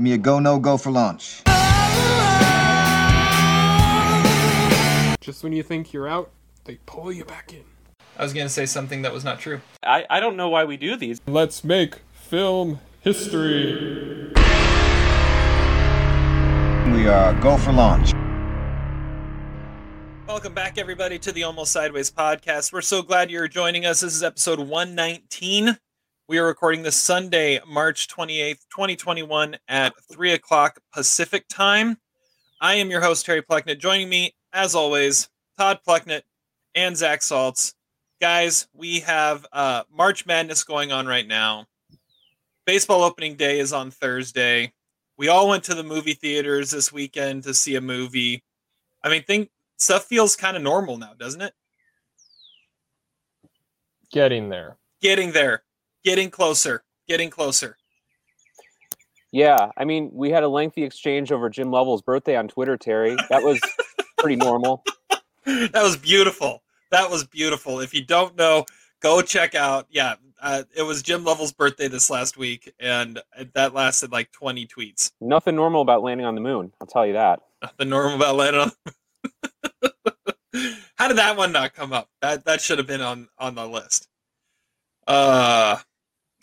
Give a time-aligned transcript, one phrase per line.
[0.00, 1.42] Give me a go, no go for launch.
[5.20, 6.30] Just when you think you're out,
[6.64, 7.64] they pull you back in.
[8.16, 9.60] I was going to say something that was not true.
[9.82, 11.20] I, I don't know why we do these.
[11.26, 14.32] Let's make film history.
[16.86, 18.14] We are go for launch.
[20.26, 22.72] Welcome back, everybody, to the Almost Sideways podcast.
[22.72, 24.00] We're so glad you're joining us.
[24.00, 25.76] This is episode 119.
[26.30, 31.98] We are recording this Sunday, March 28th, 2021, at 3 o'clock Pacific time.
[32.60, 33.80] I am your host, Terry Plucknett.
[33.80, 36.22] Joining me, as always, Todd Plucknett
[36.76, 37.74] and Zach Saltz.
[38.20, 41.66] Guys, we have uh, March Madness going on right now.
[42.64, 44.72] Baseball opening day is on Thursday.
[45.16, 48.44] We all went to the movie theaters this weekend to see a movie.
[49.02, 51.54] I mean, think stuff feels kind of normal now, doesn't it?
[54.12, 54.76] Getting there.
[55.02, 55.64] Getting there.
[56.04, 56.82] Getting closer.
[57.08, 57.76] Getting closer.
[59.32, 63.16] Yeah, I mean, we had a lengthy exchange over Jim Lovell's birthday on Twitter, Terry.
[63.28, 63.60] That was
[64.18, 64.82] pretty normal.
[65.44, 66.62] that was beautiful.
[66.90, 67.78] That was beautiful.
[67.78, 68.66] If you don't know,
[69.00, 69.86] go check out.
[69.88, 73.20] Yeah, uh, it was Jim Lovell's birthday this last week, and
[73.54, 75.12] that lasted like 20 tweets.
[75.20, 76.72] Nothing normal about landing on the moon.
[76.80, 77.40] I'll tell you that.
[77.62, 78.72] Nothing normal about landing on.
[80.96, 82.08] How did that one not come up?
[82.20, 84.08] That that should have been on on the list.
[85.06, 85.76] Uh,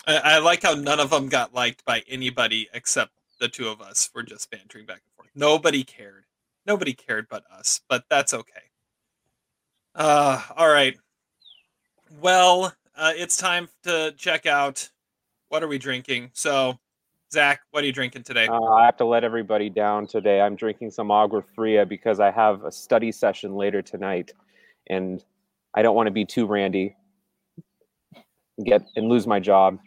[0.08, 3.82] I, I like how none of them got liked by anybody except the two of
[3.82, 4.08] us.
[4.14, 5.28] We're just bantering back and forth.
[5.34, 6.24] Nobody cared.
[6.66, 7.82] Nobody cared but us.
[7.88, 8.52] But that's okay.
[9.94, 10.96] Uh, all right.
[12.20, 14.88] Well, uh, it's time to check out
[15.50, 16.30] what are we drinking.
[16.32, 16.78] So,
[17.30, 18.48] Zach, what are you drinking today?
[18.48, 20.40] Uh, I have to let everybody down today.
[20.40, 24.32] I'm drinking some Agua Fria because I have a study session later tonight,
[24.88, 25.22] and
[25.74, 26.96] I don't want to be too randy,
[28.64, 29.78] get and lose my job.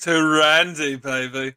[0.00, 1.54] Too randy, baby.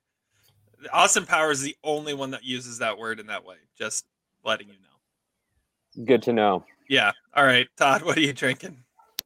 [0.94, 3.56] Austin Power is the only one that uses that word in that way.
[3.78, 4.06] Just
[4.44, 6.06] letting you know.
[6.06, 6.64] Good to know.
[6.88, 7.12] Yeah.
[7.36, 8.78] All right, Todd, what are you drinking?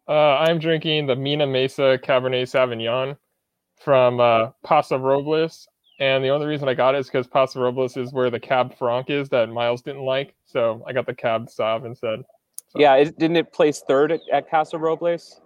[0.08, 3.16] Uh, I'm drinking the Mina Mesa Cabernet Sauvignon
[3.80, 5.68] from uh, Paso Robles.
[6.00, 8.76] And the only reason I got it is because Paso Robles is where the Cab
[8.78, 10.34] Franc is that Miles didn't like.
[10.46, 12.24] So I got the Cab Sauv instead.
[12.70, 12.80] So.
[12.80, 15.40] Yeah, it, didn't it place third at, at Paso Robles?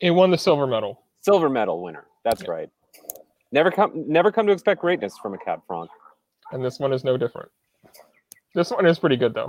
[0.00, 1.00] It won the silver medal.
[1.22, 2.04] Silver medal winner.
[2.24, 2.50] That's yeah.
[2.50, 2.70] right.
[3.52, 5.90] Never come, never come to expect greatness from a Cab Franc.
[6.50, 7.50] And this one is no different.
[8.54, 9.48] This one is pretty good though.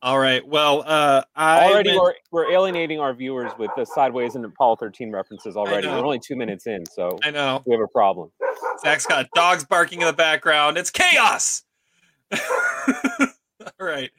[0.00, 0.46] All right.
[0.46, 2.00] Well, uh, I already meant...
[2.00, 5.88] we're, we're alienating our viewers with the sideways and Apollo 13 references already.
[5.88, 8.30] We're only two minutes in, so I know we have a problem.
[8.80, 10.78] Zach's got dogs barking in the background.
[10.78, 11.64] It's chaos.
[12.32, 12.38] All
[13.80, 14.10] right.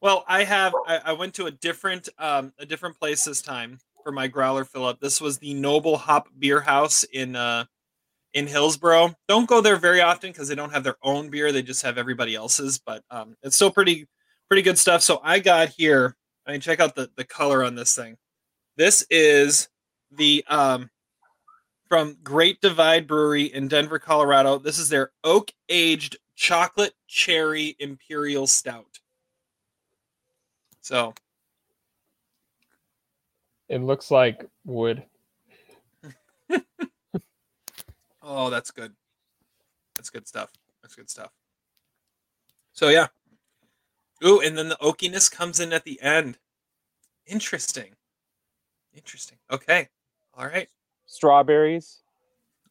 [0.00, 0.72] Well, I have.
[0.86, 4.64] I, I, went to a different um, a different place this time for my growler
[4.64, 5.00] fill up.
[5.00, 7.64] This was the Noble Hop Beer House in uh,
[8.34, 9.14] in Hillsboro.
[9.26, 11.50] Don't go there very often because they don't have their own beer.
[11.50, 12.78] They just have everybody else's.
[12.78, 14.06] But um, it's still pretty
[14.48, 15.02] pretty good stuff.
[15.02, 16.14] So I got here.
[16.46, 18.16] I mean, check out the the color on this thing.
[18.76, 19.68] This is
[20.12, 20.90] the um
[21.88, 24.58] from Great Divide Brewery in Denver, Colorado.
[24.58, 28.98] This is their oak aged chocolate cherry imperial stout.
[30.80, 31.14] So
[33.74, 35.02] it looks like wood.
[38.22, 38.92] oh, that's good.
[39.96, 40.52] That's good stuff.
[40.80, 41.32] That's good stuff.
[42.72, 43.08] So yeah,
[44.24, 46.38] Ooh, and then the oakiness comes in at the end.
[47.26, 47.94] Interesting.
[48.94, 49.38] Interesting.
[49.50, 49.88] Okay.
[50.34, 50.68] All right.
[51.06, 51.98] Strawberries?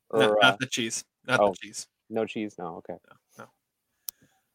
[0.09, 1.03] Or, no, not uh, the cheese.
[1.27, 1.87] Not oh, the cheese.
[2.09, 2.55] No cheese?
[2.57, 2.77] No.
[2.77, 2.93] Okay.
[2.93, 3.15] No, no.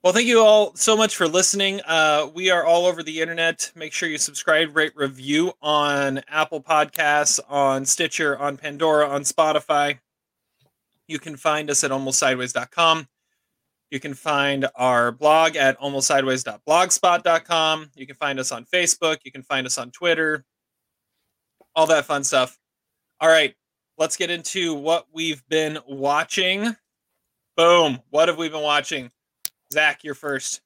[0.04, 1.80] Well, thank you all so much for listening.
[1.84, 3.72] Uh, we are all over the internet.
[3.74, 9.98] Make sure you subscribe, rate, review on Apple Podcasts, on Stitcher, on Pandora, on Spotify.
[11.08, 13.08] You can find us at almostsideways.com.
[13.90, 17.90] You can find our blog at almostsideways.blogspot.com.
[17.96, 19.16] You can find us on Facebook.
[19.24, 20.44] You can find us on Twitter.
[21.74, 22.56] All that fun stuff.
[23.20, 23.52] All right,
[23.96, 26.76] let's get into what we've been watching.
[27.56, 27.98] Boom.
[28.10, 29.10] What have we been watching?
[29.72, 30.60] Zach, you're first.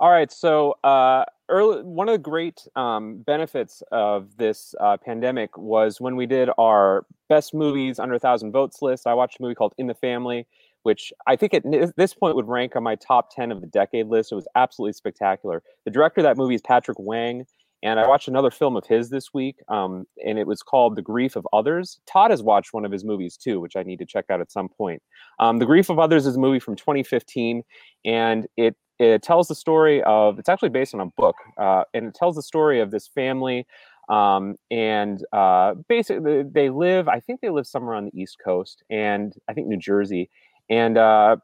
[0.00, 0.30] All right.
[0.30, 6.14] So, uh, early, one of the great um, benefits of this uh, pandemic was when
[6.14, 9.06] we did our best movies under a thousand votes list.
[9.06, 10.46] I watched a movie called In the Family
[10.82, 11.64] which I think at
[11.96, 14.32] this point would rank on my top 10 of the decade list.
[14.32, 15.62] It was absolutely spectacular.
[15.84, 17.46] The director of that movie is Patrick Wang.
[17.82, 21.02] And I watched another film of his this week, um, and it was called The
[21.02, 22.00] Grief of Others.
[22.06, 24.50] Todd has watched one of his movies too, which I need to check out at
[24.50, 25.00] some point.
[25.38, 27.62] Um, the Grief of Others is a movie from 2015,
[28.04, 32.06] and it it tells the story of it's actually based on a book, uh, and
[32.06, 33.64] it tells the story of this family
[34.08, 38.82] um, and uh, basically they live i think they live somewhere on the east coast
[38.90, 40.30] and i think new jersey
[40.70, 41.36] And uh,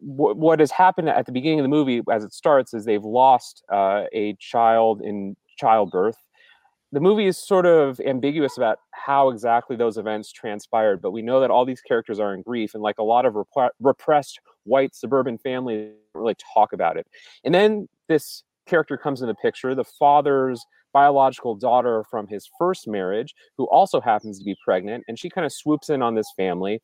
[0.00, 3.64] what has happened at the beginning of the movie, as it starts, is they've lost
[3.72, 6.18] uh, a child in childbirth.
[6.92, 11.40] The movie is sort of ambiguous about how exactly those events transpired, but we know
[11.40, 14.94] that all these characters are in grief, and like a lot of rep- repressed white
[14.94, 17.06] suburban families, really talk about it.
[17.42, 22.86] And then this character comes in the picture, the father's biological daughter from his first
[22.86, 26.32] marriage, who also happens to be pregnant, and she kind of swoops in on this
[26.36, 26.80] family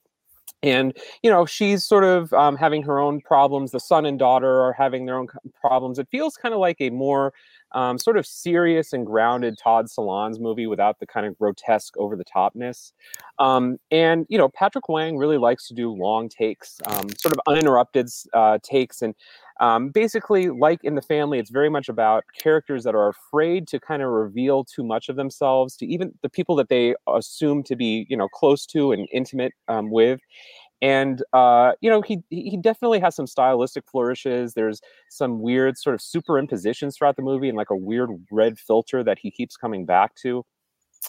[0.63, 4.61] and you know she's sort of um, having her own problems the son and daughter
[4.61, 5.27] are having their own
[5.61, 7.33] problems it feels kind of like a more
[7.73, 12.17] um, sort of serious and grounded todd solondz movie without the kind of grotesque over
[12.17, 12.93] the topness
[13.39, 17.41] um, and you know patrick wang really likes to do long takes um, sort of
[17.47, 19.15] uninterrupted uh, takes and
[19.61, 23.79] um, basically, like in the family, it's very much about characters that are afraid to
[23.79, 27.77] kind of reveal too much of themselves to even the people that they assume to
[27.77, 30.19] be, you know, close to and intimate um, with.
[30.83, 34.55] And uh, you know, he he definitely has some stylistic flourishes.
[34.55, 34.81] There's
[35.11, 39.19] some weird sort of superimpositions throughout the movie, and like a weird red filter that
[39.19, 40.45] he keeps coming back to.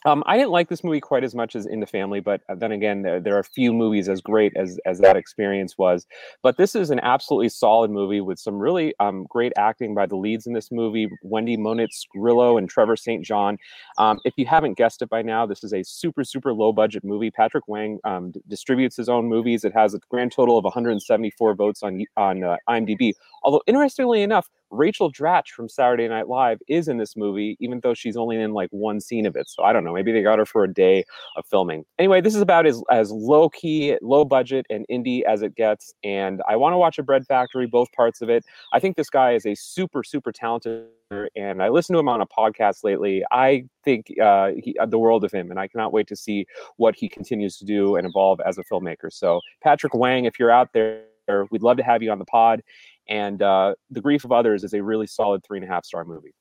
[0.06, 2.56] Um, I didn't like this movie quite as much as In the Family, but uh,
[2.56, 6.08] then again, there, there, are few movies as great as as that experience was.
[6.42, 10.16] But this is an absolutely solid movie with some really um, great acting by the
[10.16, 13.24] leads in this movie: Wendy Moniz Grillo and Trevor St.
[13.24, 13.58] John.
[13.98, 17.04] Um, if you haven't guessed it by now, this is a super super low budget
[17.04, 17.30] movie.
[17.30, 19.66] Patrick Wang um, d- distributes his own movies.
[19.66, 23.14] It has a grand total of 174 votes on on uh, IMDb.
[23.44, 27.94] Although interestingly enough, Rachel Dratch from Saturday Night Live is in this movie, even though
[27.94, 29.50] she's only in like one scene of it.
[29.50, 29.94] So I don't know.
[29.94, 31.04] Maybe they got her for a day
[31.36, 31.86] of filming.
[32.00, 35.94] Anyway, this is about as, as low key, low budget, and indie as it gets.
[36.04, 38.46] And I want to watch a Bread Factory, both parts of it.
[38.74, 40.88] I think this guy is a super, super talented
[41.36, 43.24] and I listened to him on a podcast lately.
[43.32, 46.46] I think uh, he, uh, the world of him, and I cannot wait to see
[46.78, 49.12] what he continues to do and evolve as a filmmaker.
[49.12, 51.04] So, Patrick Wang, if you're out there,
[51.50, 52.62] we'd love to have you on the pod.
[53.08, 56.06] And uh, The Grief of Others is a really solid three and a half star
[56.06, 56.34] movie.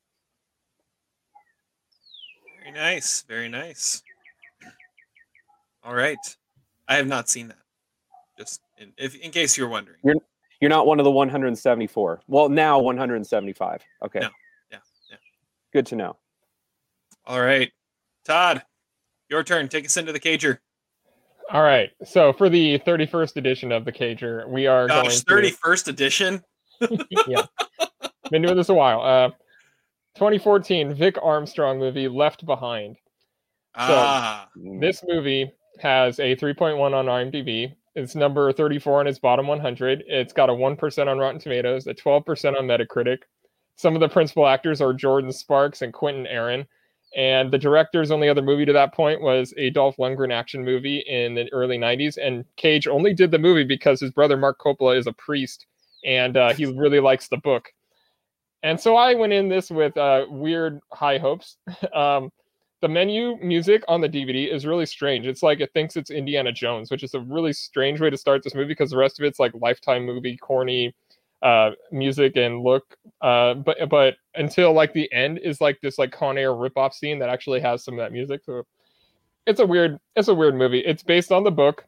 [2.60, 3.22] Very nice.
[3.22, 4.02] Very nice.
[5.82, 6.18] All right.
[6.88, 7.56] I have not seen that.
[8.38, 9.98] Just in, if, in case you're wondering.
[10.04, 10.16] You're,
[10.60, 12.22] you're not one of the 174.
[12.26, 13.82] Well, now 175.
[14.04, 14.20] Okay.
[14.20, 14.28] No.
[14.70, 14.78] Yeah.
[15.10, 15.16] Yeah.
[15.72, 16.16] Good to know.
[17.26, 17.70] All right.
[18.24, 18.62] Todd,
[19.28, 19.68] your turn.
[19.68, 20.58] Take us into the cager.
[21.52, 21.90] All right.
[22.04, 26.44] So for the 31st edition of the Cager, we are Gosh, going to 31st edition.
[27.26, 27.42] yeah.
[28.30, 29.00] Been doing this a while.
[29.02, 29.30] Uh
[30.16, 32.96] 2014 Vic Armstrong movie Left Behind.
[33.74, 34.48] ah.
[34.80, 35.50] This movie
[35.80, 37.74] has a 3.1 on IMDb.
[37.94, 40.04] It's number 34 on its bottom 100.
[40.06, 43.18] It's got a 1% on Rotten Tomatoes, a 12% on Metacritic.
[43.76, 46.66] Some of the principal actors are Jordin Sparks and Quinton Aaron.
[47.16, 50.98] And the director's only other movie to that point was a Dolph Lundgren action movie
[50.98, 52.18] in the early 90s.
[52.22, 55.66] And Cage only did the movie because his brother Mark Coppola is a priest
[56.04, 57.72] and uh, he really likes the book.
[58.62, 61.56] And so I went in this with uh, weird high hopes.
[61.94, 62.30] um,
[62.80, 65.26] the menu music on the DVD is really strange.
[65.26, 68.42] It's like it thinks it's Indiana Jones, which is a really strange way to start
[68.42, 70.94] this movie because the rest of it's like Lifetime movie, corny
[71.42, 72.96] uh, music and look.
[73.20, 77.18] Uh, but but until like the end is like this like Con Air ripoff scene
[77.18, 78.42] that actually has some of that music.
[78.44, 78.62] So
[79.46, 80.80] it's a weird it's a weird movie.
[80.80, 81.84] It's based on the book,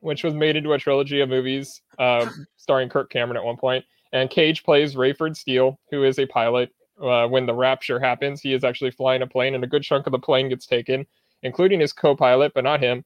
[0.00, 2.26] which was made into a trilogy of movies uh,
[2.56, 3.84] starring Kirk Cameron at one point.
[4.12, 6.70] And Cage plays Rayford Steele, who is a pilot.
[7.02, 10.06] Uh, when the rapture happens, he is actually flying a plane, and a good chunk
[10.06, 11.06] of the plane gets taken,
[11.42, 13.02] including his co-pilot, but not him.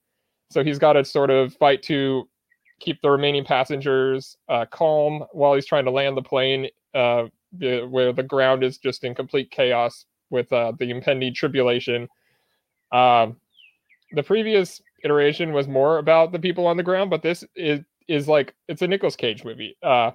[0.51, 2.29] So he's got to sort of fight to
[2.81, 7.25] keep the remaining passengers uh, calm while he's trying to land the plane, uh,
[7.59, 12.09] where the ground is just in complete chaos with uh, the impending tribulation.
[12.93, 13.37] Um,
[14.13, 18.29] the previous iteration was more about the people on the ground, but this is is
[18.29, 19.77] like it's a Nicolas Cage movie.
[19.83, 20.13] Uh,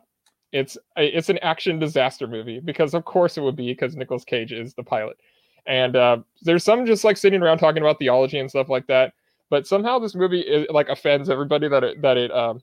[0.51, 4.51] it's it's an action disaster movie because of course it would be because Nicolas Cage
[4.51, 5.17] is the pilot.
[5.65, 9.13] And uh, there's some just like sitting around talking about theology and stuff like that.
[9.51, 12.61] But somehow this movie like offends everybody that it that it um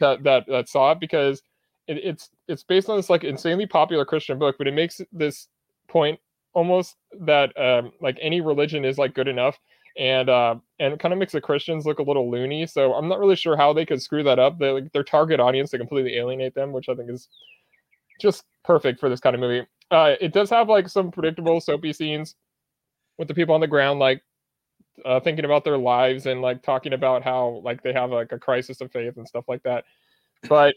[0.00, 1.42] that that that saw it because
[1.86, 5.46] it, it's it's based on this like insanely popular Christian book, but it makes this
[5.88, 6.18] point
[6.54, 9.60] almost that um like any religion is like good enough
[9.98, 12.66] and uh, and it kind of makes the Christians look a little loony.
[12.66, 14.58] So I'm not really sure how they could screw that up.
[14.58, 17.28] They, like, their target audience to completely alienate them, which I think is
[18.20, 19.66] just perfect for this kind of movie.
[19.90, 22.36] Uh, it does have like some predictable soapy scenes
[23.18, 24.22] with the people on the ground, like
[25.04, 28.38] uh, thinking about their lives and like talking about how like they have like a
[28.38, 29.84] crisis of faith and stuff like that.
[30.48, 30.74] But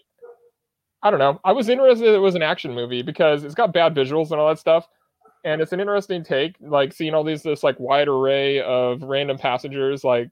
[1.04, 1.40] I don't know.
[1.44, 4.50] I was interested it was an action movie because it's got bad visuals and all
[4.50, 4.88] that stuff
[5.46, 9.38] and it's an interesting take like seeing all these this like wide array of random
[9.38, 10.30] passengers like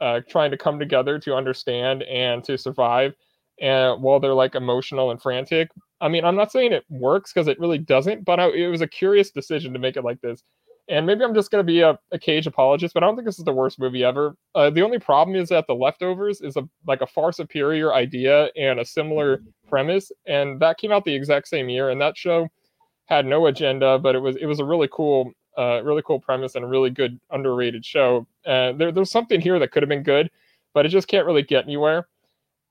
[0.00, 3.14] uh, trying to come together to understand and to survive
[3.60, 5.70] and while they're like emotional and frantic.
[6.00, 8.80] I mean, I'm not saying it works because it really doesn't, but I, it was
[8.80, 10.42] a curious decision to make it like this.
[10.88, 13.38] And maybe I'm just gonna be a, a Cage apologist, but I don't think this
[13.38, 14.36] is the worst movie ever.
[14.54, 18.50] Uh, the only problem is that The Leftovers is a like a far superior idea
[18.56, 21.90] and a similar premise, and that came out the exact same year.
[21.90, 22.48] And that show
[23.06, 26.54] had no agenda, but it was it was a really cool, uh, really cool premise
[26.54, 28.26] and a really good underrated show.
[28.46, 30.30] Uh, there, there's something here that could have been good,
[30.74, 32.08] but it just can't really get anywhere.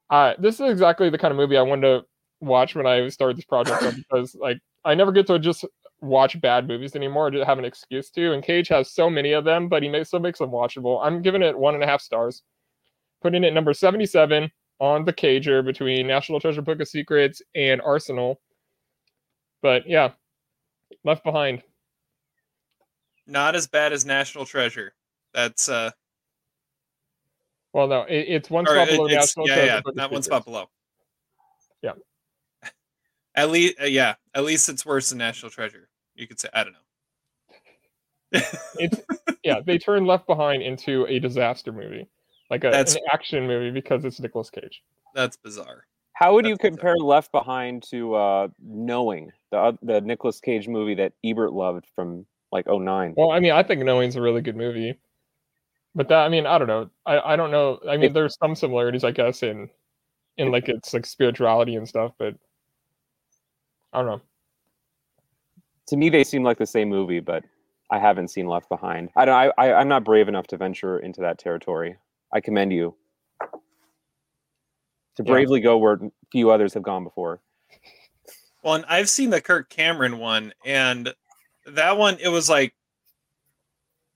[0.10, 2.05] Uh, this is exactly the kind of movie I wanted to
[2.41, 5.65] watch when I started this project because like I never get to just
[6.03, 8.33] watch bad movies anymore to have an excuse to.
[8.33, 11.00] And Cage has so many of them, but he makes, still makes them watchable.
[11.01, 12.43] I'm giving it one and a half stars,
[13.22, 18.41] putting it number 77 on the Cager between National Treasure Book of Secrets and Arsenal.
[19.62, 20.12] But yeah,
[21.05, 21.63] Left Behind.
[23.25, 24.93] Not as bad as National Treasure.
[25.33, 25.91] That's uh.
[27.72, 29.81] Well, no, it, it's one spot below National yeah, Treasure.
[29.86, 30.69] yeah, not one spot below.
[31.81, 31.93] Yeah.
[33.36, 35.89] At least, yeah, at least it's worse than National Treasure.
[36.15, 38.39] You could say, I don't know.
[38.79, 39.00] It's
[39.43, 42.08] yeah, they turn Left Behind into a disaster movie,
[42.50, 44.84] like a, That's- an action movie because it's Nicolas Cage.
[45.13, 45.86] That's bizarre.
[46.13, 50.67] How would you That's compare Left Behind to uh, Knowing, the oth- the Nicolas Cage
[50.67, 53.13] movie that Ebert loved from like 09?
[53.17, 54.98] Well, I mean, I think Knowing's a really good movie,
[55.96, 56.89] but that I mean, I don't know.
[57.05, 57.79] I I don't know.
[57.88, 59.70] I mean, It- there's some similarities, I guess, in
[60.38, 62.36] in like its like spirituality and stuff, but
[63.91, 64.22] I don't know.
[65.88, 67.44] To me, they seem like the same movie, but
[67.92, 69.10] I haven't seen Left Behind.
[69.16, 69.36] I don't.
[69.36, 71.98] I, I I'm not brave enough to venture into that territory.
[72.34, 72.96] I commend you
[75.16, 75.32] to Yeah.
[75.32, 76.00] bravely go where
[76.32, 77.42] few others have gone before.
[78.63, 81.13] Well, and I've seen the Kirk Cameron one, and
[81.66, 82.74] that one it was like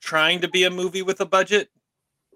[0.02, 1.70] trying to be a movie with a budget.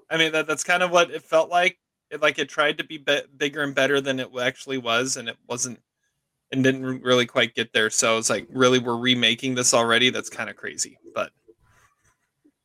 [0.10, 1.80] I mean, that that's kind of what it felt like.
[2.10, 5.30] It like it tried to be, be- bigger and better than it actually was, and
[5.30, 5.80] it wasn't,
[6.52, 7.90] and didn't really quite get there.
[7.90, 10.10] So it's like, really, we're remaking this already.
[10.10, 10.98] That's kind of crazy.
[11.14, 11.32] But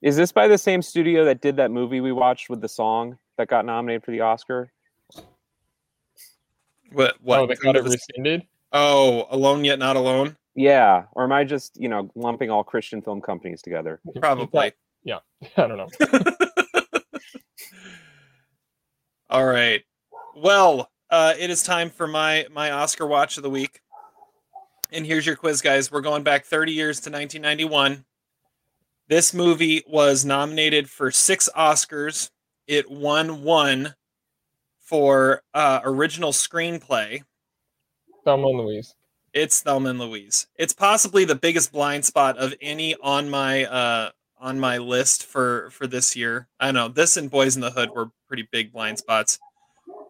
[0.03, 3.19] Is this by the same studio that did that movie we watched with the song
[3.39, 4.73] that got nominated for the Oscar?
[6.93, 7.17] what?
[7.23, 7.41] What?
[7.41, 8.47] oh, they got it rescinded.
[8.73, 10.37] oh, alone yet not alone.
[10.55, 14.01] Yeah, or am I just you know lumping all Christian film companies together?
[14.21, 14.73] Probably.
[15.05, 15.19] Yeah,
[15.57, 15.89] I don't know.
[19.29, 19.83] All right.
[20.37, 23.81] Well, uh, it is time for my my Oscar watch of the week.
[24.93, 25.91] And here's your quiz, guys.
[25.91, 28.05] We're going back 30 years to 1991.
[29.09, 32.31] This movie was nominated for six Oscars.
[32.67, 33.95] It won one
[34.81, 37.23] for uh, original screenplay.
[38.25, 38.95] Thelma and Louise.
[39.33, 40.47] It's Thelma and Louise.
[40.57, 45.71] It's possibly the biggest blind spot of any on my uh, on my list for
[45.71, 46.49] for this year.
[46.59, 49.39] I don't know this and Boys in the Hood were pretty big blind spots.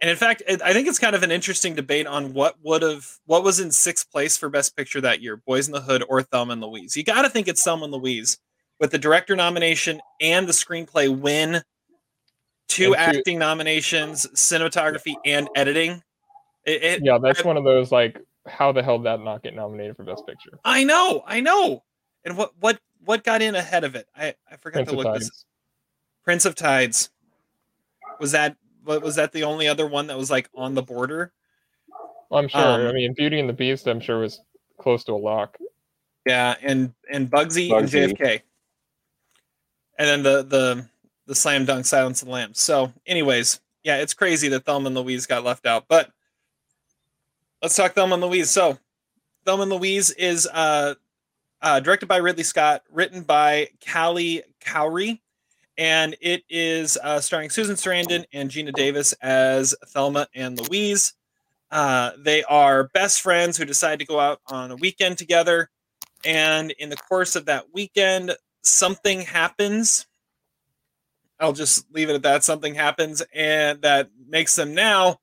[0.02, 3.06] And in fact, I think it's kind of an interesting debate on what would have
[3.24, 6.22] what was in sixth place for Best Picture that year, Boys in the Hood or
[6.22, 6.96] Thelma and Louise.
[6.96, 8.38] You got to think it's Thelma and Louise
[8.78, 11.62] with the director nomination and the screenplay win,
[12.68, 16.02] two And two- acting nominations, cinematography and editing.
[16.66, 19.54] It, it, Yeah, that's one of those like, how the hell did that not get
[19.54, 20.58] nominated for Best Picture?
[20.64, 21.84] I know, I know.
[22.24, 24.06] And what what what got in ahead of it?
[24.16, 25.44] I I forgot Prince to look this.
[26.22, 27.08] Prince of Tides.
[28.20, 31.32] Was that what was that the only other one that was like on the border?
[32.30, 32.60] Well, I'm sure.
[32.60, 34.40] Um, I mean, Beauty and the Beast, I'm sure was
[34.78, 35.58] close to a lock.
[36.24, 38.04] Yeah, and and Bugsy, Bugsy.
[38.04, 38.40] and JFK.
[39.98, 40.86] And then the the
[41.26, 42.60] the slam dunk Silence of the Lambs.
[42.60, 45.84] So, anyways, yeah, it's crazy that Thelma and Louise got left out.
[45.88, 46.10] But
[47.62, 48.50] let's talk Thelma and Louise.
[48.50, 48.78] So,
[49.44, 50.94] Thelma and Louise is uh,
[51.62, 55.20] uh, directed by Ridley Scott, written by Callie Khouri,
[55.78, 61.14] and it is uh, starring Susan Sarandon and Geena Davis as Thelma and Louise.
[61.70, 65.68] Uh, they are best friends who decide to go out on a weekend together,
[66.24, 70.06] and in the course of that weekend, something happens.
[71.38, 72.44] I'll just leave it at that.
[72.44, 75.18] Something happens, and that makes them now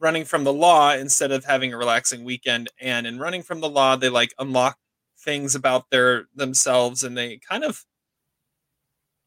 [0.00, 2.68] running from the law instead of having a relaxing weekend.
[2.80, 4.78] And in running from the law, they like unlock
[5.18, 7.84] things about their themselves, and they kind of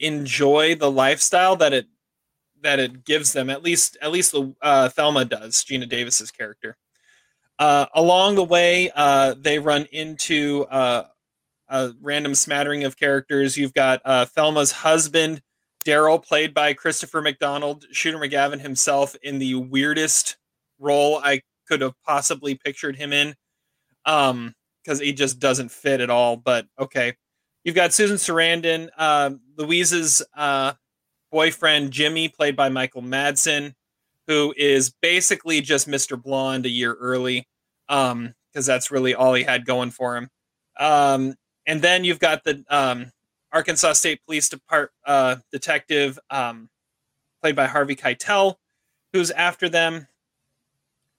[0.01, 1.87] enjoy the lifestyle that it
[2.61, 3.49] that it gives them.
[3.49, 5.63] At least, at least the uh, Thelma does.
[5.63, 6.77] Geena Davis's character.
[7.57, 11.05] Uh, along the way, uh, they run into uh,
[11.69, 13.57] a random smattering of characters.
[13.57, 15.41] You've got uh, Thelma's husband,
[15.85, 20.37] Daryl, played by Christopher McDonald, Shooter McGavin himself, in the weirdest
[20.79, 23.35] role I could have possibly pictured him in,
[24.05, 26.37] um, because he just doesn't fit at all.
[26.37, 27.15] But okay,
[27.63, 29.31] you've got Susan Sarandon, uh,
[29.61, 30.73] Louise's uh,
[31.31, 33.73] boyfriend Jimmy, played by Michael Madsen,
[34.27, 36.21] who is basically just Mr.
[36.21, 37.47] Blonde a year early,
[37.89, 40.29] um, because that's really all he had going for him.
[40.79, 43.11] Um, and then you've got the um,
[43.51, 46.69] Arkansas State Police Department uh, detective, um,
[47.41, 48.55] played by Harvey Keitel,
[49.13, 50.07] who's after them.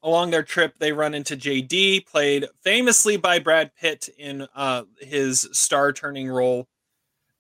[0.04, 5.48] Along their trip, they run into JD, played famously by Brad Pitt in uh, his
[5.52, 6.66] star turning role.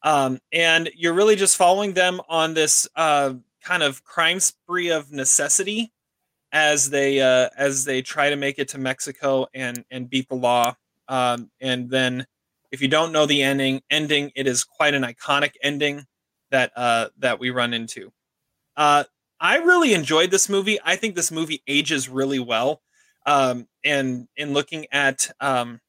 [0.04, 5.12] Um, and you're really just following them on this uh, kind of crime spree of
[5.12, 5.92] necessity
[6.52, 10.34] as they uh, as they try to make it to Mexico and and beat the
[10.34, 10.74] law.
[11.08, 12.26] Um, and then,
[12.70, 16.04] if you don't know the ending, ending it is quite an iconic ending
[16.50, 18.12] that uh, that we run into.
[18.76, 19.04] Uh,
[19.40, 20.78] I really enjoyed this movie.
[20.84, 22.80] I think this movie ages really well.
[23.26, 25.80] Um, and in looking at um,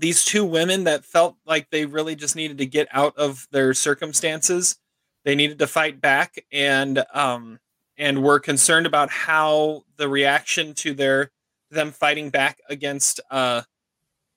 [0.00, 3.74] these two women that felt like they really just needed to get out of their
[3.74, 4.78] circumstances,
[5.24, 7.60] they needed to fight back, and um,
[7.98, 11.30] and were concerned about how the reaction to their
[11.70, 13.62] them fighting back against uh,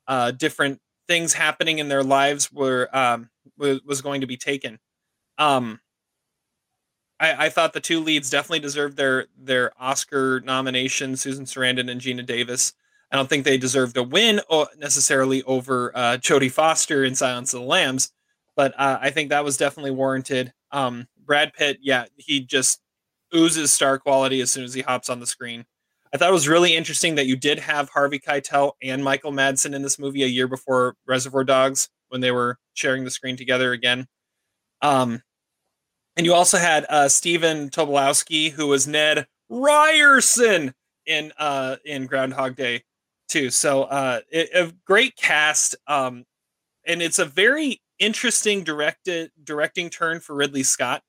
[0.07, 4.79] uh, different things happening in their lives were um, was, going to be taken.
[5.37, 5.79] Um,
[7.19, 12.01] I, I thought the two leads definitely deserved their their Oscar nomination, Susan Sarandon and
[12.01, 12.73] Geena Davis.
[13.13, 14.41] I don't think they deserved a win
[14.75, 16.17] necessarily over uh,
[16.49, 18.11] Foster in Silence of the Lambs,
[18.55, 20.51] but uh, I think that was definitely warranted.
[20.71, 22.81] Um, Brad Pitt, yeah, he just
[23.35, 25.63] oozes star quality as soon as he hops on the screen.
[26.11, 29.75] I thought it was really interesting that you did have Harvey Keitel and Michael Madsen
[29.75, 33.73] in this movie a year before Reservoir Dogs when they were sharing the screen together
[33.73, 34.07] again.
[34.81, 35.21] Um,
[36.15, 40.73] and you also had uh, Stephen Tobolowsky, who was Ned Ryerson
[41.05, 42.83] in uh, in Groundhog Day,
[43.33, 43.49] too.
[43.49, 46.25] So uh, it, a great cast, um,
[46.85, 51.01] and it's a very interesting directed directing turn for Ridley Scott,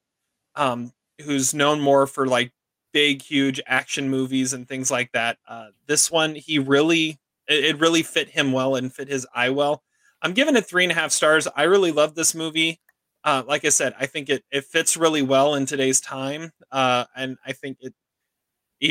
[0.56, 0.92] um,
[1.24, 2.52] who's known more for like
[2.92, 5.38] big, huge action movies and things like that.
[5.46, 9.50] Uh, this one, he really it, it really fit him well and fit his eye
[9.50, 9.82] well.
[10.22, 11.46] I'm giving it three and a half stars.
[11.54, 12.80] I really love this movie
[13.24, 16.52] uh, like I said, I think it, it fits really well in today's time.
[16.70, 17.94] Uh, and I think it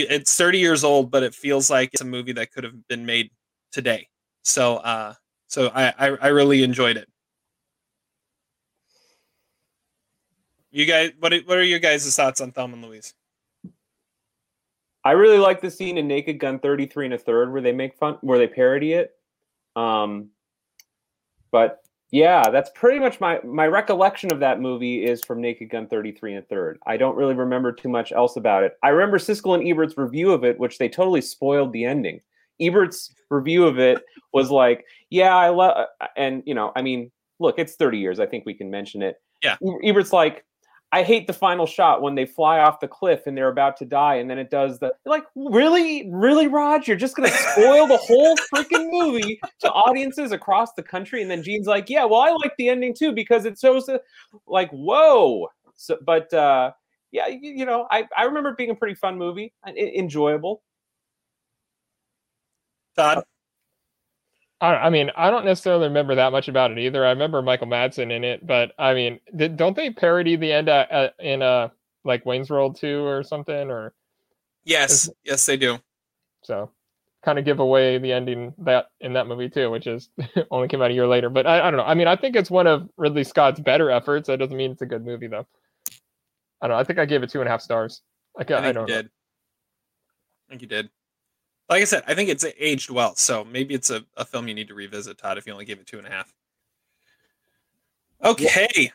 [0.02, 3.06] it's 30 years old, but it feels like it's a movie that could have been
[3.06, 3.30] made
[3.72, 4.08] today.
[4.44, 5.14] So uh,
[5.48, 7.08] so I, I, I really enjoyed it.
[10.72, 13.14] You guys, what are, what are your guys' thoughts on Thelma and Louise?
[15.06, 17.96] I really like the scene in Naked Gun 33 and a third where they make
[17.96, 19.12] fun, where they parody it.
[19.76, 20.30] Um,
[21.52, 21.83] but
[22.14, 26.36] yeah, that's pretty much my my recollection of that movie is from Naked Gun 33
[26.36, 26.78] and third.
[26.86, 28.78] I don't really remember too much else about it.
[28.84, 32.22] I remember Siskel and Ebert's review of it, which they totally spoiled the ending.
[32.62, 37.58] Ebert's review of it was like, "Yeah, I love," and you know, I mean, look,
[37.58, 38.20] it's 30 years.
[38.20, 39.20] I think we can mention it.
[39.42, 40.46] Yeah, Ebert's like,
[40.94, 43.86] I hate the final shot when they fly off the cliff and they're about to
[43.86, 47.98] die, and then it does the like, really, really, Rod, you're just gonna spoil the
[47.98, 51.24] whole freaking movie to audiences across the country.
[51.24, 54.04] And then Gene's like, yeah, well, I like the ending too because it shows the
[54.46, 55.48] like, whoa.
[55.74, 56.74] So, but uh,
[57.12, 60.62] yeah, you, you know, I I remember it being a pretty fun movie, enjoyable.
[62.96, 63.24] Todd.
[64.68, 67.06] I, mean, I don't necessarily remember that much about it either.
[67.06, 70.70] I remember Michael Madsen in it, but I mean, did, don't they parody the end
[70.70, 71.70] at, at, in a uh,
[72.06, 73.70] like Wayne's World 2 or something?
[73.70, 73.94] Or
[74.64, 75.80] yes, yes, they do.
[76.44, 76.72] So,
[77.26, 80.10] kind of give away the ending that in that movie too, which is
[80.52, 81.30] only came out a year later.
[81.30, 81.86] But I, I don't know.
[81.86, 84.28] I mean, I think it's one of Ridley Scott's better efforts.
[84.28, 85.46] That doesn't mean it's a good movie though.
[86.62, 86.80] I don't know.
[86.80, 88.02] I think I gave it two and a half stars.
[88.38, 89.06] Like, I, I, I don't you did.
[90.48, 90.90] I think you did
[91.74, 93.16] like I said, I think it's aged well.
[93.16, 95.80] So maybe it's a, a film you need to revisit, Todd, if you only gave
[95.80, 96.32] it two and a half.
[98.24, 98.92] Okay.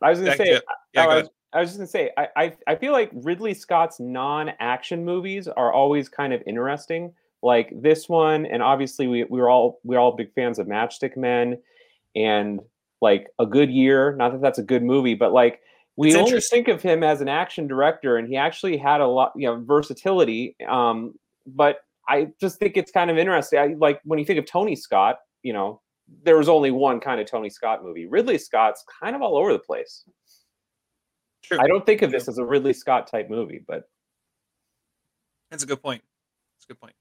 [0.00, 0.60] I was gonna Back say, to, uh,
[0.92, 3.98] yeah, I, was, I was just gonna say, I, I I feel like Ridley Scott's
[3.98, 7.12] non-action movies are always kind of interesting.
[7.42, 10.68] Like this one, and obviously we we were all we are all big fans of
[10.68, 11.58] Matchstick Men,
[12.14, 12.60] and
[13.00, 14.14] like a good year.
[14.14, 15.60] Not that that's a good movie, but like
[15.98, 19.32] we only think of him as an action director, and he actually had a lot,
[19.34, 20.54] you know, versatility.
[20.68, 23.58] Um, but I just think it's kind of interesting.
[23.58, 25.80] I, like when you think of Tony Scott, you know,
[26.22, 28.06] there was only one kind of Tony Scott movie.
[28.06, 30.04] Ridley Scott's kind of all over the place.
[31.42, 31.58] True.
[31.60, 33.88] I don't think of this as a Ridley Scott type movie, but
[35.50, 36.02] that's a good point.
[36.56, 36.94] That's a good point.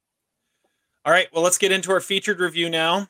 [1.06, 3.10] All right, well, let's get into our featured review now.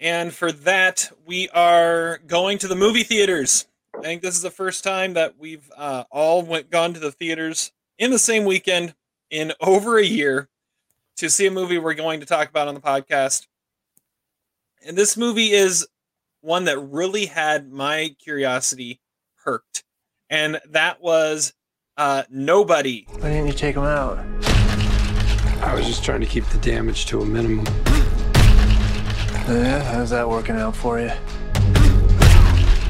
[0.00, 3.66] And for that, we are going to the movie theaters.
[3.94, 7.12] I think this is the first time that we've uh, all went gone to the
[7.12, 8.94] theaters in the same weekend
[9.30, 10.48] in over a year
[11.16, 13.46] to see a movie we're going to talk about on the podcast.
[14.86, 15.86] And this movie is
[16.40, 19.00] one that really had my curiosity
[19.44, 19.84] perked,
[20.30, 21.52] and that was
[21.94, 23.04] Uh, nobody.
[23.20, 24.18] Why didn't you take him out?
[25.60, 27.66] I was just trying to keep the damage to a minimum.
[29.46, 31.10] Yeah, how's that working out for you?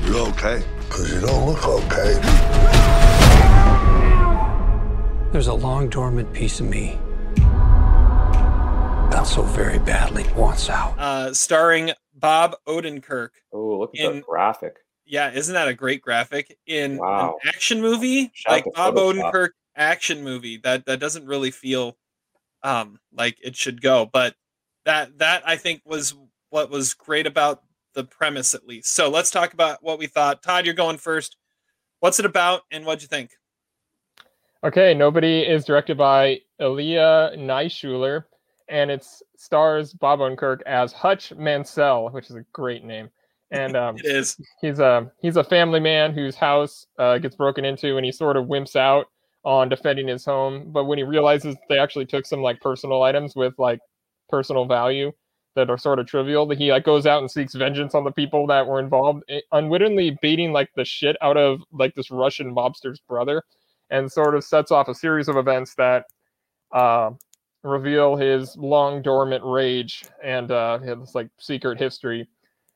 [0.06, 0.62] You okay?
[0.92, 2.20] Because you don't look okay.
[5.33, 6.98] There's a long dormant piece of me
[9.11, 10.94] that so very badly wants out.
[10.98, 13.31] Uh, starring Bob Odenkirk.
[13.55, 14.76] Oh, look at In- the graphic.
[15.07, 17.38] Yeah, isn't that a great graphic in Wow.
[17.42, 19.33] an action movie Shout like Bob Photoshop.
[19.33, 20.59] Odenkirk action movie?
[20.59, 21.96] That that doesn't really feel
[22.62, 24.35] um like it should go, but
[24.85, 26.14] that that I think was
[26.50, 27.62] what was great about
[27.94, 28.94] the premise at least.
[28.94, 30.42] So let's talk about what we thought.
[30.42, 31.37] Todd, you're going first.
[32.00, 33.31] What's it about, and what'd you think?
[34.64, 38.24] Okay, Nobody is directed by Ilya Naishuller,
[38.68, 39.05] and it
[39.37, 43.11] stars Bob Odenkirk as Hutch Mansell, which is a great name.
[43.50, 44.37] And um, It is.
[44.61, 48.37] he's a he's a family man whose house uh, gets broken into, and he sort
[48.37, 49.07] of wimps out
[49.44, 50.70] on defending his home.
[50.72, 53.81] But when he realizes they actually took some like personal items with like
[54.28, 55.12] personal value
[55.54, 58.10] that are sort of trivial, that he like goes out and seeks vengeance on the
[58.10, 62.54] people that were involved, eh, unwittingly beating like the shit out of like this Russian
[62.54, 63.42] mobster's brother,
[63.90, 66.06] and sort of sets off a series of events that
[66.72, 67.10] uh,
[67.62, 72.28] reveal his long dormant rage and uh, his like secret history.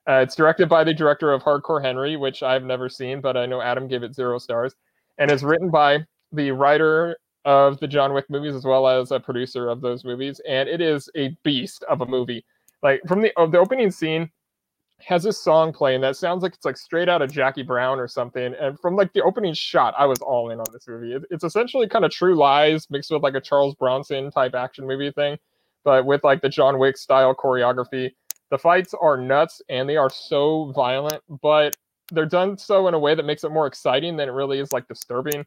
[0.09, 3.47] Uh, it's directed by the director of Hardcore Henry, which I've never seen, but I
[3.47, 4.75] know Adam gave it zero stars,
[5.19, 9.21] and it's written by the writer of the John Wick movies as well as a
[9.21, 12.45] producer of those movies, and it is a beast of a movie.
[12.83, 14.31] Like from the the opening scene
[15.01, 18.09] has this song playing that sounds like it's like straight out of Jackie Brown or
[18.09, 21.13] something, and from like the opening shot, I was all in on this movie.
[21.13, 24.87] It, it's essentially kind of True Lies mixed with like a Charles Bronson type action
[24.87, 25.37] movie thing,
[25.85, 28.11] but with like the John Wick style choreography.
[28.51, 31.75] The fights are nuts and they are so violent, but
[32.13, 34.73] they're done so in a way that makes it more exciting than it really is
[34.73, 35.45] like disturbing.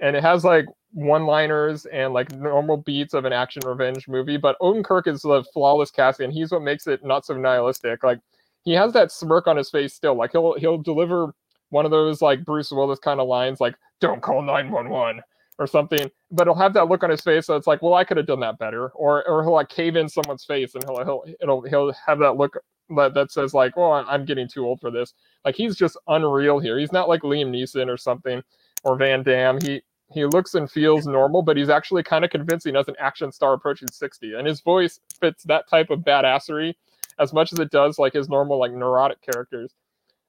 [0.00, 4.58] And it has like one-liners and like normal beats of an action revenge movie, but
[4.60, 8.02] Odenkirk is the flawless casting, and he's what makes it not so nihilistic.
[8.02, 8.20] Like
[8.64, 10.14] he has that smirk on his face still.
[10.14, 11.34] Like he'll he'll deliver
[11.70, 15.22] one of those like Bruce Willis kind of lines, like "Don't call 911"
[15.58, 17.46] or something, but he'll have that look on his face.
[17.46, 19.96] So it's like, well, I could have done that better, or or he'll like cave
[19.96, 22.56] in someone's face, and he'll he'll it'll he'll have that look
[22.96, 25.12] that, that says like, well, I'm getting too old for this.
[25.44, 26.78] Like he's just unreal here.
[26.78, 28.42] He's not like Liam Neeson or something
[28.84, 29.60] or Van Damme.
[29.60, 33.30] He he looks and feels normal, but he's actually kind of convincing as an action
[33.30, 34.34] star approaching 60.
[34.34, 36.74] And his voice fits that type of badassery
[37.18, 39.74] as much as it does like his normal like neurotic characters.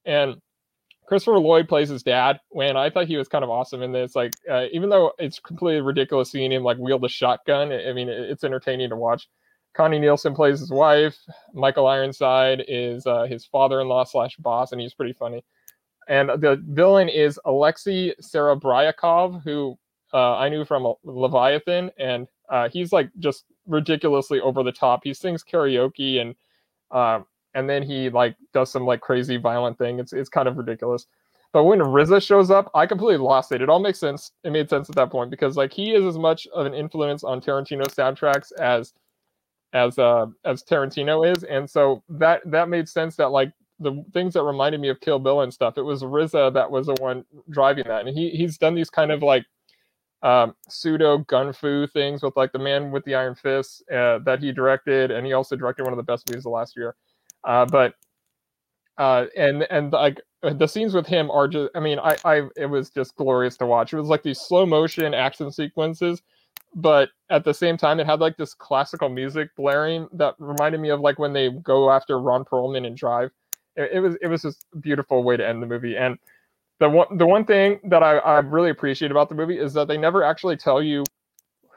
[0.05, 0.35] And
[1.05, 2.39] Christopher Lloyd plays his dad.
[2.49, 5.39] When I thought he was kind of awesome in this, like uh, even though it's
[5.39, 9.27] completely ridiculous seeing him like wield a shotgun, I I mean it's entertaining to watch.
[9.73, 11.17] Connie Nielsen plays his wife.
[11.53, 15.43] Michael Ironside is uh, his father-in-law slash boss, and he's pretty funny.
[16.10, 19.78] And the villain is Alexei Serebryakov, who
[20.12, 25.02] uh, I knew from Leviathan, and uh, he's like just ridiculously over the top.
[25.04, 26.36] He sings karaoke and
[26.91, 27.22] uh,
[27.54, 30.00] and then he like does some like crazy violent thing.
[30.00, 31.06] It's it's kind of ridiculous.
[31.52, 33.62] But when RZA shows up, I completely lost it.
[33.62, 34.32] It all makes sense.
[34.43, 37.24] It made sense at that point because like he is as much of an influence
[37.24, 38.93] on Tarantino soundtracks as
[39.74, 44.33] as uh as Tarantino is, and so that that made sense that like the things
[44.33, 47.25] that reminded me of Kill Bill and stuff, it was RZA that was the one
[47.49, 49.45] driving that, and he he's done these kind of like
[50.21, 54.39] um, pseudo gun fu things with like the Man with the Iron Fist uh, that
[54.41, 56.95] he directed, and he also directed one of the best movies of last year.
[57.43, 57.93] Uh, but
[58.97, 62.65] uh, and and like the scenes with him are just, I mean, I I it
[62.65, 63.93] was just glorious to watch.
[63.93, 66.21] It was like these slow motion action sequences,
[66.75, 70.89] but at the same time, it had like this classical music blaring that reminded me
[70.89, 73.31] of like when they go after Ron Perlman and Drive.
[73.75, 76.17] It, it was it was just a beautiful way to end the movie and
[76.79, 79.88] the one the one thing that I, I really appreciate about the movie is that
[79.88, 81.03] they never actually tell you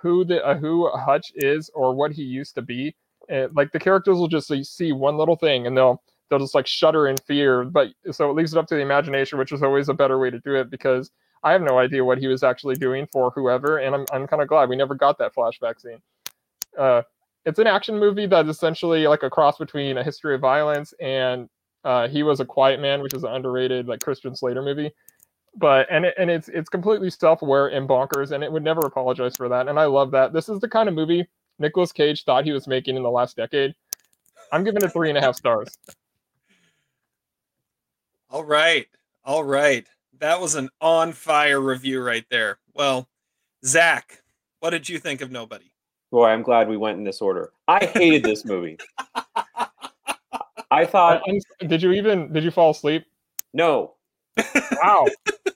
[0.00, 2.94] who the uh, who Hutch is or what he used to be.
[3.32, 6.54] Uh, like the characters will just see, see one little thing and they'll they'll just
[6.54, 7.64] like shudder in fear.
[7.64, 10.30] But so it leaves it up to the imagination, which is always a better way
[10.30, 11.10] to do it because
[11.44, 14.42] I have no idea what he was actually doing for whoever, and I'm I'm kind
[14.42, 15.98] of glad we never got that flashback scene.
[16.78, 17.02] Uh,
[17.44, 21.48] it's an action movie that's essentially like a cross between a history of violence and
[21.84, 24.90] uh, he was a quiet man, which is an underrated like Christian Slater movie.
[25.56, 29.36] But and it, and it's it's completely self-aware and bonkers, and it would never apologize
[29.36, 29.68] for that.
[29.68, 30.32] And I love that.
[30.32, 31.26] This is the kind of movie
[31.58, 33.74] Nicolas Cage thought he was making in the last decade.
[34.50, 35.68] I'm giving it three and a half stars.
[38.30, 38.86] All right.
[39.24, 39.86] All right.
[40.18, 42.58] That was an on fire review right there.
[42.74, 43.08] Well,
[43.64, 44.22] Zach,
[44.60, 45.72] what did you think of Nobody?
[46.10, 47.52] Boy, I'm glad we went in this order.
[47.68, 48.78] I hated this movie.
[50.72, 51.22] I thought
[51.66, 53.04] did you even did you fall asleep?
[53.52, 53.94] no.
[54.82, 55.06] Wow,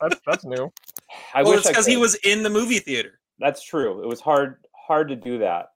[0.00, 0.70] that's that's new.
[1.35, 3.18] I well, it's because he was in the movie theater.
[3.38, 4.02] That's true.
[4.02, 5.70] It was hard hard to do that.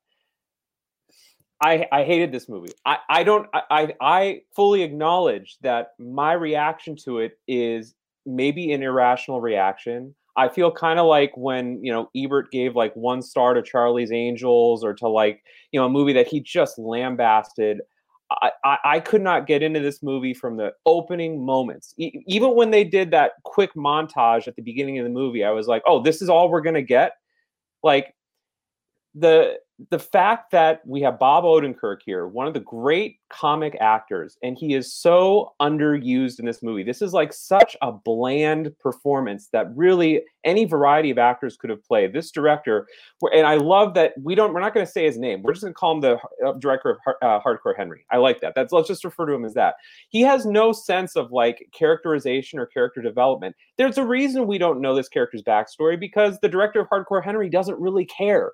[1.62, 2.72] I I hated this movie.
[2.86, 7.94] I I don't I I, I fully acknowledge that my reaction to it is
[8.26, 10.14] maybe an irrational reaction.
[10.36, 14.12] I feel kind of like when you know Ebert gave like one star to Charlie's
[14.12, 17.80] Angels or to like you know a movie that he just lambasted.
[18.30, 21.94] I, I, could not get into this movie from the opening moments.
[21.98, 25.50] E- even when they did that quick montage at the beginning of the movie, I
[25.50, 27.12] was like, "Oh, this is all we're gonna get."
[27.82, 28.14] Like
[29.14, 34.36] the the fact that we have Bob Odenkirk here, one of the great comic actors,
[34.42, 36.82] and he is so underused in this movie.
[36.82, 41.82] This is like such a bland performance that really any variety of actors could have
[41.84, 42.12] played.
[42.12, 42.86] This director,
[43.32, 44.52] and I love that we don't.
[44.52, 45.42] We're not going to say his name.
[45.42, 48.04] We're just going to call him the uh, director of uh, Hardcore Henry.
[48.10, 48.54] I like that.
[48.54, 49.76] That's let's just refer to him as that.
[50.10, 53.56] He has no sense of like characterization or character development.
[53.78, 57.48] There's a reason we don't know this character's backstory because the director of Hardcore Henry
[57.48, 58.52] doesn't really care.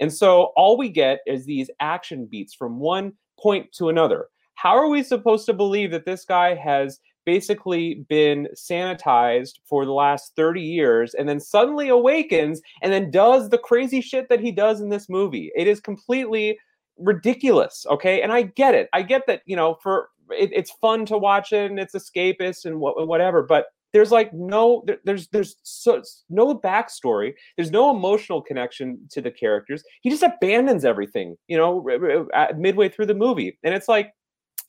[0.00, 4.26] And so all we get is these action beats from one point to another.
[4.54, 9.92] How are we supposed to believe that this guy has basically been sanitized for the
[9.92, 14.52] last 30 years and then suddenly awakens and then does the crazy shit that he
[14.52, 15.50] does in this movie?
[15.56, 16.58] It is completely
[16.98, 17.86] ridiculous.
[17.90, 18.22] Okay.
[18.22, 18.88] And I get it.
[18.92, 22.64] I get that, you know, for it, it's fun to watch it and it's escapist
[22.64, 27.32] and wh- whatever, but there's like no there, there's there's so, no backstory.
[27.56, 29.82] There's no emotional connection to the characters.
[30.02, 32.28] He just abandons everything you know
[32.58, 33.56] midway through the movie.
[33.62, 34.12] And it's like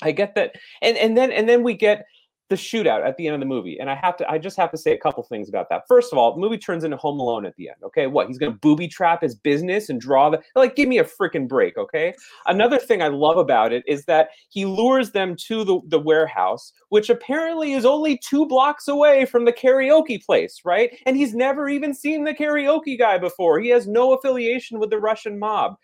[0.03, 0.55] i get that.
[0.81, 2.05] And and then and then we get
[2.49, 3.79] the shootout at the end of the movie.
[3.79, 5.83] And i have to i just have to say a couple things about that.
[5.87, 8.07] First of all the movie turns into home alone at the end okay?
[8.07, 11.47] What he's gonna booby trap his business and draw the like give me a freaking
[11.47, 12.13] break okay?
[12.45, 16.73] Another thing i love about it is that he lures them to the, the warehouse
[16.89, 20.97] which apparently is only two blocks away from the karaoke place right?
[21.05, 23.59] And he's never even seen the karaoke guy before.
[23.59, 25.75] He has no affiliation with the russian mob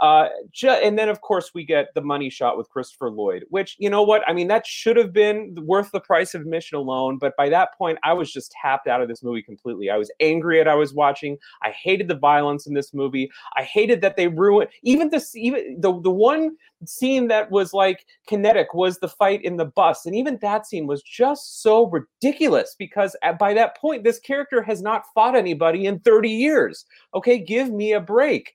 [0.00, 3.76] uh, ju- and then, of course, we get the money shot with Christopher Lloyd, which,
[3.78, 4.22] you know what?
[4.26, 7.18] I mean, that should have been worth the price of admission alone.
[7.18, 9.90] But by that point, I was just tapped out of this movie completely.
[9.90, 11.36] I was angry at I was watching.
[11.62, 13.30] I hated the violence in this movie.
[13.56, 18.06] I hated that they ruined even this, even the, the one scene that was like
[18.26, 20.06] kinetic was the fight in the bus.
[20.06, 24.62] And even that scene was just so ridiculous because at, by that point, this character
[24.62, 26.86] has not fought anybody in 30 years.
[27.14, 28.54] Okay, give me a break.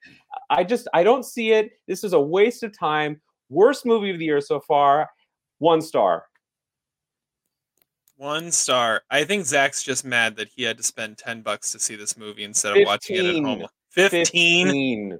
[0.49, 1.71] I just I don't see it.
[1.87, 3.21] This is a waste of time.
[3.49, 5.09] Worst movie of the year so far.
[5.59, 6.25] One star.
[8.17, 9.03] One star.
[9.09, 12.17] I think Zach's just mad that he had to spend ten bucks to see this
[12.17, 13.67] movie instead of watching it at home.
[13.91, 14.25] 15,
[14.67, 15.19] 15.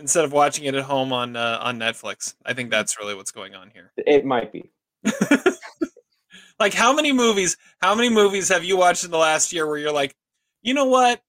[0.00, 2.34] instead of watching it at home on uh, on Netflix.
[2.44, 3.92] I think that's really what's going on here.
[3.96, 4.70] It might be.
[6.60, 7.56] Like how many movies?
[7.80, 10.14] How many movies have you watched in the last year where you're like,
[10.60, 11.22] you know what?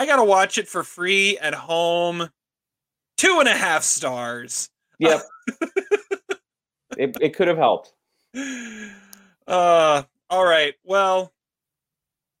[0.00, 2.30] I gotta watch it for free at home.
[3.18, 4.70] Two and a half stars.
[4.98, 5.20] Yep.
[6.96, 7.92] it, it could have helped.
[9.46, 10.72] Uh, all right.
[10.84, 11.34] Well,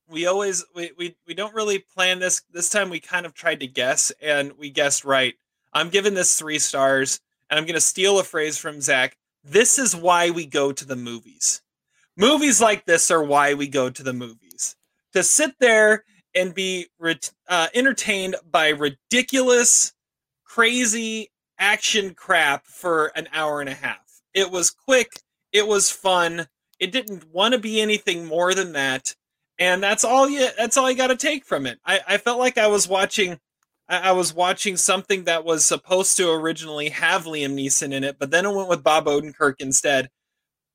[0.08, 2.40] we always we, we we don't really plan this.
[2.50, 5.34] This time we kind of tried to guess, and we guessed right.
[5.74, 7.20] I'm giving this three stars,
[7.50, 9.18] and I'm gonna steal a phrase from Zach.
[9.44, 11.60] This is why we go to the movies.
[12.16, 14.76] Movies like this are why we go to the movies
[15.12, 19.92] to sit there and be ret- uh, entertained by ridiculous,
[20.44, 24.22] crazy action crap for an hour and a half.
[24.34, 25.20] It was quick.
[25.52, 26.46] It was fun.
[26.78, 29.14] It didn't want to be anything more than that,
[29.58, 30.48] and that's all you.
[30.56, 31.78] That's all you got to take from it.
[31.84, 33.38] I, I felt like I was watching.
[33.88, 38.18] I, I was watching something that was supposed to originally have Liam Neeson in it,
[38.18, 40.08] but then it went with Bob Odenkirk instead,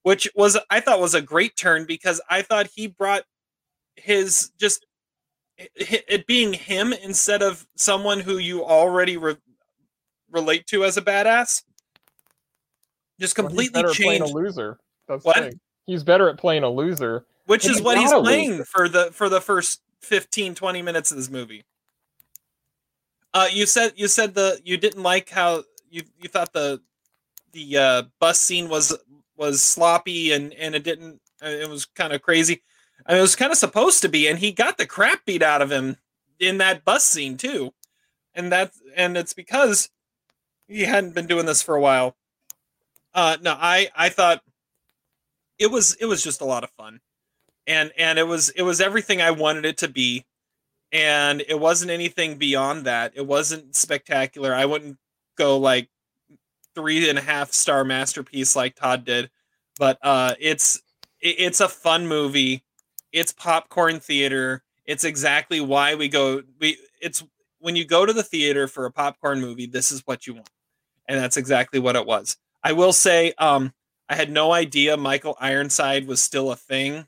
[0.03, 3.23] which was I thought was a great turn because I thought he brought
[3.95, 4.85] his just
[5.57, 9.37] it, it being him instead of someone who you already re-
[10.31, 11.63] relate to as a badass
[13.19, 14.77] just Well, he's completely playing changed a loser.
[15.07, 15.37] That's What?
[15.37, 15.59] thing.
[15.85, 17.25] He's better at playing a loser.
[17.45, 18.65] which is he's what he's playing loser.
[18.65, 21.63] for the for the first 15 20 minutes of this movie
[23.33, 26.79] uh you said you said the you didn't like how you you thought the
[27.53, 28.95] the uh bus scene was
[29.35, 32.61] was sloppy and and it didn't uh, it was kind of crazy
[33.05, 35.43] I mean, it was kind of supposed to be and he got the crap beat
[35.43, 35.97] out of him
[36.39, 37.73] in that bus scene too.
[38.33, 39.89] And that and it's because
[40.67, 42.15] he hadn't been doing this for a while.
[43.13, 44.43] Uh no i i thought
[45.57, 46.99] it was it was just a lot of fun.
[47.67, 50.25] And and it was it was everything i wanted it to be.
[50.91, 53.13] And it wasn't anything beyond that.
[53.15, 54.53] It wasn't spectacular.
[54.53, 54.97] I wouldn't
[55.37, 55.89] go like
[56.73, 59.29] three and a half star masterpiece like todd did.
[59.77, 60.81] But uh it's
[61.21, 62.64] it, it's a fun movie
[63.15, 66.43] it's popcorn theater It's exactly why we go.
[66.59, 67.23] We it's
[67.59, 70.49] when you go to the theater for a popcorn movie, this is what you want,
[71.07, 72.37] and that's exactly what it was.
[72.63, 73.73] I will say, um,
[74.09, 77.07] I had no idea Michael Ironside was still a thing.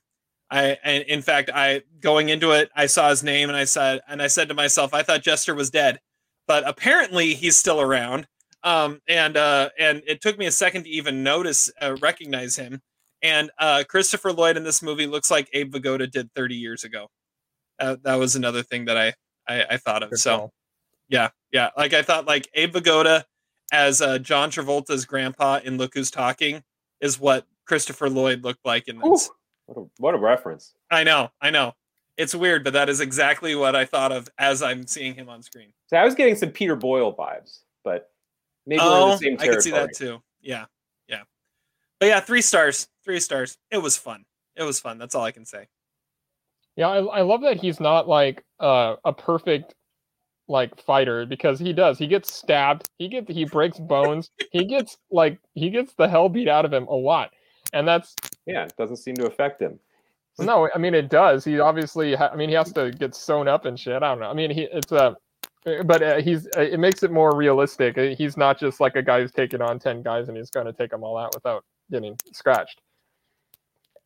[0.50, 4.02] I and in fact, I going into it, I saw his name and I said
[4.08, 6.00] and I said to myself, I thought Jester was dead,
[6.48, 8.28] but apparently he's still around.
[8.64, 12.82] Um, and uh, and it took me a second to even notice, uh, recognize him.
[13.28, 17.10] And uh, Christopher Lloyd in this movie looks like Abe Vigoda did 30 years ago.
[17.78, 19.14] Uh, that was another thing that I
[19.50, 20.12] I, I thought of.
[20.12, 20.54] Good So call.
[21.10, 23.24] yeah, yeah, like I thought, like Abe Vigoda
[23.74, 26.64] as uh, John Travolta's grandpa in Look Who's Talking
[27.02, 29.30] is what Christopher Lloyd looked like in this.
[29.30, 29.34] Ooh,
[29.66, 30.74] what a what a reference.
[30.90, 31.74] I know, I know.
[32.16, 35.44] It's weird, but that is exactly what I thought of as I'm seeing him on
[35.44, 35.74] screen.
[35.88, 38.10] So I was getting some Peter Boyle vibes, but
[38.66, 39.56] maybe we're in oh, the same I territory.
[39.56, 40.22] could see that too.
[40.42, 40.66] Yeah,
[41.10, 41.22] yeah.
[42.00, 43.58] But yeah, three stars, three stars.
[43.72, 44.26] It was fun.
[44.56, 44.98] It was fun.
[44.98, 45.68] That's all I can say.
[46.76, 49.74] Yeah, I, I love that he's not like uh, a perfect
[50.50, 51.98] like fighter because he does.
[51.98, 52.88] He gets stabbed.
[53.00, 54.30] He gets he breaks bones.
[54.52, 57.32] he gets like he gets the hell beat out of him a lot,
[57.74, 58.14] and that's
[58.46, 59.80] Yeah, it doesn't seem to affect him.
[60.40, 60.70] no.
[60.76, 61.44] I mean, it does.
[61.46, 62.14] He obviously.
[62.14, 63.96] Ha- I mean, he has to get sewn up and shit.
[64.04, 64.30] I don't know.
[64.30, 65.16] I mean, he it's a.
[65.86, 67.98] but uh, he's uh, it makes it more realistic.
[67.98, 70.68] Uh, He's not just like a guy who's taking on ten guys and he's going
[70.68, 72.82] to take them all out without getting scratched.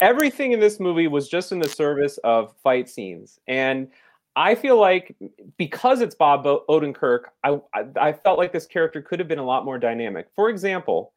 [0.02, 3.40] Everything in this movie was just in the service of fight scenes.
[3.48, 3.88] And
[4.38, 5.14] i feel like
[5.58, 9.46] because it's bob odenkirk I, I i felt like this character could have been a
[9.46, 10.28] lot more dynamic.
[10.36, 11.14] For example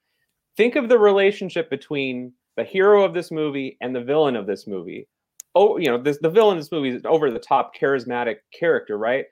[0.57, 4.67] think of the relationship between the hero of this movie and the villain of this
[4.67, 5.09] movie.
[5.55, 8.99] Oh you know this the villain of this movie is over the top charismatic character
[8.99, 9.27] right?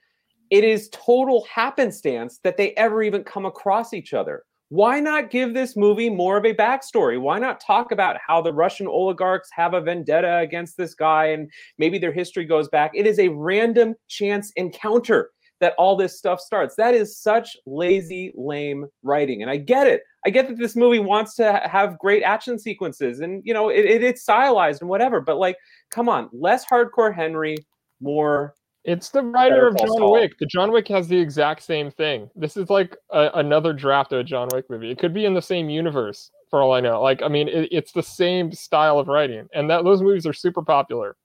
[0.50, 5.52] It is total happenstance that they ever even come across each other why not give
[5.52, 7.20] this movie more of a backstory?
[7.20, 11.50] Why not talk about how the Russian oligarchs have a vendetta against this guy and
[11.76, 12.90] maybe their history goes back?
[12.94, 15.28] It is a random chance encounter
[15.60, 16.74] that all this stuff starts.
[16.76, 19.42] That is such lazy, lame writing.
[19.42, 20.04] And I get it.
[20.24, 23.84] I get that this movie wants to have great action sequences and, you know, it,
[23.84, 25.20] it- it's stylized and whatever.
[25.20, 25.58] But, like,
[25.90, 27.58] come on, less hardcore Henry,
[28.00, 28.54] more
[28.84, 30.12] It's the writer of John Saul.
[30.12, 30.38] Wick.
[30.38, 32.28] The John Wick has the exact same thing.
[32.34, 34.90] This is like a, another draft of a John Wick movie.
[34.90, 37.00] It could be in the same universe for all I know.
[37.00, 40.32] Like, I mean, it, it's the same style of writing, and that those movies are
[40.32, 41.16] super popular.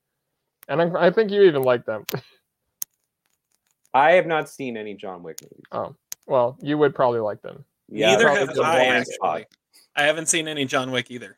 [0.67, 2.05] And I, I think you even like them.
[3.93, 5.65] I have not seen any John Wick movies.
[5.71, 5.95] Oh,
[6.27, 7.65] well, you would probably like them.
[7.89, 9.45] Neither have the I actually.
[9.95, 11.35] I haven't seen any John Wick either.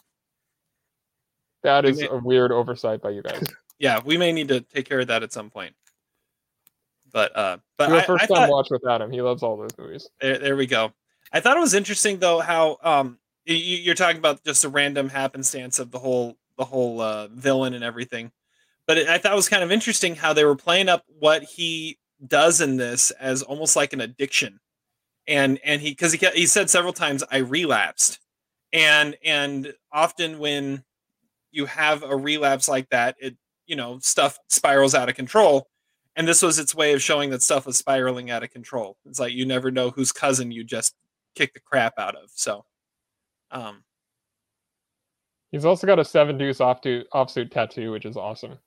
[1.63, 3.43] That is may- a weird oversight by you guys.
[3.82, 5.73] Yeah, we may need to take care of that at some point.
[7.11, 9.11] But uh, but first I time thought, watch with Adam.
[9.11, 10.09] He loves all those movies.
[10.21, 10.93] There, there we go.
[11.31, 14.69] I thought it was interesting though how um y- y- you're talking about just a
[14.69, 18.31] random happenstance of the whole the whole uh, villain and everything,
[18.85, 21.43] but it, I thought it was kind of interesting how they were playing up what
[21.43, 24.59] he does in this as almost like an addiction,
[25.27, 28.19] and and he because he he said several times I relapsed,
[28.73, 30.83] and and often when
[31.51, 35.67] you have a relapse like that, it you know stuff spirals out of control
[36.19, 38.97] and this was its way of showing that stuff was spiraling out of control.
[39.05, 40.93] It's like you never know whose cousin you just
[41.34, 42.29] kicked the crap out of.
[42.36, 42.65] So,
[43.51, 43.84] um,
[45.51, 48.60] He's also got a seven deuce off to offsuit tattoo, which is awesome.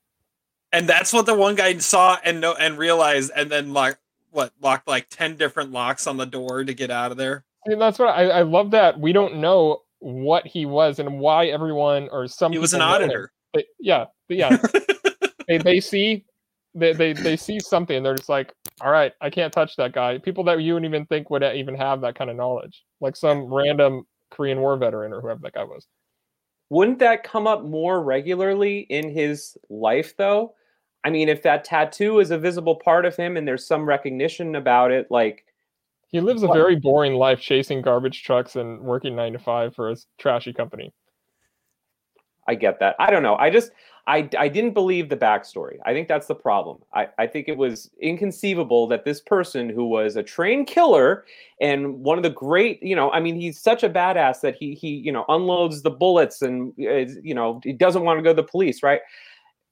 [0.72, 3.98] and that's what the one guy saw and no and realized, and then like
[4.30, 7.44] what locked like ten different locks on the door to get out of there.
[7.66, 11.20] I mean, that's what I, I love that we don't know what he was and
[11.20, 13.02] why everyone or some He was an people know him.
[13.04, 13.32] auditor.
[13.54, 14.56] They- yeah, but yeah.
[15.46, 16.24] they they see
[16.74, 19.92] they, they they see something and they're just like, all right, I can't touch that
[19.92, 20.18] guy.
[20.18, 23.52] People that you wouldn't even think would even have that kind of knowledge, like some
[23.52, 25.86] random Korean War veteran or whoever that guy was.
[26.70, 30.54] Wouldn't that come up more regularly in his life, though?
[31.04, 34.54] I mean, if that tattoo is a visible part of him and there's some recognition
[34.54, 35.44] about it, like,
[36.08, 36.54] He lives a What?
[36.54, 40.92] very boring life, chasing garbage trucks and working nine to five for a trashy company.
[42.48, 42.96] I get that.
[42.98, 43.36] I don't know.
[43.36, 43.70] I just,
[44.06, 45.76] I, I didn't believe the backstory.
[45.86, 46.78] I think that's the problem.
[46.92, 51.24] I, I think it was inconceivable that this person who was a trained killer
[51.60, 54.74] and one of the great, you know, I mean, he's such a badass that he,
[54.74, 58.30] he, you know, unloads the bullets and, uh, you know, he doesn't want to go
[58.30, 59.00] to the police, right?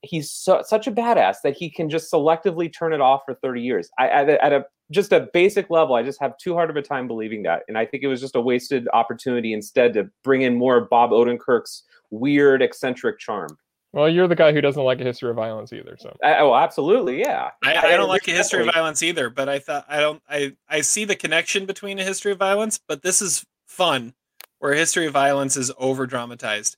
[0.02, 3.62] He's so, such a badass that he can just selectively turn it off for 30
[3.62, 3.90] years.
[3.98, 6.76] I, at, a, at a just a basic level, I just have too hard of
[6.76, 7.62] a time believing that.
[7.68, 11.10] And I think it was just a wasted opportunity instead to bring in more Bob
[11.10, 13.56] Odenkirk's weird, eccentric charm.
[13.92, 16.54] Well, you're the guy who doesn't like a history of violence either, so Uh, oh,
[16.54, 17.50] absolutely, yeah.
[17.64, 20.56] I, I don't like a history of violence either, but I thought I don't I
[20.68, 24.14] I see the connection between a history of violence, but this is fun
[24.60, 26.76] where a history of violence is over dramatized.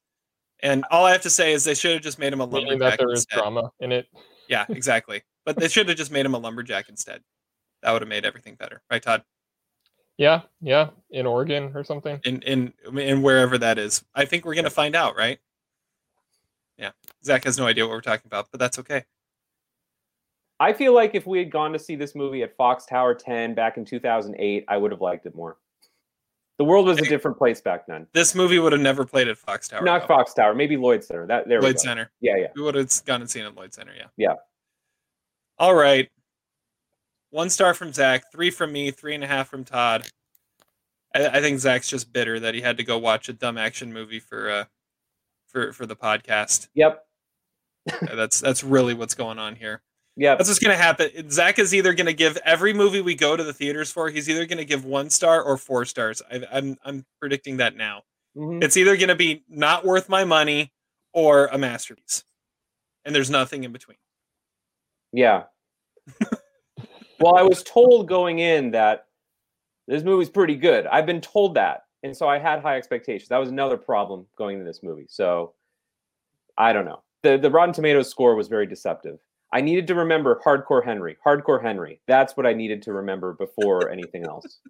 [0.61, 2.69] And all I have to say is they should have just made him a meaning
[2.69, 3.41] lumberjack that there is instead.
[3.41, 4.07] drama in it.
[4.49, 5.23] Yeah, exactly.
[5.45, 7.21] But they should have just made him a lumberjack instead.
[7.83, 9.25] That would have made everything better, right, Todd?
[10.19, 12.21] Yeah, yeah, in Oregon or something.
[12.25, 14.05] In in in wherever that is.
[14.15, 15.39] I think we're gonna find out, right?
[16.77, 16.91] Yeah.
[17.25, 19.05] Zach has no idea what we're talking about, but that's okay.
[20.59, 23.55] I feel like if we had gone to see this movie at Fox Tower 10
[23.55, 25.57] back in 2008, I would have liked it more.
[26.59, 28.07] The world was a different place back then.
[28.13, 29.83] This movie would have never played at Fox Tower.
[29.83, 30.09] Not though.
[30.09, 31.27] Fox Tower, maybe Lloyd Center.
[31.27, 31.83] That there we Lloyd go.
[31.83, 32.11] Center.
[32.21, 32.47] Yeah, yeah.
[32.55, 34.07] We would have gone and seen it at Lloyd Center, yeah.
[34.17, 34.35] Yeah.
[35.59, 36.09] All right.
[37.33, 40.07] One star from Zach, three from me, three and a half from Todd.
[41.15, 43.91] I, I think Zach's just bitter that he had to go watch a dumb action
[43.91, 44.65] movie for uh
[45.49, 46.69] for for the podcast.
[46.75, 47.03] Yep.
[48.03, 49.83] That's that's really what's going on here.
[50.15, 51.31] Yeah, That's what's gonna happen.
[51.31, 54.11] Zach is either gonna give every movie we go to the theaters for.
[54.11, 56.21] He's either gonna give one star or four stars.
[56.31, 58.03] I, I'm I'm predicting that now.
[58.37, 58.63] Mhm.
[58.63, 60.71] It's either gonna be not worth my money
[61.15, 62.25] or a masterpiece,
[63.07, 63.97] and there's nothing in between.
[65.15, 65.45] Yeah.
[67.23, 69.07] well, I was told going in that
[69.87, 70.87] this movie's pretty good.
[70.87, 71.85] I've been told that.
[72.03, 73.29] And so I had high expectations.
[73.29, 75.07] That was another problem going into this movie.
[75.09, 75.55] So
[76.59, 77.03] I don't know.
[77.23, 79.19] The the Rotten Tomatoes score was very deceptive.
[79.53, 81.17] I needed to remember Hardcore Henry.
[81.25, 82.01] Hardcore Henry.
[82.09, 84.61] That's what I needed to remember before anything else.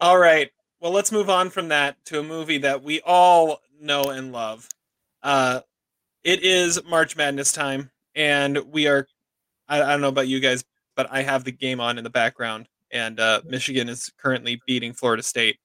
[0.00, 0.50] All right.
[0.80, 4.68] Well, let's move on from that to a movie that we all know and love.
[5.22, 5.60] Uh,
[6.22, 9.08] it is March Madness time, and we are.
[9.68, 10.64] I, I don't know about you guys,
[10.96, 14.92] but I have the game on in the background, and uh, Michigan is currently beating
[14.92, 15.58] Florida State.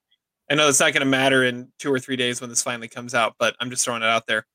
[0.50, 2.88] I know it's not going to matter in two or three days when this finally
[2.88, 4.46] comes out, but I'm just throwing it out there.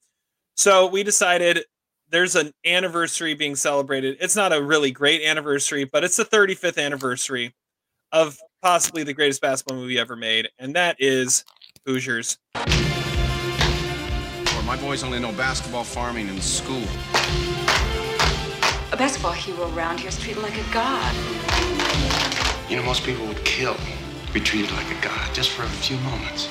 [0.54, 1.64] So we decided
[2.10, 4.16] there's an anniversary being celebrated.
[4.20, 7.54] It's not a really great anniversary, but it's the 35th anniversary
[8.12, 11.44] of possibly the greatest basketball movie ever made, and that is
[11.86, 12.38] Hoosiers.
[14.68, 16.82] My boys only know basketball, farming, and school.
[18.90, 21.14] A basketball hero around here is treated like a god.
[22.70, 25.68] You know, most people would kill, to be treated like a god just for a
[25.68, 26.46] few moments.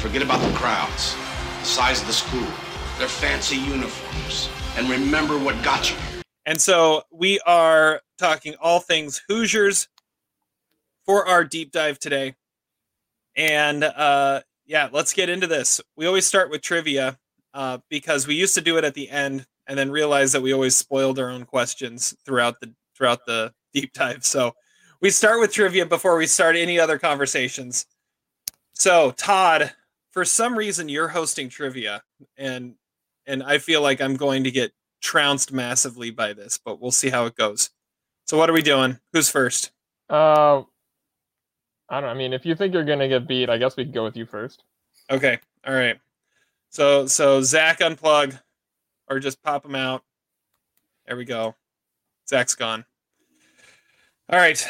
[0.00, 1.14] Forget about the crowds,
[1.60, 2.46] the size of the school,
[2.98, 4.48] their fancy uniforms,
[4.78, 6.22] and remember what got you here.
[6.46, 9.88] And so we are talking all things Hoosiers
[11.04, 12.36] for our deep dive today.
[13.36, 15.82] And uh, yeah, let's get into this.
[15.94, 17.18] We always start with trivia
[17.54, 20.52] uh, because we used to do it at the end and then realized that we
[20.52, 24.24] always spoiled our own questions throughout the throughout the deep dive.
[24.24, 24.52] So
[25.00, 27.86] we start with trivia before we start any other conversations.
[28.72, 29.72] So Todd,
[30.10, 32.02] for some reason you're hosting trivia
[32.36, 32.74] and
[33.26, 37.08] and I feel like I'm going to get trounced massively by this, but we'll see
[37.08, 37.70] how it goes.
[38.26, 38.98] So what are we doing?
[39.12, 39.70] Who's first?
[40.10, 40.62] Uh,
[41.88, 42.10] I don't.
[42.10, 44.16] I mean, if you think you're gonna get beat, I guess we could go with
[44.16, 44.64] you first.
[45.10, 45.38] Okay.
[45.66, 45.98] All right.
[46.74, 48.36] So so Zach unplug
[49.08, 50.02] or just pop him out.
[51.06, 51.54] There we go.
[52.28, 52.84] Zach's gone.
[54.28, 54.68] All right.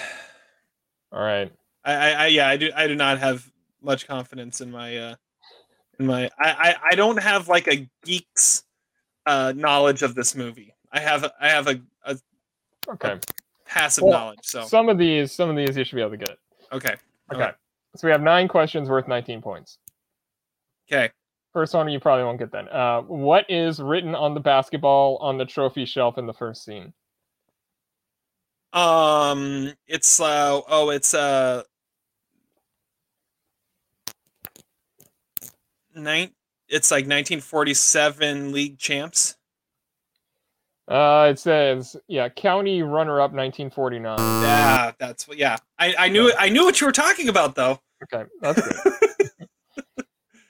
[1.11, 1.51] All right.
[1.83, 3.51] I, I, I yeah, I do I do not have
[3.81, 5.15] much confidence in my uh
[5.99, 8.65] in my I, I, I don't have like a geek's
[9.25, 10.75] uh knowledge of this movie.
[10.93, 12.19] I have I have a, a
[12.87, 13.19] Okay.
[13.65, 14.41] passive Well, knowledge.
[14.43, 16.37] So Some of these, some of these, you should be able to get.
[16.71, 16.97] okay.
[17.33, 17.53] Okay.
[17.97, 19.79] So we have nine questions worth 19 points.
[20.87, 21.11] Okay.
[21.55, 22.69] First one you probably won't get then.
[22.69, 26.93] Uh, what is written on the basketball on the trophy shelf in the first scene?
[28.73, 31.63] Um, it's uh oh, it's uh
[35.95, 36.33] nine.
[36.69, 39.37] It's like 1947 league champs.
[40.89, 44.19] Uh, it says, yeah, county runner-up 1949.
[44.19, 45.39] Yeah, that's what.
[45.39, 47.79] Yeah, I I knew I knew what you were talking about though.
[48.03, 49.11] Okay, that's good.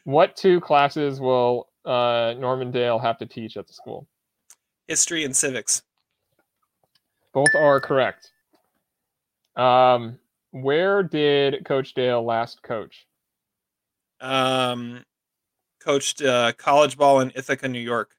[0.04, 4.06] what two classes will uh, Norman Dale have to teach at the school?
[4.88, 5.82] History and civics.
[7.32, 8.30] Both are correct.
[9.56, 10.18] Um,
[10.52, 13.06] where did Coach Dale last coach?
[14.20, 15.04] Um,
[15.82, 18.14] coached uh, college ball in Ithaca, New York.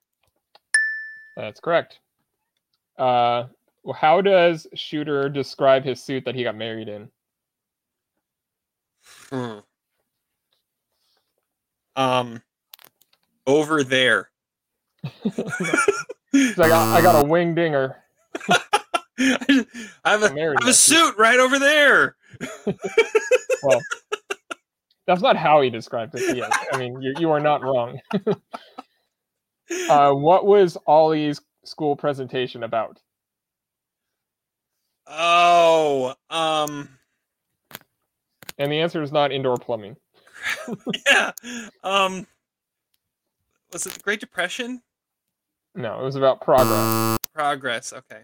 [1.38, 2.00] That's correct.
[2.98, 3.46] Uh,
[3.84, 7.10] well, how does Shooter describe his suit that he got married in?
[9.30, 9.60] Hmm.
[11.96, 12.42] Um,
[13.48, 14.30] over there.
[16.32, 17.96] He's like, I, I got a wing dinger.
[18.50, 19.66] I
[20.04, 21.16] have a, have a suit.
[21.18, 22.16] right over there.
[23.64, 23.82] Well,
[25.08, 26.38] that's not how he described it.
[26.38, 28.00] Yes, I mean you you are not wrong.
[29.90, 33.00] uh, what was Ollie's school presentation about?
[35.08, 36.90] Oh, um,
[38.60, 39.96] And the answer is not indoor plumbing.
[41.06, 41.32] yeah.
[41.84, 42.26] Um,
[43.74, 44.82] was it the Great Depression?
[45.76, 47.18] No, it was about progress.
[47.34, 47.94] Progress.
[47.94, 48.22] Okay.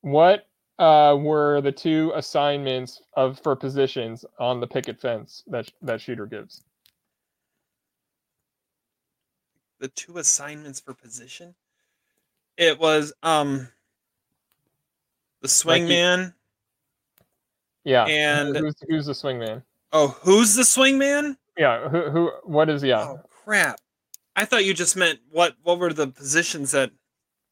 [0.00, 0.46] What
[0.78, 6.24] uh, were the two assignments of for positions on the picket fence that that shooter
[6.26, 6.62] gives?
[9.80, 11.54] The two assignments for position.
[12.56, 13.68] It was um
[15.40, 16.34] the Like he- swingman.
[17.84, 18.04] Yeah.
[18.06, 19.62] And- who's, who's the swingman?
[19.92, 21.36] Oh, who's the swingman?
[21.56, 21.88] Yeah.
[21.88, 22.10] Who?
[22.10, 22.30] Who?
[22.44, 22.82] What is?
[22.82, 23.00] Yeah.
[23.00, 23.80] Oh crap!
[24.36, 25.54] I thought you just meant what?
[25.62, 26.90] What were the positions that?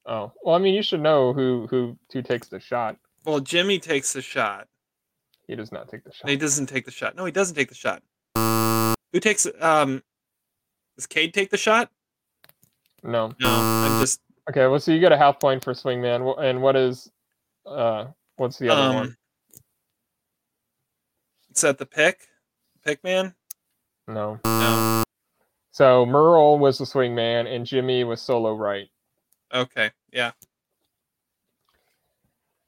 [0.04, 0.32] Oh.
[0.42, 2.96] Well, I mean, you should know who who who takes the shot.
[3.24, 4.68] Well, Jimmy takes the shot.
[5.48, 6.28] He does not take the shot.
[6.28, 7.16] He doesn't take the shot.
[7.16, 8.02] No, he doesn't take the shot.
[9.12, 9.46] Who takes?
[9.60, 10.02] Um,
[10.96, 11.90] does Cade take the shot?
[13.02, 13.32] No.
[13.40, 14.20] No, I'm just.
[14.50, 14.66] Okay.
[14.66, 17.10] Well, so you get a half point for swingman, and what is?
[17.64, 18.06] Uh,
[18.36, 19.16] what's the other Um, one?
[21.56, 22.28] It's at the pick.
[22.84, 23.34] Pick man.
[24.06, 24.38] No.
[24.44, 25.04] No.
[25.70, 28.90] So Merle was the swing man and Jimmy was solo right.
[29.54, 29.90] Okay.
[30.12, 30.32] Yeah.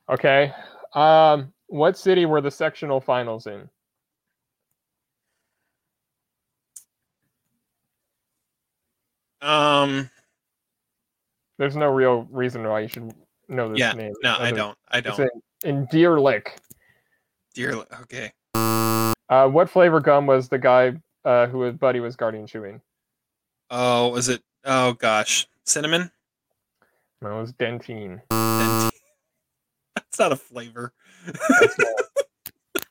[0.09, 0.55] Okay.
[0.95, 3.69] Um, what city were the sectional finals in?
[9.43, 10.09] Um.
[11.59, 13.13] There's no real reason why you should
[13.49, 13.93] know this Yeah.
[13.93, 14.15] name.
[14.23, 14.79] No, I don't.
[14.89, 15.21] I don't.
[15.21, 15.29] in,
[15.65, 16.59] in Deer Lick.
[17.53, 17.75] Dear.
[18.01, 18.33] Okay.
[18.55, 20.95] Uh, what flavor gum was the guy
[21.25, 22.81] uh, who his buddy was guardian chewing?
[23.71, 24.43] Oh, was it?
[24.65, 26.11] Oh gosh, cinnamon.
[27.21, 28.21] No, it was Dentyne.
[28.31, 28.95] Dent-
[29.95, 30.93] That's not a flavor.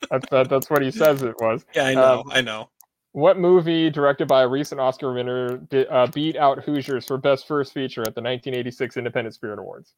[0.09, 1.65] That's, that, that's what he says it was.
[1.75, 2.21] Yeah, I know.
[2.21, 2.69] Um, I know.
[3.13, 7.47] What movie directed by a recent Oscar winner did, uh, beat out Hoosiers for Best
[7.47, 9.93] First Feature at the 1986 Independent Spirit Awards?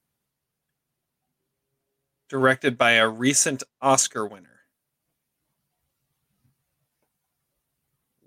[2.29, 4.58] Directed by a recent Oscar winner.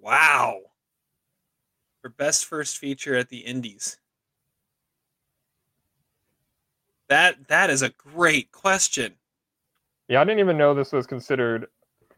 [0.03, 0.61] Wow.
[2.03, 3.97] For best first feature at the Indies.
[7.09, 9.15] That that is a great question.
[10.09, 11.69] Yeah, I didn't even know this was considered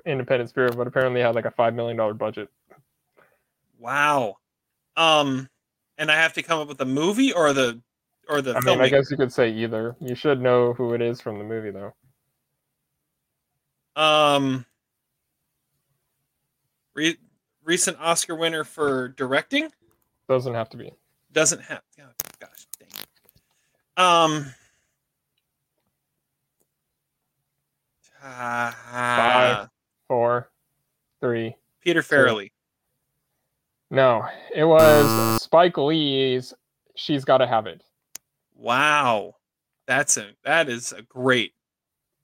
[0.06, 2.48] Independent Spirit, but apparently had like a five million dollar budget.
[3.78, 4.38] Wow.
[4.96, 5.48] Um
[5.98, 7.80] and I have to come up with a movie or the
[8.28, 9.94] or the I mean, I guess you could say either.
[10.00, 11.92] You should know who it is from the movie, though.
[14.00, 14.64] Um
[16.94, 17.18] re-
[17.64, 19.70] recent Oscar winner for directing?
[20.28, 20.92] Doesn't have to be.
[21.32, 21.82] Doesn't have.
[22.00, 22.04] Oh,
[22.38, 22.88] gosh, dang.
[22.88, 24.00] it.
[24.00, 24.54] Um.
[28.20, 29.68] Five.
[30.08, 30.50] Four,
[31.20, 31.56] three.
[31.82, 32.50] Peter Farrelly.
[33.90, 36.54] No, it was Spike Lee's
[36.96, 37.82] "She's Gotta Have It."
[38.56, 39.34] Wow,
[39.86, 41.52] that's a that is a great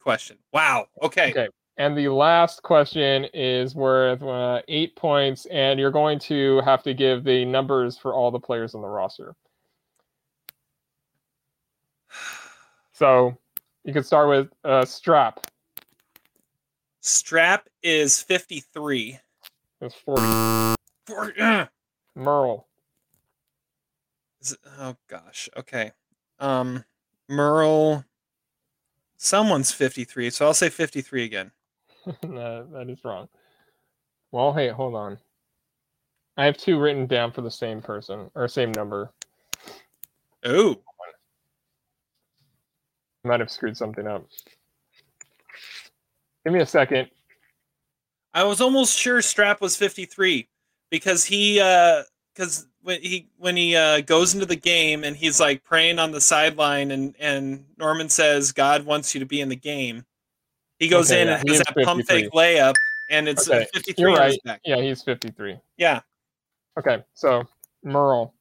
[0.01, 0.39] question.
[0.53, 0.87] Wow.
[1.03, 1.31] Okay.
[1.31, 1.49] Okay.
[1.81, 6.93] And the last question is worth uh, eight points, and you're going to have to
[6.93, 9.35] give the numbers for all the players on the roster.
[12.93, 13.35] So
[13.85, 15.41] you can start with uh, Strap.
[17.01, 19.19] Strap is fifty three.
[19.81, 20.21] It's 40.
[21.07, 21.67] For, uh,
[22.15, 22.69] Merle.
[24.43, 25.49] is it- oh gosh.
[25.57, 25.93] Okay.
[26.41, 26.85] Um,
[27.27, 28.05] Merle.
[29.17, 31.53] Someone's fifty three, so I'll say fifty three again.
[32.23, 33.29] that, that is wrong.
[34.33, 35.19] Well, hey, hold on.
[36.37, 39.13] I have two written down for the same person or same number.
[40.45, 40.77] Oh,
[43.25, 44.27] I might have screwed something up.
[46.45, 47.11] Give me a second.
[48.33, 50.49] I was almost sure Strap was 53
[50.91, 52.05] because he uh
[52.35, 56.13] cuz when he when he uh goes into the game and he's like praying on
[56.13, 60.07] the sideline and and Norman says God wants you to be in the game.
[60.81, 62.75] He goes Okay, in yeah, and he has that pump fake layup
[63.11, 64.39] and it's Okay, 53 You're right.
[64.65, 65.59] Yeah, he's 53.
[65.77, 66.01] Yeah.
[66.79, 67.45] Okay, so
[67.85, 68.35] Merle.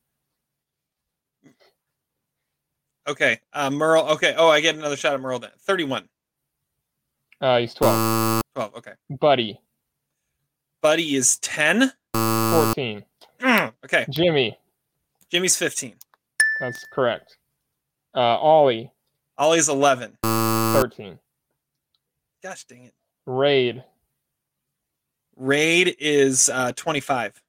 [3.07, 3.39] Okay.
[3.53, 4.05] Uh Merle.
[4.11, 4.35] Okay.
[4.37, 5.51] Oh, I get another shot at Merle then.
[5.59, 6.07] 31.
[7.41, 8.41] Uh, he's 12.
[8.55, 8.75] 12.
[8.75, 8.91] Okay.
[9.09, 9.59] Buddy,
[10.81, 11.91] Buddy is 10.
[12.13, 13.03] 14.
[13.41, 14.05] Mm, Okay.
[14.09, 14.57] Jimmy,
[15.29, 15.95] Jimmy's 15.
[16.59, 17.37] that's correct.
[18.13, 18.91] Uh, Ollie,
[19.37, 20.17] Ollie's 11.
[20.23, 21.17] 13.
[22.41, 22.93] Gosh dang it.
[23.25, 23.83] Raid,
[25.35, 27.41] Raid is uh 25.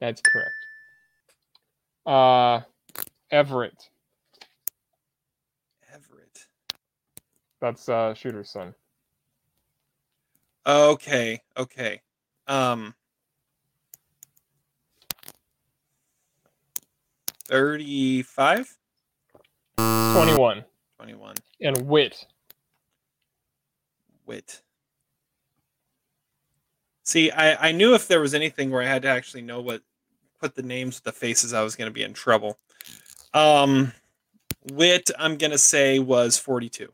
[0.00, 0.50] that's correct.
[2.06, 2.60] Uh,
[3.30, 3.90] Everett,
[5.92, 6.46] Everett.
[7.60, 8.74] that's uh, Shooter's son.
[10.66, 12.00] Okay, okay.
[12.46, 12.94] Um
[17.50, 18.76] 35?
[19.76, 20.64] 21.
[20.98, 21.34] 21.
[21.62, 22.26] And Wit,
[24.30, 24.62] Wit.
[27.02, 29.82] See, I, I knew if there was anything where I had to actually know what
[30.40, 32.56] put the names with the faces, I was going to be in trouble.
[33.34, 33.90] Um,
[34.72, 36.92] Wit, I'm gonna say was 42.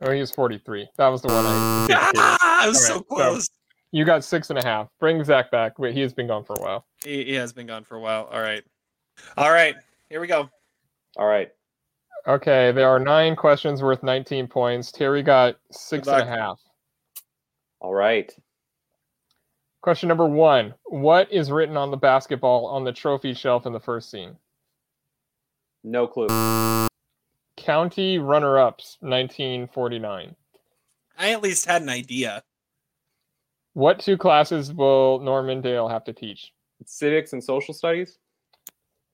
[0.00, 0.88] Oh, he was 43.
[0.96, 1.86] That was the one I.
[2.16, 3.50] Ah, I was All so right, so- close.
[3.92, 4.88] You got six and a half.
[5.00, 5.78] Bring Zach back.
[5.78, 6.86] Wait, he has been gone for a while.
[7.04, 8.26] He, he has been gone for a while.
[8.32, 8.62] All right,
[9.36, 9.74] all right.
[10.08, 10.48] Here we go.
[11.18, 11.50] All right.
[12.26, 14.92] Okay, there are nine questions worth 19 points.
[14.92, 16.28] Terry got six and a luck.
[16.28, 16.60] half.
[17.80, 18.32] All right.
[19.82, 23.80] Question number one What is written on the basketball on the trophy shelf in the
[23.80, 24.36] first scene?
[25.82, 26.28] No clue.
[27.56, 30.36] County runner ups, 1949.
[31.18, 32.42] I at least had an idea.
[33.72, 36.52] What two classes will Norman Dale have to teach?
[36.84, 38.18] Civics and social studies.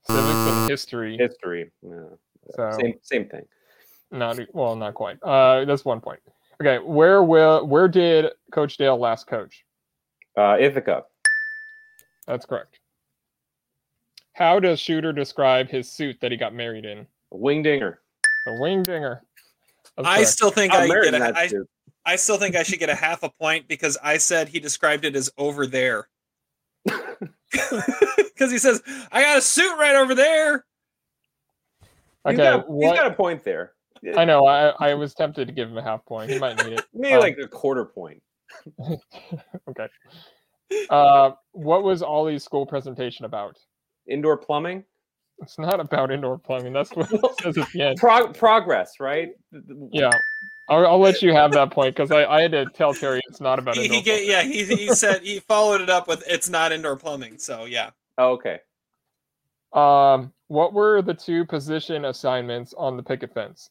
[0.06, 1.16] Civics and history.
[1.18, 1.70] History.
[1.82, 2.18] No.
[2.54, 3.42] So Same same thing.
[4.10, 5.18] not well, not quite.
[5.22, 6.20] Uh, that's one point.
[6.60, 9.64] Okay, where will where did Coach Dale last coach?
[10.36, 11.04] Uh, Ithaca.
[12.26, 12.78] That's correct.
[14.32, 17.06] How does Shooter describe his suit that he got married in?
[17.32, 17.96] Wingdinger.
[18.46, 19.20] A wingdinger.
[19.96, 20.30] That's I correct.
[20.30, 21.50] still think I'm I get in a, that I.
[22.08, 25.04] I still think I should get a half a point because I said he described
[25.04, 26.08] it as over there.
[28.36, 30.66] Because he says, I got a suit right over there.
[32.26, 32.42] He's okay.
[32.42, 33.72] got, he's what, got a point there.
[34.16, 34.46] I know.
[34.46, 36.30] I I was tempted to give him a half point.
[36.30, 36.84] He might need it.
[36.94, 38.22] Maybe Um, like a quarter point.
[39.68, 39.88] okay.
[40.90, 43.56] Uh, what was Ollie's school presentation about?
[44.08, 44.84] Indoor plumbing.
[45.42, 46.72] It's not about indoor plumbing.
[46.72, 47.98] That's what it says at the end.
[47.98, 49.30] Prog- progress, right?
[49.92, 50.10] Yeah.
[50.68, 53.40] I'll, I'll let you have that point because I, I had to tell Terry it's
[53.40, 56.24] not about He, indoor he get, yeah, he, he said he followed it up with
[56.26, 57.38] it's not indoor plumbing.
[57.38, 57.90] So yeah.
[58.18, 58.60] Oh, okay.
[59.72, 63.70] Um, what were the two position assignments on the picket fence?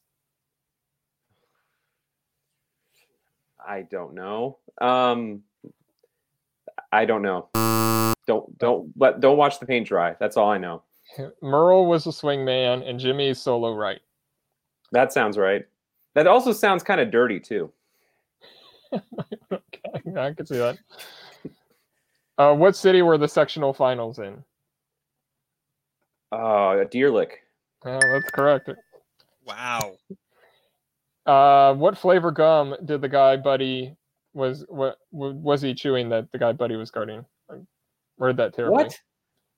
[3.66, 4.58] I don't know.
[4.80, 5.42] Um,
[6.92, 7.48] I don't know.
[8.26, 10.14] Don't don't let don't watch the paint dry.
[10.18, 10.82] That's all I know.
[11.42, 14.00] Merle was a swingman and Jimmy's solo right.
[14.92, 15.64] That sounds right.
[16.14, 17.72] That also sounds kind of dirty too.
[18.92, 20.78] okay, I can see that.
[22.38, 24.42] Uh, what city were the sectional finals in?
[26.32, 27.40] Uh, Deer Lick.
[27.84, 28.70] Yeah, that's correct.
[29.46, 29.92] Wow.
[31.24, 33.96] Uh, what flavor gum did the guy Buddy
[34.32, 37.24] was what was he chewing that the guy Buddy was guarding?
[37.50, 37.54] I
[38.18, 38.84] read that terribly.
[38.84, 39.00] What?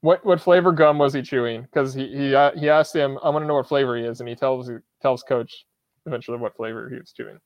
[0.01, 1.62] What what flavor gum was he chewing?
[1.62, 4.21] Because he he uh, he asked him, "I want to know what flavor he is,"
[4.21, 4.71] and he tells
[5.03, 5.64] tells Coach
[6.07, 7.39] eventually what flavor he was chewing.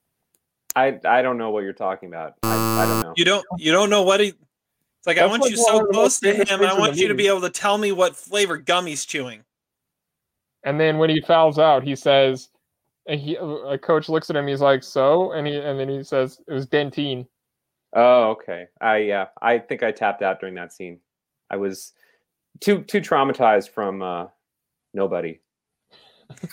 [0.76, 2.34] I I don't know what you're talking about.
[2.42, 3.14] I, I don't know.
[3.16, 4.34] You don't you don't know what he
[5.02, 6.62] it's like I want like you so close to him.
[6.62, 9.42] I want you to be able to tell me what flavor gum he's chewing.
[10.62, 12.50] And then when he fouls out, he says,
[13.08, 14.46] and he a coach looks at him.
[14.46, 17.26] He's like, "So," and he and then he says, "It was Dentyne."
[17.94, 18.68] Oh, okay.
[18.80, 19.26] I yeah.
[19.42, 21.00] I think I tapped out during that scene.
[21.50, 21.94] I was
[22.60, 24.26] too too traumatized from uh,
[24.94, 25.40] nobody.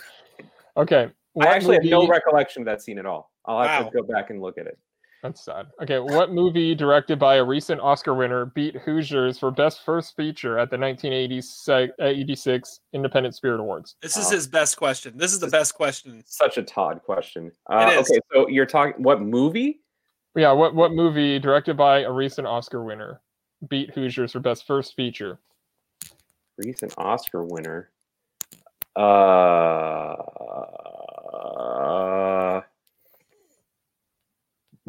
[0.76, 3.30] Okay, what I actually have no recollection of that scene at all.
[3.44, 3.90] I'll have Wow.
[3.90, 4.78] to go back and look at it.
[5.22, 5.66] That's sad.
[5.82, 10.58] Okay, what movie directed by a recent Oscar winner beat Hoosiers for Best First Feature
[10.58, 13.96] at the 1986 Independent Spirit Awards?
[14.00, 14.30] This is Wow.
[14.30, 15.18] his best question.
[15.18, 16.22] This is the best question.
[16.26, 17.52] Such a Todd question.
[17.68, 18.10] Uh, It is.
[18.10, 19.82] Okay, so you're talking what movie?
[20.36, 23.20] Yeah, what what movie directed by a recent Oscar winner
[23.68, 25.38] beat Hoosiers for Best First Feature?
[26.56, 27.90] Recent Oscar winner.
[28.96, 30.16] Uh,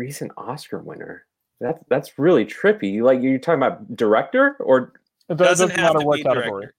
[0.01, 1.25] recent Oscar winner.
[1.59, 3.01] That's that's really trippy.
[3.03, 4.93] Like you're talking about director or
[5.29, 6.49] It does- Doesn't doesn't have matter to what be category.
[6.61, 6.75] director.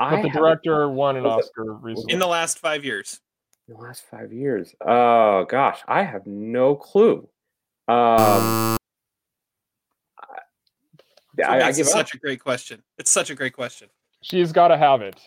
[0.00, 2.12] But the director won an Was it- Oscar recently.
[2.12, 3.20] In the last five years.
[3.68, 4.74] in the last five years.
[4.84, 7.28] Oh gosh, I have no clue.
[7.86, 8.76] Um,
[10.18, 11.92] I, I, I give it up.
[11.92, 12.82] such a great question.
[12.98, 13.88] It's such a great question.
[14.22, 15.20] She's got to have it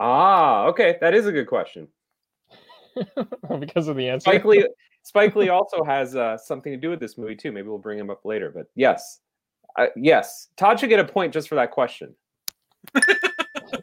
[0.00, 1.86] Ah, okay, that is a good question.
[3.60, 4.24] because of the answer.
[4.30, 4.66] Spike Lee,
[5.04, 7.52] Spike Lee also has uh, something to do with this movie too.
[7.52, 8.50] Maybe we'll bring him up later.
[8.50, 9.20] But yes,
[9.78, 12.14] uh, yes, Todd should get a point just for that question.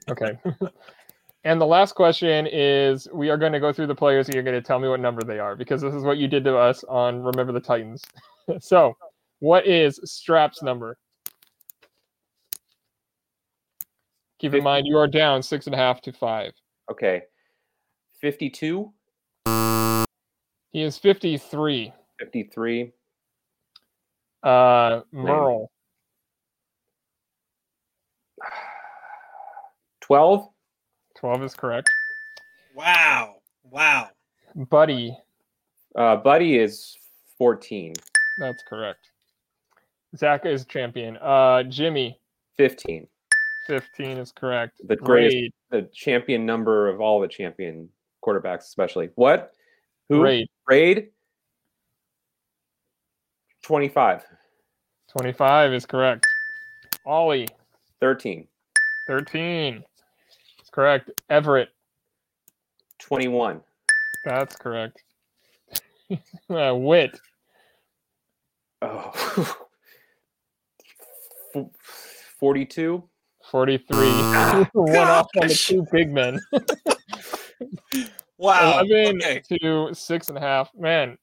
[0.10, 0.38] Okay.
[1.44, 4.44] and the last question is we are going to go through the players and you're
[4.44, 6.58] going to tell me what number they are because this is what you did to
[6.58, 8.04] us on Remember the Titans.
[8.60, 8.96] so,
[9.40, 10.98] what is Strap's number?
[14.40, 16.54] Keep in mind you are down six and a half to five.
[16.92, 17.22] Okay,
[18.20, 18.92] fifty-two.
[20.72, 21.94] He is 53.
[22.20, 22.92] 53.
[24.44, 25.70] Uh, Merle,
[30.02, 30.48] 12.
[31.18, 31.90] 12 is correct.
[32.76, 33.36] Wow.
[33.70, 34.10] Wow.
[34.56, 35.16] Buddy,
[35.96, 36.98] Uh, Buddy is
[37.38, 37.94] 14.
[38.40, 39.12] that's correct.
[40.18, 41.18] Zach is champion.
[41.18, 42.20] Uh, Jimmy,
[42.58, 43.08] 15.
[43.68, 44.82] 15 is correct.
[44.88, 47.88] The greatest Raid, the champion number of all the champion
[48.26, 49.10] quarterbacks, especially.
[49.16, 49.54] What?
[50.10, 50.22] Who?
[50.22, 50.50] Raid.
[50.72, 51.10] Raid.
[53.62, 54.24] Twenty-five.
[55.12, 56.26] 25 is correct.
[57.06, 57.50] Ollie,
[58.00, 58.48] 13.
[59.06, 59.84] 13.
[60.62, 61.12] It's correct.
[61.30, 61.68] Everett,
[63.00, 63.60] 21.
[64.24, 65.04] that's correct.
[66.50, 67.20] uh, Wit,
[68.82, 69.58] Oh.
[72.40, 73.04] 42.
[73.52, 73.98] 43.
[74.72, 76.40] One off on the two big men.
[78.42, 78.82] Wow.
[78.82, 79.42] 11 Okay.
[79.62, 80.70] to six and a half.
[80.76, 81.18] Man,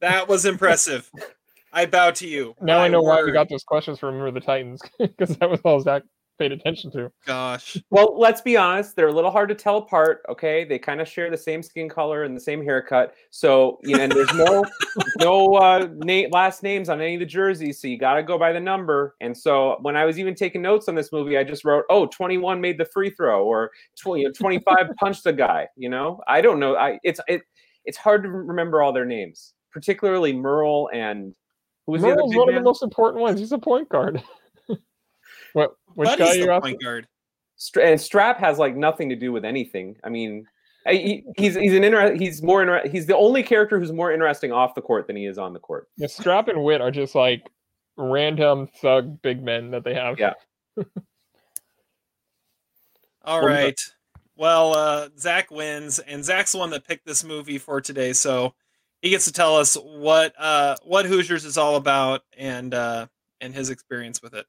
[0.00, 1.10] That was impressive.
[1.72, 2.54] I bow to you.
[2.60, 5.60] now I know why we got those questions from Remember the Titans because that was
[5.64, 6.02] all Zach
[6.38, 7.10] paid attention to.
[7.26, 7.76] Gosh.
[7.90, 10.22] Well, let's be honest, they're a little hard to tell apart.
[10.28, 13.14] Okay, they kind of share the same skin color and the same haircut.
[13.30, 14.64] So you know, and there's no
[15.18, 18.38] no uh, na- last names on any of the jerseys, so you got to go
[18.38, 19.16] by the number.
[19.20, 22.06] And so when I was even taking notes on this movie, I just wrote, "Oh,
[22.06, 23.70] 21 made the free throw," or
[24.00, 25.68] 20, you 25 punched the guy.
[25.76, 26.76] You know, I don't know.
[26.76, 27.42] I it's it
[27.84, 31.34] it's hard to remember all their names, particularly Merle and
[31.86, 33.40] who was the other Merle's big one of the most important ones.
[33.40, 34.22] He's a point guard.
[35.52, 35.72] what?
[35.94, 36.60] Which Buddy's guy the you asking?
[36.72, 37.06] point guard.
[37.56, 39.96] Stra- and Strap has like nothing to do with anything.
[40.04, 40.46] I mean,
[40.88, 44.52] he, he's he's an inter- he's more inter- he's the only character who's more interesting
[44.52, 45.88] off the court than he is on the court.
[45.98, 47.50] The Strap and Wit are just like
[47.96, 50.18] random thug big men that they have.
[50.18, 50.34] Yeah.
[53.24, 53.80] All Well, we got- right.
[54.36, 58.54] Well, uh, Zach wins, and Zach's the one that picked this movie for today, so
[59.02, 63.06] he gets to tell us what uh, what Hoosiers is all about and uh,
[63.40, 64.46] and his experience with it.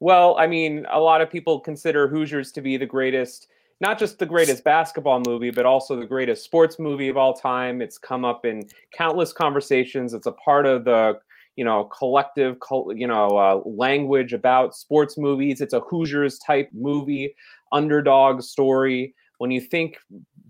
[0.00, 3.48] Well, I mean, a lot of people consider Hoosiers to be the greatest,
[3.80, 7.82] not just the greatest basketball movie, but also the greatest sports movie of all time.
[7.82, 10.14] It's come up in countless conversations.
[10.14, 11.20] It's a part of the
[11.56, 12.56] you know collective
[12.94, 15.60] you know uh, language about sports movies.
[15.60, 17.34] It's a Hoosiers type movie,
[17.70, 19.14] underdog story.
[19.40, 19.96] When you think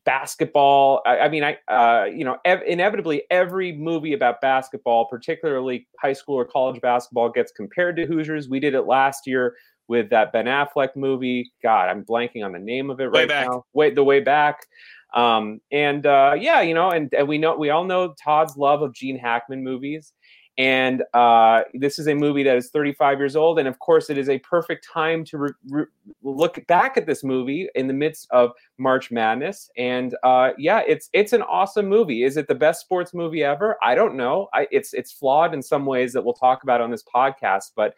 [0.05, 5.87] basketball, I, I mean, I uh, you know ev- inevitably every movie about basketball, particularly
[6.01, 8.49] high school or college basketball, gets compared to Hoosiers.
[8.49, 9.55] We did it last year
[9.87, 11.53] with that Ben Affleck movie.
[11.63, 13.65] God, I'm blanking on the name of it right now.
[13.75, 14.67] Wait, the way back.
[15.15, 18.83] Um, and uh, yeah, you know, and, and we know we all know Todd's love
[18.83, 20.13] of Gene Hackman movies.
[20.61, 24.19] And uh, this is a movie that is 35 years old, and of course, it
[24.19, 25.87] is a perfect time to re- re-
[26.23, 29.71] look back at this movie in the midst of March Madness.
[29.79, 32.25] And uh, yeah, it's it's an awesome movie.
[32.25, 33.79] Is it the best sports movie ever?
[33.83, 34.51] I don't know.
[34.53, 37.71] I, it's it's flawed in some ways that we'll talk about on this podcast.
[37.75, 37.95] But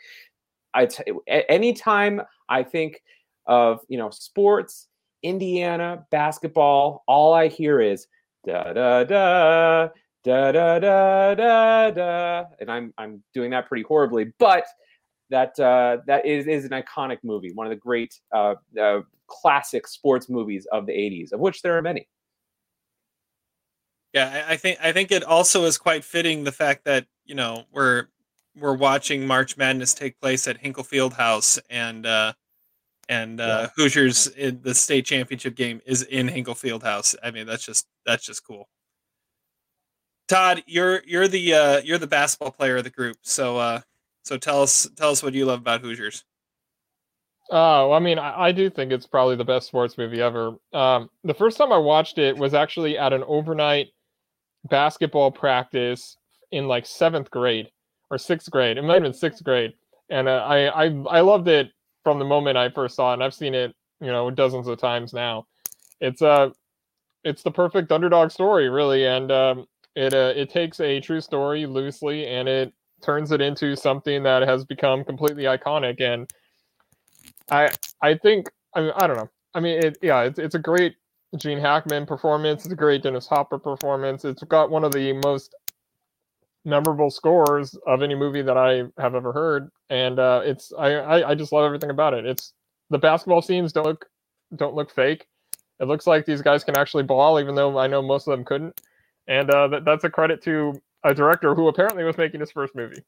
[0.73, 3.03] I t- anytime I think
[3.47, 4.87] of you know sports,
[5.25, 8.07] Indiana basketball, all I hear is
[8.47, 9.89] da da da
[10.25, 14.67] da da da da da, and I'm I'm doing that pretty horribly, but
[15.31, 19.89] that uh, that is is an iconic movie, one of the great uh, uh, classic
[19.89, 22.09] sports movies of the '80s, of which there are many.
[24.13, 27.35] Yeah, I, I think I think it also is quite fitting the fact that you
[27.35, 28.07] know we're
[28.57, 32.35] we're watching March Madness take place at Hinkle Field House and uh,
[33.09, 37.17] and uh, Hoosiers in the state championship game is in Hinkle Field House.
[37.23, 38.69] I mean, that's just that's just cool.
[40.29, 43.81] Todd, you're you're the uh, you're the basketball player of the group, so uh,
[44.25, 46.25] so tell us tell us what you love about Hoosiers.
[47.51, 50.57] Oh, I mean, I, I do think it's probably the best sports movie ever.
[50.73, 53.89] Um, the first time I watched it was actually at an overnight
[54.71, 56.17] basketball practice
[56.51, 57.69] in like seventh grade
[58.11, 58.79] or sixth grade.
[58.79, 59.75] It might have been sixth grade,
[60.09, 61.71] and uh, I, I I loved it
[62.05, 63.15] from the moment I first saw it.
[63.15, 65.47] And I've seen it, you know, dozens of times now.
[66.01, 66.51] It's uh
[67.25, 71.67] it's the perfect underdog story, really, and um, it uh, it takes a true story
[71.67, 72.73] loosely and it
[73.03, 76.31] turns it into something that has become completely iconic and
[77.51, 77.71] I
[78.01, 79.31] I think I mean, I don't know.
[79.55, 80.97] I mean, it, yeah, it's it's a great
[81.37, 82.65] Gene Hackman performance.
[82.65, 84.25] It's a great Dennis Hopper performance.
[84.25, 85.55] It's got one of the most
[86.65, 91.31] memorable scores of any movie that I have ever heard, and uh, it's I, I
[91.31, 92.27] I just love everything about it.
[92.27, 92.55] It's
[92.91, 94.07] the basketball scenes don't look
[94.57, 95.27] don't look fake.
[95.81, 98.45] It looks like these guys can actually ball, even though I know most of them
[98.45, 98.81] couldn't.
[99.27, 102.75] And uh, that, that's a credit to a director who apparently was making his first
[102.75, 103.03] movie.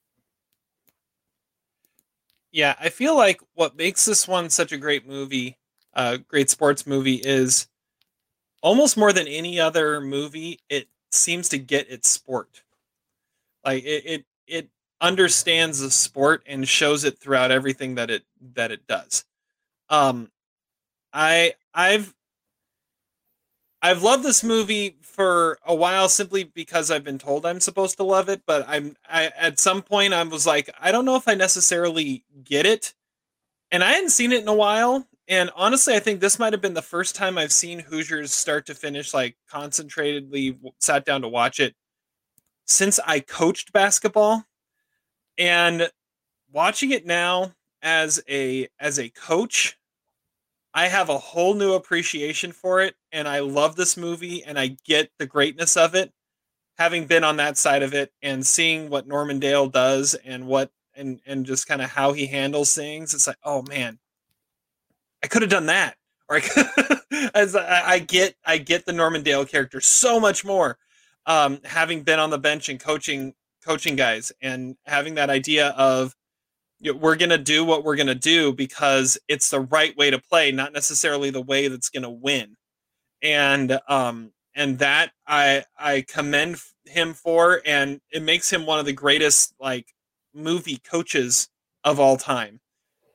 [2.53, 5.59] Yeah, I feel like what makes this one such a great movie,
[5.93, 7.67] uh, great sports movie, is
[8.62, 10.61] almost more than any other movie.
[10.69, 12.62] It seems to get its sport.
[13.65, 14.69] Like it, it, it
[15.01, 18.23] understands the sport and shows it throughout everything that it
[18.55, 19.25] that it does.
[19.89, 20.31] Um,
[21.12, 22.15] I, I've,
[23.83, 28.05] I've loved this movie for a while simply because I've been told I'm supposed to
[28.05, 31.29] love it, but I'm I at some point I was like, I don't know if
[31.29, 32.95] I necessarily get it.
[33.71, 36.61] And I hadn't seen it in a while, and honestly, I think this might have
[36.61, 41.29] been the first time I've seen Hoosiers start to finish like concentratedly sat down to
[41.29, 41.75] watch it
[42.67, 44.45] since I coached basketball.
[45.37, 45.91] And
[46.53, 47.53] watching it now
[47.83, 49.77] as a as a coach,
[50.75, 54.77] I have a whole new appreciation for it and I love this movie and I
[54.85, 56.12] get the greatness of it
[56.77, 60.70] having been on that side of it and seeing what Norman Dale does and what
[60.97, 63.14] and and just kind of how he handles things.
[63.14, 63.99] It's like, oh man,
[65.22, 65.97] I could have done that.
[66.29, 67.01] Or I
[67.35, 70.79] as I, I, get, I get the Norman Dale character so much more,
[71.27, 76.14] um, having been on the bench and coaching, coaching guys, and having that idea of
[76.93, 80.72] we're gonna do what we're gonna do because it's the right way to play, not
[80.72, 82.57] necessarily the way that's gonna win.
[83.22, 86.57] And um, and that I I commend
[86.87, 89.87] him for, and it makes him one of the greatest like
[90.35, 91.49] movie coaches
[91.85, 92.61] of all time.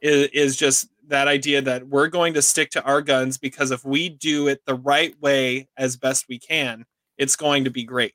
[0.02, 4.10] Is just that idea that we're going to stick to our guns because if we
[4.10, 6.86] do it the right way as best we can,
[7.18, 8.14] it's going to be great.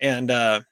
[0.00, 0.62] And uh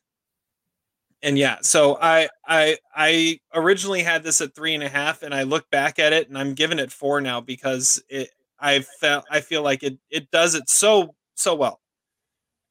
[1.23, 5.35] and yeah, so I I I originally had this at three and a half, and
[5.35, 9.25] I look back at it and I'm giving it four now because it I felt
[9.31, 11.81] I feel like it it does it so so well.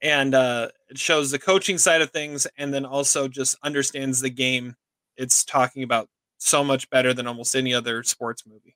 [0.02, 4.30] And uh it shows the coaching side of things and then also just understands the
[4.30, 4.76] game
[5.18, 8.76] it's talking about so much better than almost any other sports movie.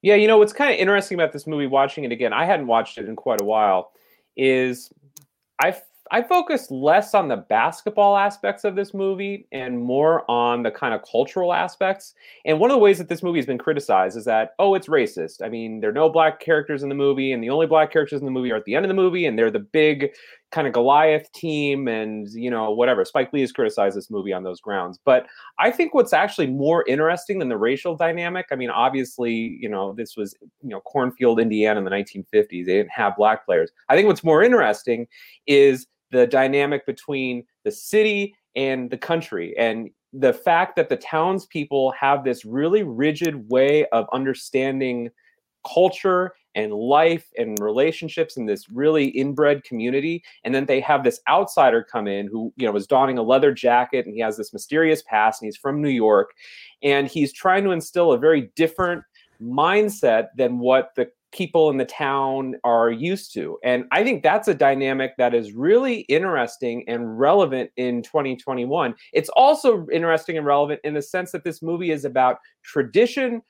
[0.00, 2.66] Yeah, you know what's kind of interesting about this movie, watching it again, I hadn't
[2.66, 3.92] watched it in quite a while,
[4.36, 4.90] is
[5.60, 5.76] I
[6.10, 10.92] I focused less on the basketball aspects of this movie and more on the kind
[10.92, 12.14] of cultural aspects.
[12.44, 14.88] And one of the ways that this movie has been criticized is that, oh, it's
[14.88, 15.42] racist.
[15.42, 18.20] I mean, there are no black characters in the movie, and the only black characters
[18.20, 20.10] in the movie are at the end of the movie, and they're the big
[20.52, 23.04] kind of Goliath team, and you know, whatever.
[23.04, 24.98] Spike Lee has criticized this movie on those grounds.
[25.04, 25.26] But
[25.58, 29.92] I think what's actually more interesting than the racial dynamic, I mean, obviously, you know,
[29.92, 32.48] this was, you know, Cornfield, Indiana in the 1950s.
[32.48, 33.72] They didn't have black players.
[33.88, 35.08] I think what's more interesting
[35.46, 41.92] is the dynamic between the city and the country and the fact that the townspeople
[41.92, 45.08] have this really rigid way of understanding
[45.66, 51.20] culture and life and relationships in this really inbred community and then they have this
[51.28, 54.52] outsider come in who you know is donning a leather jacket and he has this
[54.52, 56.30] mysterious past and he's from new york
[56.82, 59.02] and he's trying to instill a very different
[59.40, 63.58] mindset than what the people in the town are used to.
[63.64, 68.94] And I think that's a dynamic that is really interesting and relevant in 2021.
[69.12, 73.42] It's also interesting and relevant in the sense that this movie is about tradition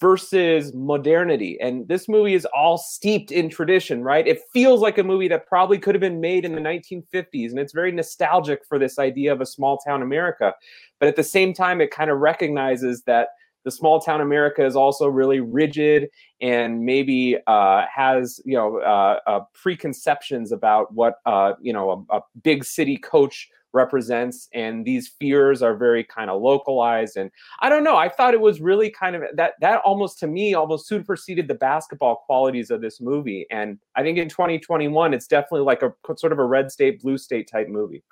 [0.00, 1.58] versus modernity.
[1.60, 4.26] And this movie is all steeped in tradition, right?
[4.26, 7.50] It feels like a movie that probably could have been made in the 1950s.
[7.50, 10.54] And it's very nostalgic for this idea of a small town America.
[11.00, 13.28] But at the same time, it kind of recognizes that
[13.64, 16.08] the small town America is also really rigid
[16.40, 22.16] and maybe uh, has you know uh, uh, preconceptions about what uh, you know a,
[22.18, 27.68] a, big city coach represents and these fears are very kind of localized and i
[27.68, 30.86] don't know i thought it was really kind of that that almost to me almost
[30.86, 35.82] superseded the basketball qualities of this movie and i think in 2021 it's definitely like
[35.82, 38.02] a sort of a red state blue state type movie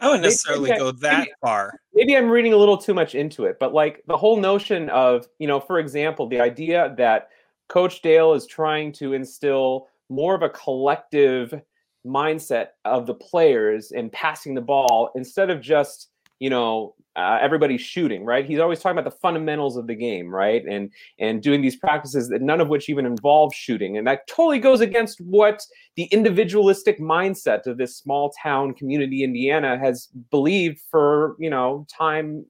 [0.00, 1.80] I wouldn't necessarily maybe, go that maybe, far.
[1.92, 5.26] Maybe I'm reading a little too much into it, but like the whole notion of,
[5.40, 7.30] you know, for example, the idea that
[7.68, 11.60] Coach Dale is trying to instill more of a collective
[12.06, 17.80] mindset of the players and passing the ball instead of just you know uh, everybody's
[17.80, 18.46] shooting right?
[18.46, 20.62] He's always talking about the fundamentals of the game right?
[20.64, 23.96] And and doing these practices that none of which even involve shooting.
[23.98, 25.60] And that totally goes against what
[25.96, 32.46] the individualistic mindset of this small town community indiana has believed for you know time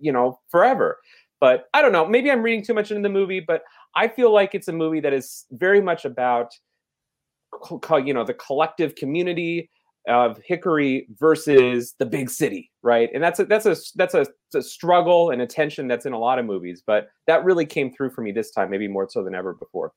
[0.00, 0.98] you know forever.
[1.38, 2.06] But i don't know.
[2.06, 3.62] Maybe i'm reading too much into the movie but
[3.94, 6.54] i feel like it's a movie that is very much about
[8.04, 9.70] you know the collective community
[10.08, 13.10] of Hickory versus the big city, right?
[13.12, 16.18] And that's a that's a that's a, a, struggle and a tension that's in a
[16.18, 19.22] lot of movies, but that really came through for me this time, maybe more so
[19.22, 19.92] than ever before.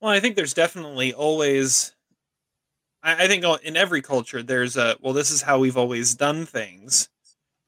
[0.00, 1.94] Well, I think there's definitely always,
[3.02, 6.44] I, I think in every culture there's a well, this is how we've always done
[6.44, 7.08] things,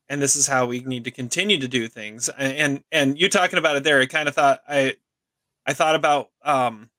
[0.08, 2.28] and this is how we need to continue to do things.
[2.38, 4.96] And and you talking about it there, I kind of thought I,
[5.66, 6.90] I thought about um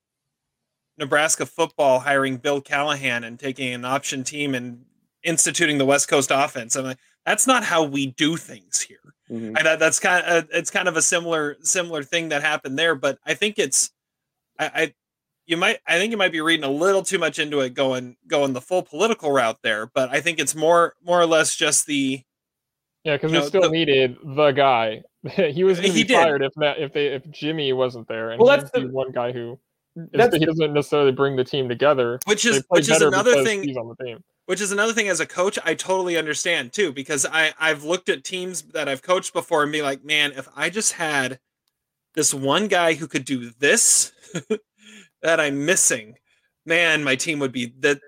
[1.01, 4.85] Nebraska football hiring Bill Callahan and taking an option team and
[5.23, 6.75] instituting the West Coast offense.
[6.77, 8.97] I'm like, that's not how we do things here.
[9.29, 9.57] Mm-hmm.
[9.57, 12.95] And that, that's kind of it's kind of a similar similar thing that happened there.
[12.95, 13.91] But I think it's
[14.59, 14.93] I, I
[15.45, 18.15] you might I think you might be reading a little too much into it going
[18.27, 19.87] going the full political route there.
[19.87, 22.21] But I think it's more more or less just the
[23.03, 25.01] Yeah, because You they know, still the- needed the guy.
[25.29, 26.15] he was going to He be did.
[26.15, 28.93] fired if that if they if Jimmy wasn't there, and Well, he's that's the, the-
[28.93, 29.59] one guy who is,
[29.95, 32.19] That's he doesn't necessarily bring the team together.
[32.25, 34.23] Which is which is another thing He's on the team.
[34.45, 38.07] which is another thing as a coach I totally understand too because I I've looked
[38.09, 41.39] at teams that I've coached before and be like, man, if I just had
[42.13, 44.11] this one guy who could do this
[45.21, 46.17] that I'm missing,
[46.65, 47.99] man, my team would be that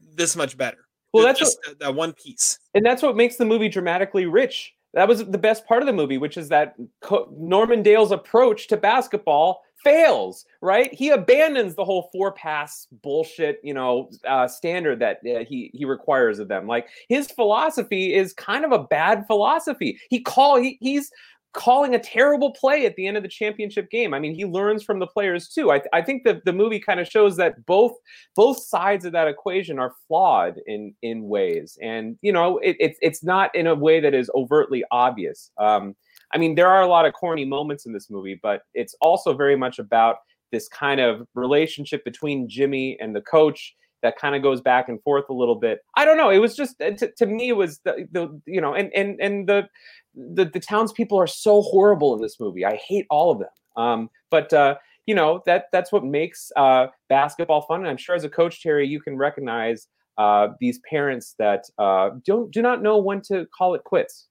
[0.00, 0.78] this much better.
[1.12, 2.58] Well, that's just that- that one piece.
[2.74, 4.74] and that's what makes the movie dramatically rich.
[4.94, 8.68] That was the best part of the movie, which is that Co- Norman Dale's approach
[8.68, 10.44] to basketball fails.
[10.60, 10.92] Right?
[10.92, 15.84] He abandons the whole four pass bullshit, you know, uh, standard that uh, he he
[15.84, 16.66] requires of them.
[16.66, 19.98] Like his philosophy is kind of a bad philosophy.
[20.08, 21.10] He call he, he's
[21.54, 24.12] calling a terrible play at the end of the championship game.
[24.12, 25.72] I mean, he learns from the players too.
[25.72, 27.92] I, I think that the movie kind of shows that both
[28.34, 32.98] both sides of that equation are flawed in in ways, and you know, it, it's
[33.00, 35.50] it's not in a way that is overtly obvious.
[35.56, 35.94] Um,
[36.34, 39.34] I mean, there are a lot of corny moments in this movie, but it's also
[39.34, 40.16] very much about
[40.50, 45.02] this kind of relationship between Jimmy and the coach that kind of goes back and
[45.02, 45.80] forth a little bit.
[45.96, 46.30] I don't know.
[46.30, 49.48] It was just to, to me, it was the, the you know, and and and
[49.48, 49.66] the
[50.14, 52.64] the the townspeople are so horrible in this movie.
[52.64, 53.48] I hate all of them.
[53.76, 54.76] Um, but uh,
[55.06, 57.80] you know that that's what makes uh, basketball fun.
[57.80, 62.10] And I'm sure as a coach, Terry, you can recognize uh, these parents that uh,
[62.26, 64.26] don't do not know when to call it quits.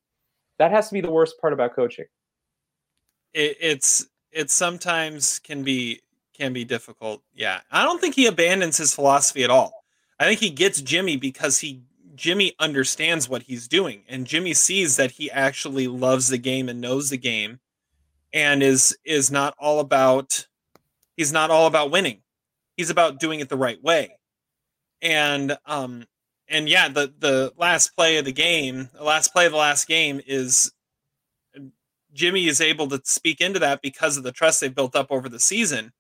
[0.59, 2.05] That has to be the worst part about coaching.
[3.33, 6.01] It, it's it sometimes can be
[6.33, 7.21] can be difficult.
[7.33, 9.83] Yeah, I don't think he abandons his philosophy at all.
[10.19, 11.83] I think he gets Jimmy because he
[12.15, 16.81] Jimmy understands what he's doing, and Jimmy sees that he actually loves the game and
[16.81, 17.59] knows the game,
[18.31, 20.47] and is is not all about
[21.17, 22.21] he's not all about winning.
[22.77, 24.17] He's about doing it the right way,
[25.01, 26.05] and um
[26.53, 29.87] and yeah, the the last play of the game, the last play of the last
[29.87, 30.71] game is
[32.13, 35.27] Jimmy is able to speak into that because of the trust they've built up over
[35.27, 35.91] the season.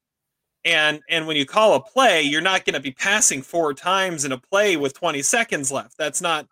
[0.65, 4.23] And and when you call a play, you're not going to be passing four times
[4.23, 5.97] in a play with 20 seconds left.
[5.97, 6.47] That's not.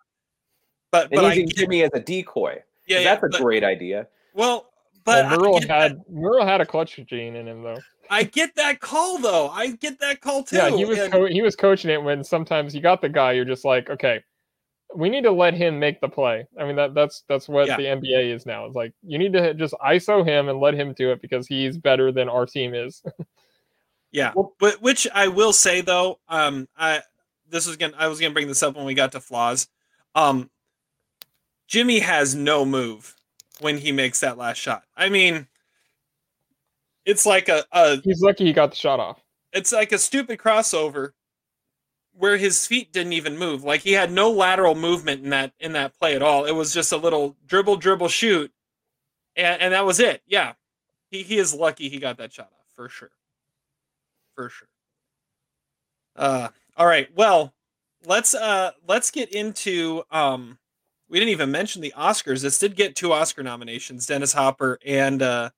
[0.92, 2.62] But And but using get- Jimmy as a decoy.
[2.88, 4.08] yeah, yeah that's a but- great idea.
[4.34, 4.68] well,
[5.06, 7.80] but Well, Merle get had Merle had a clutch gene in him though.
[8.12, 9.50] I get that call though.
[9.50, 10.58] I get that call too.
[10.58, 13.32] Yeah, he was and- co- he was coaching it when sometimes you got the guy
[13.32, 14.22] you're just like, okay,
[14.94, 16.46] we need to let him make the play.
[16.60, 17.78] I mean that that's that's what Yeah.
[17.78, 18.66] the NBA is now.
[18.66, 21.78] It's like you need to just ISO him and let him do it because he's
[21.78, 23.02] better than our team is.
[24.14, 27.00] Yeah, but which I will say though, um, I
[27.48, 29.70] this was gonna I was gonna bring this up when we got to flaws.
[30.16, 30.50] Um,
[31.66, 33.16] Jimmy has no move
[33.62, 34.84] when he makes that last shot.
[34.98, 35.48] I mean,
[37.06, 39.22] it's like a, a he's lucky he got the shot off.
[39.54, 41.12] it's like a stupid crossover
[42.14, 43.64] where his feet didn't even move.
[43.64, 46.46] Like he had no lateral movement in that in that play at all.
[46.46, 48.52] It was just a little dribble, dribble, shoot,
[49.36, 50.22] and, and that was it.
[50.28, 50.54] Yeah,
[51.10, 53.12] he he is lucky he got that shot off for sure,
[54.36, 54.68] for sure.
[56.16, 57.10] Uh, all right.
[57.16, 57.54] Well,
[58.06, 60.58] let's uh let's get into um.
[61.10, 62.42] We didn't even mention the Oscars.
[62.42, 65.50] This did get two Oscar nominations: Dennis Hopper and uh,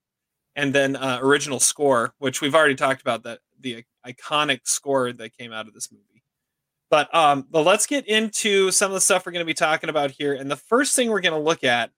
[0.56, 5.38] and then uh, original score, which we've already talked about that the iconic score that
[5.38, 6.24] came out of this movie.
[6.90, 9.90] But um, but let's get into some of the stuff we're going to be talking
[9.90, 10.34] about here.
[10.34, 11.90] And the first thing we're going to look at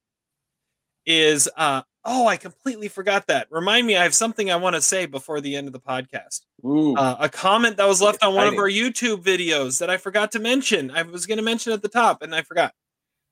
[1.06, 3.48] is uh, oh, I completely forgot that.
[3.50, 6.42] Remind me, I have something I want to say before the end of the podcast.
[6.64, 6.96] Ooh.
[6.96, 10.32] Uh, a comment that was left on one of our YouTube videos that I forgot
[10.34, 10.92] to mention.
[10.92, 12.74] I was going to mention at the top and I forgot.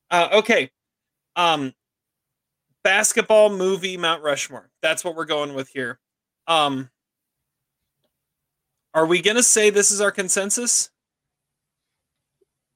[0.10, 0.72] Uh, okay.
[1.36, 1.74] Um,
[2.84, 4.70] basketball movie Mount Rushmore.
[4.82, 6.00] That's what we're going with here.
[6.48, 6.90] Um,
[8.94, 10.90] are we going to say this is our consensus?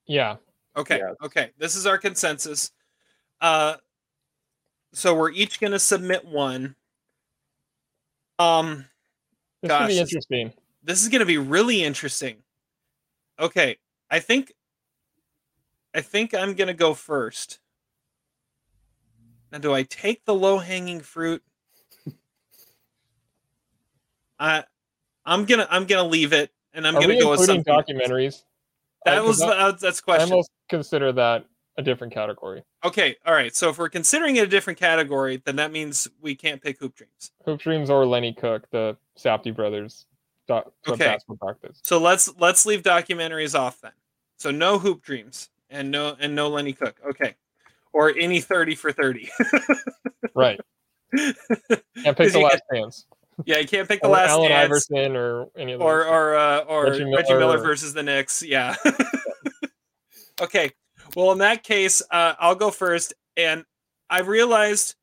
[0.05, 0.37] Yeah.
[0.75, 0.97] Okay.
[0.97, 1.15] Yes.
[1.23, 1.51] Okay.
[1.57, 2.71] This is our consensus.
[3.41, 3.75] Uh,
[4.93, 6.75] so we're each going to submit one.
[8.39, 8.85] Um,
[9.61, 10.53] This Gosh, could be interesting.
[10.83, 12.37] this is going to be really interesting.
[13.39, 13.77] Okay,
[14.09, 14.53] I think
[15.93, 17.59] I think I'm going to go first.
[19.51, 21.41] Now do I take the low-hanging fruit?
[24.39, 24.63] I
[25.25, 27.63] I'm going to I'm to leave it and I'm Are to go with something.
[27.63, 28.43] documentaries?
[29.05, 30.31] That was that- uh, that's I question.
[30.31, 31.45] almost consider that
[31.77, 32.63] a different category.
[32.83, 33.55] Okay, all right.
[33.55, 36.95] So if we're considering it a different category, then that means we can't pick Hoop
[36.95, 37.31] Dreams.
[37.45, 40.05] Hoop Dreams or Lenny Cooke, the Safdie brothers,
[40.47, 41.17] doc, Okay.
[41.83, 43.91] So let's let's leave documentaries off then.
[44.37, 46.99] So no Hoop Dreams and no and no Lenny Cooke.
[47.07, 47.35] Okay.
[47.93, 49.29] Or any 30 for 30.
[50.35, 50.59] Right.
[51.15, 53.05] Can't pick the last dance.
[53.45, 55.85] Yeah, you can't pick the Or last Allen dance Iverson or any of those.
[55.85, 57.57] or or uh, or Reggie Reggie Miller, Miller.
[57.59, 58.43] versus the Knicks.
[58.43, 58.75] Yeah.
[60.41, 60.71] okay.
[61.15, 63.63] Well, in that case, uh, I'll go first, and
[64.09, 64.95] I realized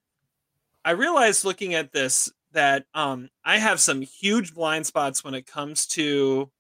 [0.85, 5.47] I realized looking at this that um I have some huge blind spots when it
[5.47, 6.51] comes to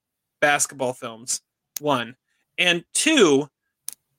[0.40, 1.40] basketball films.
[1.80, 2.16] One.
[2.58, 3.48] And two,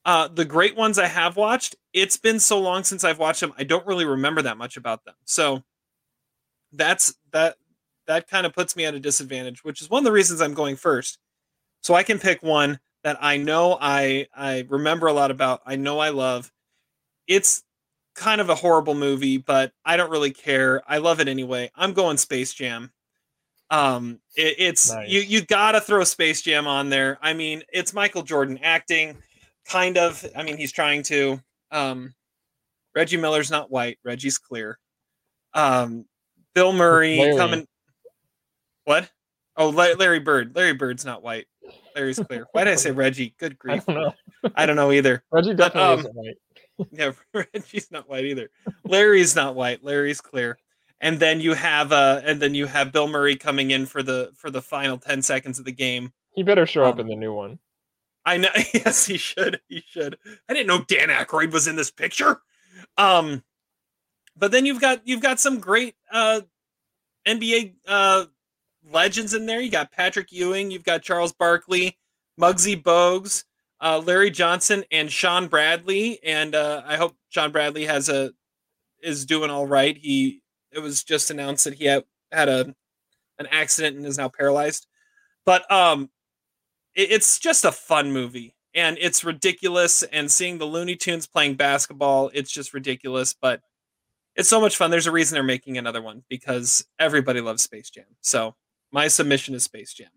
[0.05, 3.53] uh the great ones I have watched, it's been so long since I've watched them,
[3.57, 5.15] I don't really remember that much about them.
[5.25, 5.63] So
[6.71, 7.57] that's that
[8.07, 10.53] that kind of puts me at a disadvantage, which is one of the reasons I'm
[10.53, 11.17] going first.
[11.81, 15.75] So I can pick one that I know I I remember a lot about, I
[15.75, 16.51] know I love.
[17.27, 17.63] It's
[18.15, 20.81] kind of a horrible movie, but I don't really care.
[20.87, 21.69] I love it anyway.
[21.75, 22.91] I'm going Space Jam.
[23.69, 25.09] Um, it, it's Nice.
[25.09, 27.17] you you gotta throw Space Jam on there.
[27.21, 29.17] I mean, it's Michael Jordan acting,
[29.67, 30.25] kind of.
[30.35, 31.41] I mean, he's trying to.
[31.71, 32.13] Um,
[32.95, 33.99] Reggie Miller's not white.
[34.03, 34.79] Reggie's clear.
[35.53, 36.05] Um,
[36.53, 37.37] Bill Murray Larry.
[37.37, 37.67] coming.
[38.85, 39.09] What?
[39.57, 40.55] Oh, Larry Bird.
[40.55, 41.45] Larry Bird's not white.
[41.95, 42.45] Larry's clear.
[42.51, 43.33] Why did I say Reggie?
[43.39, 43.85] Good I grief.
[43.85, 44.13] don't know.
[44.55, 45.23] I don't know either.
[45.31, 46.35] Reggie definitely um, isn't white.
[46.91, 48.49] Yeah, Reggie's not white either.
[48.83, 49.81] Larry's not white.
[49.81, 50.57] Larry's clear.
[50.99, 54.31] And then you have uh and then you have Bill Murray coming in for the
[54.35, 56.11] for the final 10 seconds of the game.
[56.33, 57.59] He better show up um, in the new one.
[58.25, 59.61] I know yes, he should.
[59.67, 60.17] He should.
[60.49, 62.41] I didn't know Dan Aykroyd was in this picture.
[62.97, 63.43] Um
[64.37, 66.41] but then you've got you've got some great uh
[67.27, 68.25] NBA uh
[68.91, 69.61] legends in there.
[69.61, 71.97] You got Patrick Ewing, you've got Charles Barkley,
[72.39, 73.43] Muggsy Bogues,
[73.81, 76.19] uh, Larry Johnson, and Shawn Bradley.
[76.23, 78.31] And uh, I hope Shawn Bradley has a
[79.01, 79.97] is doing all right.
[79.97, 82.75] He it was just announced that he had had a
[83.37, 84.87] an accident and is now paralyzed.
[85.45, 86.09] But um,
[86.95, 90.03] it- it's just a fun movie and it's ridiculous.
[90.03, 93.33] And seeing the Looney Tunes playing basketball, it's just ridiculous.
[93.33, 93.61] But
[94.35, 94.91] it's so much fun.
[94.91, 98.05] There's a reason they're making another one because everybody loves Space Jam.
[98.21, 98.55] So
[98.91, 100.09] my submission is Space Jam.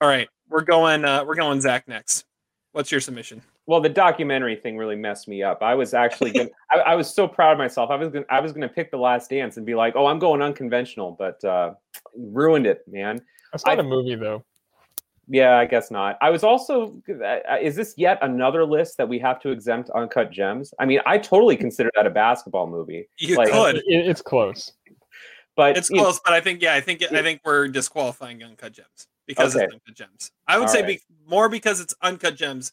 [0.00, 1.04] All right, we're going.
[1.04, 2.24] Uh, we're going Zach next.
[2.72, 3.42] What's your submission?
[3.66, 5.62] Well, the documentary thing really messed me up.
[5.62, 7.90] I was actually gonna, I, I was so proud of myself.
[7.90, 10.18] I was gonna I was gonna pick the last dance and be like, oh, I'm
[10.18, 11.74] going unconventional, but uh
[12.16, 13.20] ruined it, man.
[13.52, 14.44] That's not I- a movie though.
[15.32, 16.18] Yeah, I guess not.
[16.20, 20.32] I was also uh, is this yet another list that we have to exempt uncut
[20.32, 20.74] gems?
[20.80, 23.08] I mean, I totally consider that a basketball movie.
[23.16, 23.80] You Like- could.
[23.86, 24.72] It's close.
[25.54, 28.42] But It's you know, close, but I think yeah, I think I think we're disqualifying
[28.42, 29.64] uncut gems because Okay.
[29.66, 30.32] it's uncut gems.
[30.48, 30.98] I would All say right.
[30.98, 32.72] be, more because it's uncut gems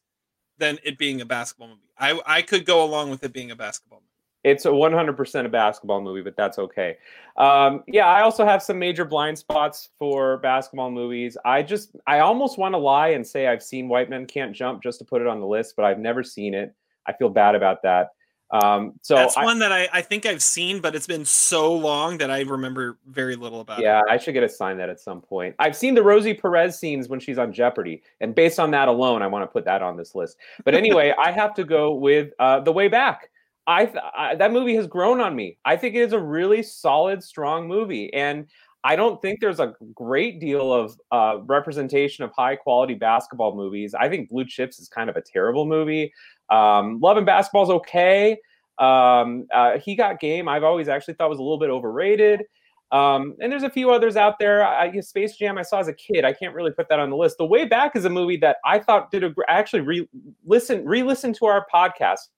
[0.57, 1.81] than it being a basketball movie.
[1.99, 4.06] I I could go along with it being a basketball movie.
[4.43, 6.97] It's a 100% a basketball movie, but that's okay.
[7.37, 11.37] Um, yeah, I also have some major blind spots for basketball movies.
[11.43, 14.81] I just, I almost want to lie and say I've seen White Men Can't Jump
[14.81, 16.73] just to put it on the list, but I've never seen it.
[17.05, 18.09] I feel bad about that.
[18.51, 21.73] Um, so That's I, one that I, I think I've seen, but it's been so
[21.73, 24.05] long that I remember very little about yeah, it.
[24.09, 25.55] I should get assigned that at some point.
[25.59, 29.21] I've seen the Rosie Perez scenes when she's on Jeopardy, and based on that alone,
[29.21, 30.37] I want to put that on this list.
[30.63, 33.29] But anyway, I have to go with uh, The Way Back.
[33.67, 35.57] I, th- I that movie has grown on me.
[35.65, 38.47] I think it is a really solid, strong movie, and
[38.83, 43.93] I don't think there's a great deal of uh, representation of high quality basketball movies.
[43.93, 46.13] I think Blue Chips is kind of a terrible movie.
[46.49, 48.37] Um, Love and Basketball is okay.
[48.79, 52.43] Um, uh, he Got Game, I've always actually thought was a little bit overrated.
[52.91, 54.65] Um, and there's a few others out there.
[54.65, 56.23] I, Space Jam I saw as a kid.
[56.23, 57.37] I can't really put that on the list.
[57.37, 60.07] The Way Back is a movie that I thought did a I actually re
[60.45, 62.29] listen re-listen to our podcast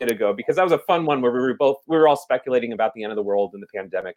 [0.00, 2.16] minute ago because that was a fun one where we were both we were all
[2.16, 4.16] speculating about the end of the world and the pandemic.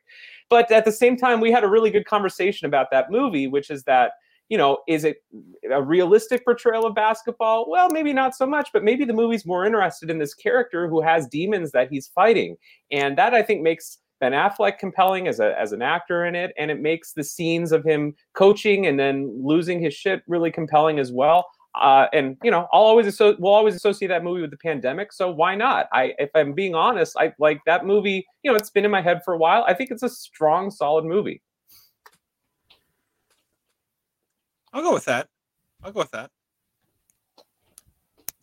[0.49, 3.69] But at the same time, we had a really good conversation about that movie, which
[3.69, 4.11] is that
[4.51, 5.23] you know, is it
[5.71, 7.69] a realistic portrayal of basketball?
[7.69, 11.01] Well, maybe not so much, but maybe the movie's more interested in this character who
[11.01, 12.57] has demons that he's fighting,
[12.91, 16.51] and that I think makes Ben Affleck compelling as a as an actor in it,
[16.57, 20.99] and it makes the scenes of him coaching and then losing his shit really compelling
[20.99, 21.45] as well.
[21.73, 25.13] Uh, and you know, I'll always asso- we'll always associate that movie with the pandemic,
[25.13, 25.87] so why not?
[25.93, 28.25] I, if I'm being honest, I like that movie.
[28.43, 29.63] You know, it's been in my head for a while.
[29.67, 31.41] I think it's a strong, solid movie.
[34.73, 35.27] I'll go with that.
[35.83, 36.29] I'll go with that.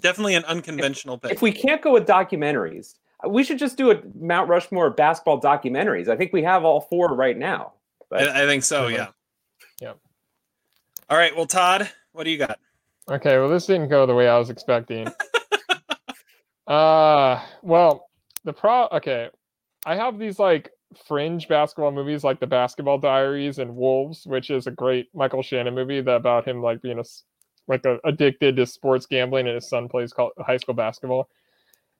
[0.01, 1.33] Definitely an unconventional pick.
[1.33, 2.95] If we can't go with documentaries,
[3.27, 6.09] we should just do a Mount Rushmore basketball documentaries.
[6.09, 7.73] I think we have all four right now.
[8.09, 8.87] But I, I think so.
[8.87, 9.09] Yeah.
[9.81, 9.99] Yep.
[11.11, 11.35] All right.
[11.35, 12.59] Well, Todd, what do you got?
[13.11, 15.09] Okay, well, this didn't go the way I was expecting.
[16.67, 18.11] uh, well,
[18.45, 18.87] the pro.
[18.93, 19.31] Okay,
[19.87, 20.71] I have these like
[21.07, 25.75] fringe basketball movies, like the Basketball Diaries and Wolves, which is a great Michael Shannon
[25.75, 27.05] movie that about him like being a
[27.67, 31.31] like a, addicted to sports gambling, and his son plays called high school basketball.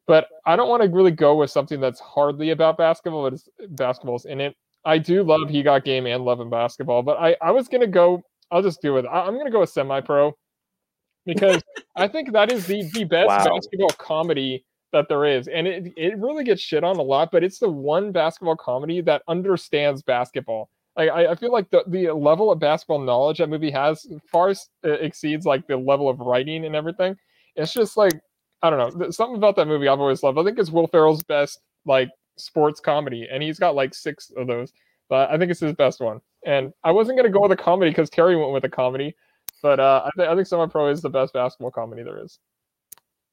[0.07, 3.49] But I don't want to really go with something that's hardly about basketball, but it's,
[3.71, 4.57] basketball's in it.
[4.85, 7.87] I do love He Got Game and Love and Basketball, but I I was gonna
[7.87, 8.23] go.
[8.51, 9.07] I'll just do it.
[9.07, 10.35] I, I'm gonna go with semi pro
[11.29, 11.63] because
[11.95, 13.45] I think that is the the best Wow.
[13.45, 17.31] basketball comedy that there is, and it it really gets shit on a lot.
[17.31, 20.71] But it's the one basketball comedy that understands basketball.
[20.97, 24.53] Like I, I feel like the the level of basketball knowledge that movie has far
[24.83, 27.15] exceeds like the level of writing and everything.
[27.55, 28.19] It's just like
[28.63, 30.39] I don't know something about that movie I've always loved.
[30.39, 34.47] I think it's Will Ferrell's best like sports comedy, and he's got like six of
[34.47, 34.73] those.
[35.09, 36.21] But I think it's his best one.
[36.47, 39.15] And I wasn't gonna go with a comedy because Terry went with a comedy,
[39.63, 42.39] but uh, I, th- I think Semi Pro is the best basketball comedy there is.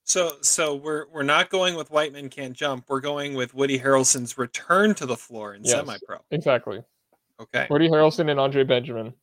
[0.03, 2.85] So so we're we're not going with White Men Can't Jump.
[2.87, 5.73] We're going with Woody Harrelson's return to the floor in Yes.
[5.73, 6.17] semi pro.
[6.31, 6.83] Exactly.
[7.39, 7.67] Okay.
[7.69, 9.13] Woody Harrelson and Andre Benjamin.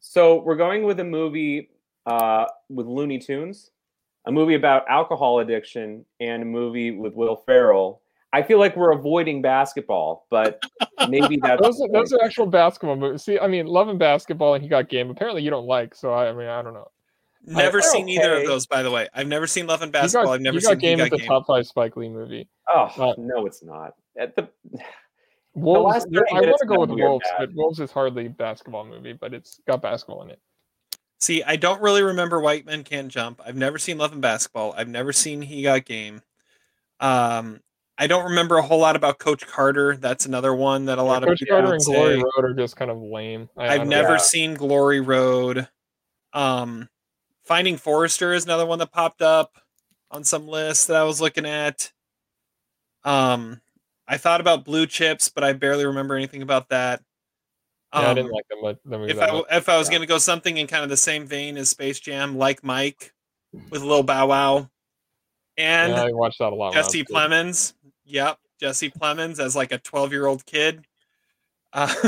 [0.00, 1.70] So we're going with a movie
[2.06, 3.70] uh, with Looney Tunes,
[4.26, 8.00] a movie about alcohol addiction, and a movie with Will Ferrell.
[8.34, 10.60] I feel like we're avoiding basketball, but
[11.08, 13.22] maybe that's Those are, those are actual basketball movies.
[13.22, 15.08] See, I mean, loving basketball and he got game.
[15.08, 15.94] Apparently, you don't like.
[15.94, 16.88] So I, I mean, I don't know.
[17.46, 19.06] Never they're seen either of those, by the way.
[19.14, 20.26] I've never seen Love and Basketball.
[20.26, 21.26] got, I've never he seen got game He Got the Game.
[21.28, 22.48] top five Spike Lee movie.
[22.68, 23.92] Oh Uh, no, it's not.
[24.18, 24.48] At the
[25.54, 26.06] Wolves.
[26.06, 27.50] last I want to go with Wolves, bad.
[27.50, 30.40] but Wolves is hardly a basketball movie, but it's got basketball in it.
[31.20, 33.40] See, I don't really remember White Men Can't Jump.
[33.46, 34.74] I've never seen Love and Basketball.
[34.76, 36.22] I've never seen He Got Game.
[36.98, 37.60] Um,
[37.96, 39.96] I don't remember a whole lot about Coach Carter.
[39.96, 41.92] That's another one that a lot of Coach people Carter would and say.
[41.92, 43.48] Glory Road are just kind of lame.
[43.56, 44.18] I, don't never know.
[44.18, 45.68] seen Glory Road.
[46.32, 46.88] Um,
[47.44, 49.52] Finding Forrester is another one that popped up
[50.10, 51.92] on some list that I was looking at.
[53.04, 53.60] Um,
[54.08, 57.00] I thought about Blue Chips, but I barely remember anything about that.
[57.92, 58.78] Yeah, I Um, didn't like them.
[58.84, 59.12] the movie.
[59.12, 59.44] if I much.
[59.52, 59.94] if I was Yeah.
[59.96, 63.12] gonna go something in kind of the same vein as Space Jam, like Mike
[63.70, 64.70] with Lil Bow Wow,
[65.56, 66.72] and yeah, I watched that a lot.
[66.72, 67.04] Jesse.
[67.04, 67.74] Plemons.
[68.06, 70.84] Yep, Jesse Plemons as like a twelve year old kid.
[71.72, 71.92] Uh,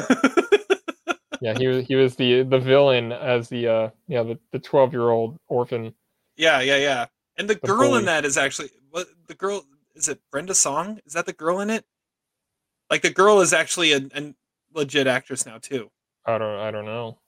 [1.43, 4.93] Yeah, he was he was the the villain as the uh yeah the the twelve
[4.94, 5.93] year old orphan.
[6.36, 7.06] yeah, yeah, yeah.
[7.36, 7.98] And the The girl bully.
[8.01, 9.64] in that is actually what the girl
[9.94, 10.98] is it Brenda Song?
[11.05, 11.85] Is that the girl in it?
[12.90, 14.35] Like the girl is actually a, a
[14.73, 15.90] legit actress now too.
[16.24, 17.18] I don't I don't know.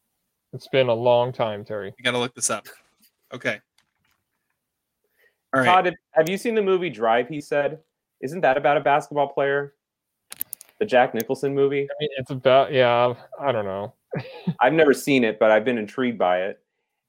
[0.55, 1.93] It's been a long time, Terry.
[1.99, 2.67] You got to look this up.
[3.35, 3.61] Okay.
[5.53, 5.67] All right.
[5.67, 7.29] Todd, have- have you seen the movie Drive?
[7.29, 7.79] He said,
[8.21, 9.75] "Isn't that about a basketball player?"
[10.79, 11.83] The Jack Nicholson movie.
[11.83, 13.15] I mean, it's about yeah.
[13.41, 13.95] I don't know.
[14.61, 16.61] I've never seen it, but I've been intrigued by it.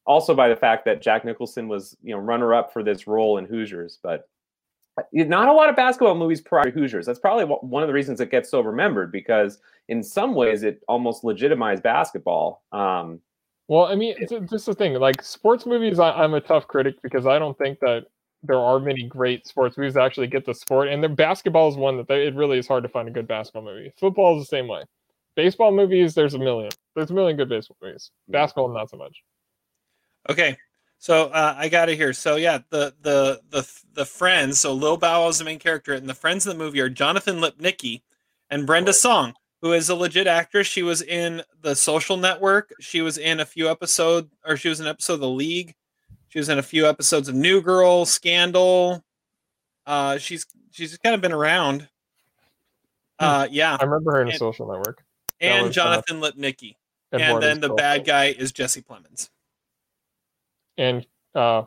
[0.05, 3.37] Also by the fact that Jack Nicholson was, you know, runner up for this role
[3.37, 4.27] in Hoosiers, but
[5.13, 7.05] not a lot of basketball movies prior to Hoosiers.
[7.05, 10.81] That's probably one of the reasons it gets so remembered because in some ways it
[10.87, 12.63] almost legitimized basketball.
[12.71, 13.21] Um,
[13.67, 14.15] Well, I mean,
[14.49, 14.93] just the thing.
[14.95, 18.05] Like sports movies, I, I'm a tough critic because I don't think that
[18.43, 20.87] there are many great sports movies that actually get the sport.
[20.87, 23.27] And the basketball is one that they, it really is hard to find a good
[23.27, 23.91] basketball movie.
[23.97, 24.83] Football is the same way.
[25.35, 26.71] Baseball movies, there's a million.
[26.95, 28.11] There's a million good baseball movies.
[28.27, 29.21] Basketball, not so much.
[30.29, 30.57] Okay.
[30.97, 32.11] So uh, I got it here.
[32.11, 34.59] So yeah, the the the the friends.
[34.59, 37.37] So Lil Bow is the main character, and the friends in the movie are Jonathan
[37.37, 38.01] Lipnicki
[38.49, 40.67] and Brenda Song, who is a legit actress.
[40.67, 42.73] She was in The Social Network.
[42.81, 45.73] She was in a few episodes, or she was in an episode of The League.
[46.29, 49.03] She was in a few episodes of New Girl, Scandal.
[49.85, 51.87] Uh, she's she's kind of been around.
[53.17, 55.03] Uh, yeah, I remember her in a social network.
[55.41, 56.75] that and was, uh, Jonathan Lipnicki,
[57.11, 59.29] and Eduardo's then the bad guy is Jesse Plemons.
[60.77, 61.63] And uh,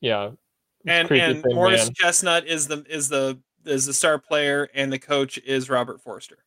[0.00, 0.30] yeah.
[0.86, 1.94] and creepy and Morris man.
[1.94, 6.38] Chestnut is the is the is the star player, and the coach is Robert Forster.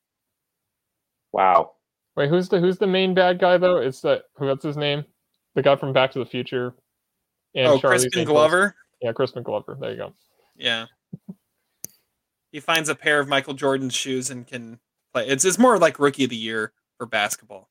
[1.31, 1.72] wow.
[2.15, 3.77] Wait, who's the who's the main bad guy though?
[3.77, 4.45] It's that who?
[4.45, 5.06] What's his name?
[5.56, 6.76] The guy from Back to the Future.
[7.55, 8.34] And oh, Charlie's Crispin Angels.
[8.34, 8.76] Glover.
[9.01, 9.77] Yeah, Crispin Glover.
[9.80, 10.13] There you go.
[10.55, 10.85] Yeah,
[12.51, 14.80] he finds a pair of Michael Jordan's shoes and can
[15.13, 15.27] play.
[15.27, 17.69] It's it's more like rookie of the year for basketball.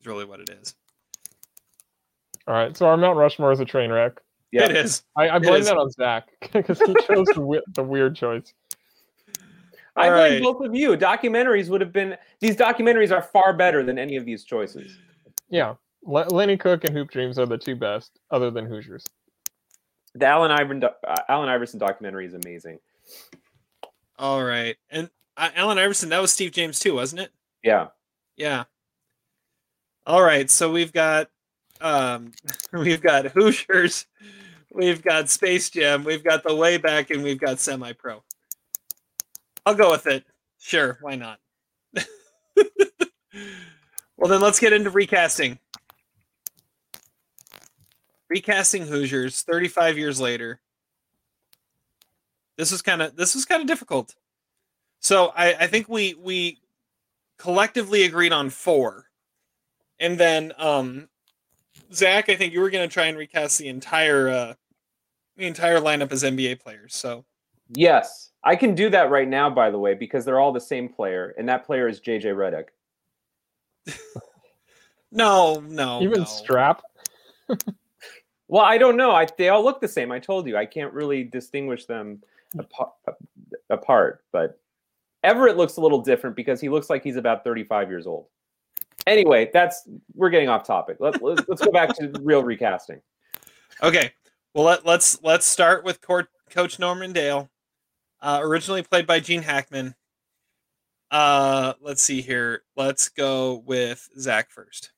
[0.00, 0.74] Is really what it is.
[2.46, 4.20] All right, so our Mount Rushmore is a train wreck.
[4.52, 4.64] Yeah.
[4.66, 5.02] It is.
[5.16, 5.66] I, I It blame is.
[5.66, 8.54] that on Zach because he chose the, we- the weird choice.
[9.96, 10.42] I All blame right.
[10.42, 10.96] both of you.
[10.96, 14.96] Documentaries would have been these documentaries are far better than any of these choices.
[15.48, 19.04] Yeah, Le- Lenny Cooke and Hoop Dreams are the two best, other than Hoosiers.
[20.14, 22.78] The Allen Iverson, uh, Allen Iverson documentary is amazing.
[24.18, 26.08] All right, and uh, Allen Iverson.
[26.08, 27.32] That was Steve James too, wasn't it?
[27.62, 27.88] Yeah.
[28.36, 28.64] Yeah.
[30.06, 31.28] All right, so we've got
[31.80, 32.32] um
[32.72, 34.06] we've got Hoosiers,
[34.72, 38.22] we've got Space Jam, we've got the way back, and we've got semi pro.
[39.66, 40.24] I'll go with it.
[40.58, 41.40] Sure, why not?
[44.16, 45.58] well then let's get into recasting.
[48.28, 50.60] Recasting Hoosiers 35 years later.
[52.56, 54.14] This was kind of this was kind of difficult.
[55.00, 56.58] So I, I think we we
[57.38, 59.06] collectively agreed on four.
[60.00, 61.08] And then um
[61.92, 64.54] Zach, I think you were gonna try and recast the entire uh
[65.36, 66.94] the entire lineup as NBA players.
[66.94, 67.24] So
[67.68, 69.50] Yes, I can do that right now.
[69.50, 72.68] By the way, because they're all the same player, and that player is JJ Redick.
[75.12, 76.02] No, no.
[76.02, 76.24] Even no.
[76.24, 76.82] Strap.
[78.48, 79.10] Well, I don't know.
[79.10, 80.12] I, they all look the same.
[80.12, 82.22] I told you I can't really distinguish them
[82.58, 82.92] apart,
[83.70, 84.24] apart.
[84.32, 84.58] But
[85.24, 88.26] Everett looks a little different because he looks like he's about 35 years old.
[89.06, 90.96] Anyway, that's we're getting off topic.
[91.00, 93.00] Let, let's let's go back to real recasting.
[93.82, 94.12] Okay.
[94.54, 97.50] Well, let, let's let's start with Court, Coach Norman Dale,
[98.20, 99.94] uh, originally played by Gene Hackman.
[101.10, 102.62] Uh, let's see here.
[102.74, 104.92] Let's go with Zach first.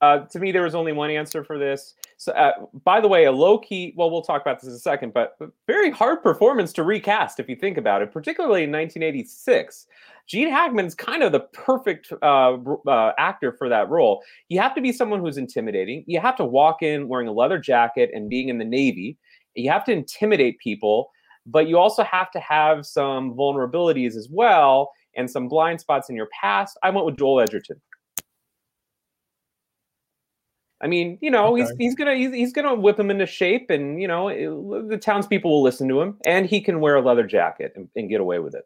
[0.00, 1.94] Uh, to me, there was only one answer for this.
[2.18, 2.52] So, uh,
[2.84, 3.92] by the way, a low key.
[3.96, 5.36] Well, we'll talk about this in a second, but
[5.66, 9.86] very hard performance to recast if you think about it, particularly in 1986.
[10.26, 12.56] Gene Hackman's kind of the perfect uh,
[12.86, 14.22] uh, actor for that role.
[14.48, 16.04] You have to be someone who's intimidating.
[16.06, 19.18] You have to walk in wearing a leather jacket and being in the Navy.
[19.54, 21.10] You have to intimidate people,
[21.44, 26.16] but you also have to have some vulnerabilities as well and some blind spots in
[26.16, 26.78] your past.
[26.82, 27.80] I went with Joel Edgerton.
[30.86, 31.74] I mean, you know, he's Okay.
[31.80, 35.50] he's gonna he's, he's gonna whip him into shape, and you know, it- the townspeople
[35.50, 38.38] will listen to him, and he can wear a leather jacket and, and get away
[38.38, 38.62] with it.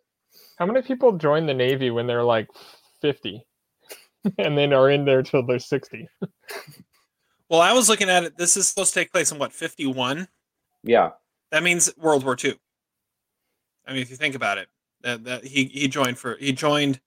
[0.59, 2.49] How many people join the Navy when they're like
[3.01, 3.43] 50
[4.39, 6.07] and then are in there till they're 60?
[7.49, 8.37] Well, I was looking at it.
[8.37, 10.29] This is supposed to take place in what 51.
[10.85, 11.13] Yeah,
[11.53, 12.55] That means World War II.
[13.87, 14.69] I mean, if you think about it,
[15.01, 17.01] that, that he he joined for he joined.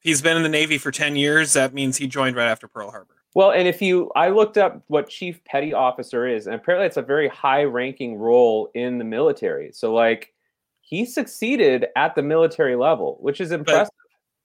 [0.00, 1.52] He's been in the Navy for 10 years.
[1.52, 3.17] That means he joined right after Pearl Harbor.
[3.38, 6.96] Well, and if you, I looked up what chief petty officer is, and apparently it's
[6.96, 9.70] a very high ranking role in the military.
[9.70, 10.34] So, like,
[10.80, 13.94] he succeeded at the military level, which is impressive.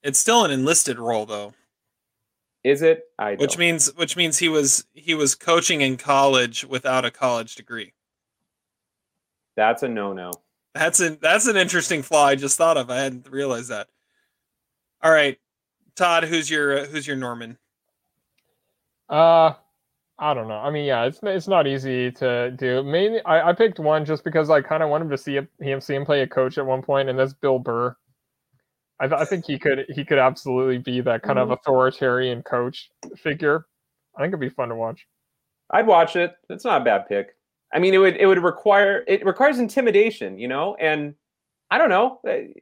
[0.04, 1.54] It's still an enlisted role though,
[2.62, 3.02] is it?
[3.18, 3.58] I which don't.
[3.58, 7.94] means which means he was he was coaching in college without a college degree.
[9.56, 10.30] That's a no no.
[10.72, 12.90] That's an that's an interesting flaw I just thought of.
[12.90, 13.88] I hadn't realized that.
[15.02, 15.36] All right,
[15.96, 17.58] Todd, who's your uh, who's your Norman?
[19.08, 19.52] Uh,
[20.18, 20.54] I don't know.
[20.58, 22.82] I mean, yeah, it's it's not easy to do.
[22.82, 25.94] Mainly, I, I picked one just because I kind of wanted to see him, see
[25.94, 27.96] him play a coach at one point, and that's Bill Burr.
[29.00, 32.90] I, th- I think he could he could absolutely be that kind of authoritarian coach
[33.16, 33.66] figure.
[34.16, 35.06] I think it'd be fun to watch.
[35.70, 36.34] I'd watch it.
[36.48, 37.34] It's not a bad pick.
[37.72, 41.14] I mean, it would it would require it requires intimidation, you know, and
[41.72, 42.20] I don't know.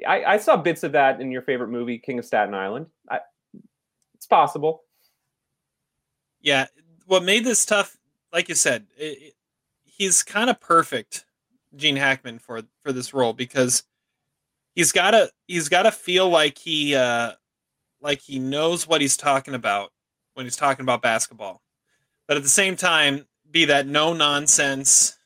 [0.08, 2.86] I, I saw bits of that in your favorite movie, King of Staten Island.
[3.10, 3.18] I,
[4.14, 4.84] it's possible.
[6.42, 6.66] Yeah,
[7.06, 7.96] what made this tough,
[8.32, 9.34] like you said, it, it-
[9.84, 11.26] he's kind of perfect,
[11.76, 13.84] Gene Hackman for for this role because
[14.74, 17.32] he's got to he's got to feel like he uh
[18.00, 19.92] like he knows what he's talking about
[20.34, 21.62] when he's talking about basketball,
[22.28, 25.18] but at the same time be that no nonsense,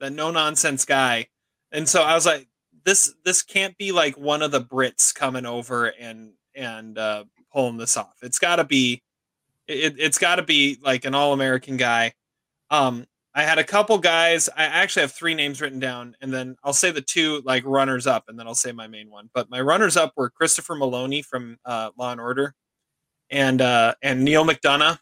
[0.00, 1.28] that no nonsense guy.
[1.72, 2.48] And so I was like,
[2.84, 7.76] this this can't be like one of the Brits coming over and and uh, pulling
[7.78, 8.16] this off.
[8.22, 9.02] It's got to be
[9.68, 12.12] it, it's got to be like an all-american guy.
[12.70, 16.56] Um i had a couple guys i actually have three names written down and then
[16.62, 19.28] i'll say the two like runners up and then i'll say my main one.
[19.34, 22.54] But my runners up were christopher meloni from uh, law and order
[23.30, 24.98] and uh and neal mcdonough.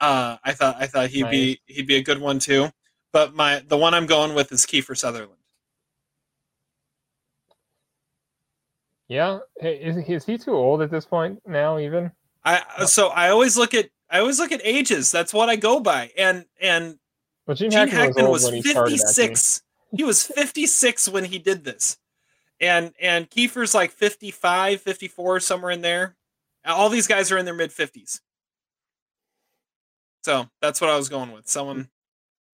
[0.00, 2.70] Uh i thought i thought he'd be he'd be a good one too.
[3.12, 5.40] But my the one i'm going with is kiefer sutherland.
[9.08, 11.78] Yeah, hey, is is he too old at this point now?
[11.78, 12.10] Even
[12.46, 15.78] i so i always look at i always look at ages that's what i go
[15.78, 16.98] by and and
[17.46, 19.62] but Gene, Gene Hackman, Hackman was, was old when he 56.
[19.96, 21.96] He was 56 when he did this.
[22.60, 26.16] And and Kiefer's like 55, 54, somewhere in there.
[26.64, 28.20] All these guys are in their mid 50s.
[30.24, 31.48] So that's what I was going with.
[31.48, 31.88] Someone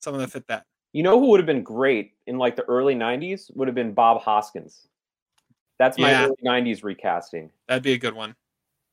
[0.00, 0.66] someone that fit that.
[0.92, 3.94] You know who would have been great in like the early '90s would have been
[3.94, 4.88] Bob Hoskins.
[5.78, 6.26] That's my Yeah.
[6.26, 7.50] early '90s recasting.
[7.66, 8.36] That'd be a good one.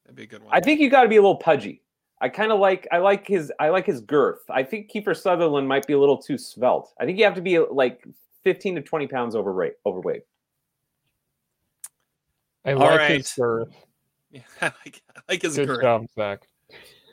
[0.09, 0.51] That'd be a good one.
[0.51, 1.83] I think you got to be a little pudgy.
[2.19, 4.39] I kind of like I like his I like his girth.
[4.49, 6.89] I think Kiefer Sutherland might be a little too svelte.
[6.99, 8.03] I think you have to be like
[8.43, 9.73] 15 to 20 pounds overweight.
[9.85, 10.23] Overweight.
[12.65, 13.11] I All like right.
[13.17, 13.69] his girth.
[14.31, 15.81] Yeah, I like, I like his Good girth.
[15.81, 16.41] job, Zach.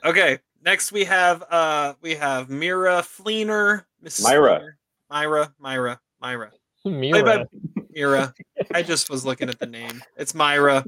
[0.05, 4.59] Okay, next we have uh we have Mira Fleener, Miss Myra.
[4.59, 4.71] Fleener.
[5.09, 6.51] Myra, Myra, Myra.
[6.85, 7.23] Mira.
[7.23, 7.45] by-
[7.89, 8.33] Mira.
[8.71, 9.99] I just was looking at the name.
[10.15, 10.85] It's Myra,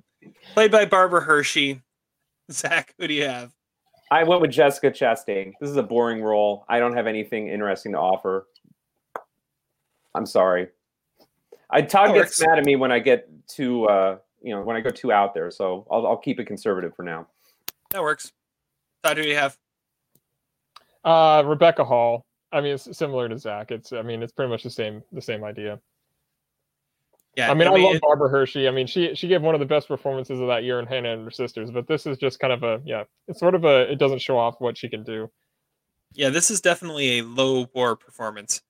[0.53, 1.81] played by Barbara Hershey.
[2.51, 3.51] Zach, who do you have?
[4.11, 5.53] I went with Jessica Chastain.
[5.61, 6.65] This is a boring role.
[6.67, 8.47] I don't have anything interesting to offer.
[10.15, 10.69] I'm sorry.
[11.69, 14.75] I Todd That gets mad at me when I get too uh you know when
[14.75, 17.27] I go too out there, so I'll I'll keep it conservative for now.
[17.91, 18.31] That works.
[19.03, 19.57] Todd, who do you have?
[21.03, 22.25] Uh, Rebecca Hall.
[22.51, 23.69] I mean, it's similar to Zach.
[23.71, 25.79] It's I mean, it's pretty much the same the same idea.
[27.35, 28.67] Yeah, I mean, I, love it- Barbara Hershey.
[28.67, 31.13] I mean, she she gave one of the best performances of that year in Hannah
[31.13, 31.71] and her sisters.
[31.71, 34.37] But this is just kind of a yeah, it's sort of a it doesn't show
[34.37, 35.29] off what she can do.
[36.13, 38.61] yeah, this is definitely a low bore performance.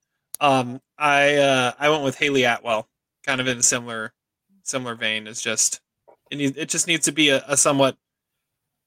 [0.42, 2.88] Um, I uh, I went with Hayley Atwell,
[3.26, 4.14] kind of in a similar
[4.64, 5.26] similar vein.
[5.26, 5.82] It's just
[6.30, 7.98] it need, it just needs to be a, a somewhat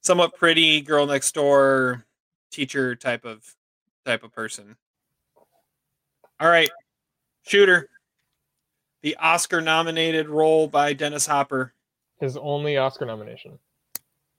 [0.03, 2.05] somewhat pretty girl next door
[2.53, 3.43] teacher type of
[4.05, 4.77] type of person.
[6.39, 6.71] All right,
[7.47, 7.89] shooter.
[9.03, 11.75] The Oscar nominated role by Dennis Hopper.
[12.21, 13.59] His only Oscar nomination.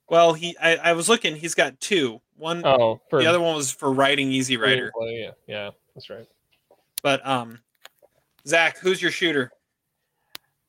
[0.10, 1.36] Well, he I, I was looking.
[1.36, 2.22] He's got two.
[2.38, 4.92] One Oh, for the other one was for writing Easy Rider.
[4.96, 6.28] screenplay, Yeah, yeah, that's right.
[7.02, 7.60] But um,
[8.48, 9.52] Zach, who's your shooter?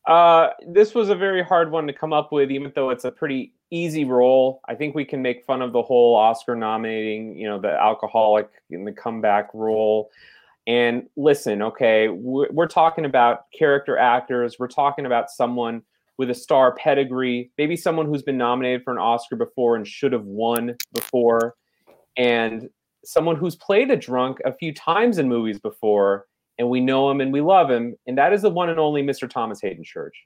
[0.07, 3.11] Uh, this was a very hard one to come up with, even though it's a
[3.11, 4.61] pretty easy role.
[4.69, 8.51] I think we can make fun of the whole Oscar nominating, you know, the alcoholic
[8.71, 10.11] in the comeback role.
[10.67, 14.57] And listen, okay, we're, we're talking about character actors.
[14.59, 15.83] We're talking about someone
[16.17, 20.13] with a star pedigree, maybe someone who's been nominated for an Oscar before and should
[20.13, 21.55] have won before,
[22.17, 22.71] and
[23.05, 26.27] someone who's played a drunk a few times in movies before
[26.59, 29.03] and we know him and we love him, and that is the one and only
[29.03, 29.29] Mr.
[29.29, 30.17] Thomas Hayden Church.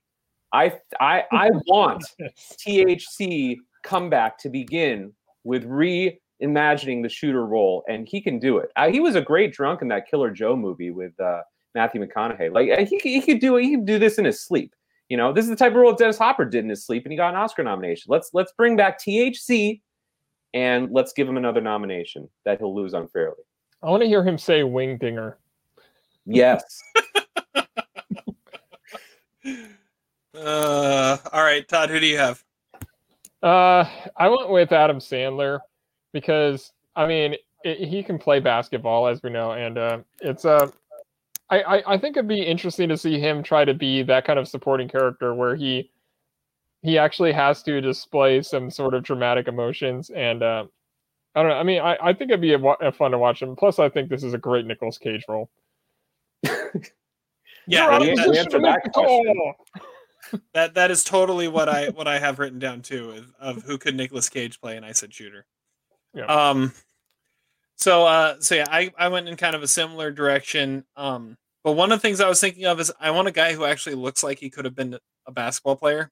[0.53, 2.05] I I I want
[2.67, 5.13] THC comeback to begin
[5.45, 5.65] with
[6.43, 8.71] reimagining the shooter role, and he can do it.
[8.77, 11.43] Uh, he was a great drunk in that Killer Joe movie with uh,
[11.75, 12.53] Matthew McConaughey.
[12.53, 13.63] Like he, he could do it.
[13.65, 14.75] He could do this in his sleep.
[15.09, 17.13] You know, this is the type of role Dennis Hopper did in his sleep, and
[17.13, 18.07] he got an Oscar nomination.
[18.09, 19.81] Let's let's bring back THC,
[20.55, 23.43] and let's give him another nomination that he'll lose unfairly.
[23.83, 25.39] I want to hear him say "wing dinger."
[26.27, 26.63] Yes.
[30.35, 32.45] Uh, all right, Todd, who do you have?
[33.43, 33.85] Uh,
[34.17, 35.59] I went with Adam Sandler
[36.13, 40.71] because I mean it, he can play basketball as we know, and uh, it's uh,
[41.51, 44.39] I, I I think it'd be interesting to see him try to be that kind
[44.39, 45.91] of supporting character where he
[46.83, 50.65] he actually has to display some sort of dramatic emotions, and uh,
[51.35, 51.57] I don't know.
[51.57, 53.57] I mean, I, I think it'd be a, a fun to watch him.
[53.57, 55.51] Plus, I think this is a great Nicolas Cage role.
[57.71, 59.53] Yeah, we- that- we answered that question.
[60.55, 63.11] that that is totally what I what I have written down too
[63.41, 65.45] of, of who could Nicolas Cage play, and I said shooter.
[66.15, 66.25] Yeah.
[66.27, 66.73] Um.
[67.77, 70.85] So uh so yeah, I I went in kind of a similar direction.
[70.97, 71.37] Um.
[71.65, 73.65] But one of the things I was thinking of is I want a guy who
[73.65, 76.11] actually looks like he could have been a basketball player.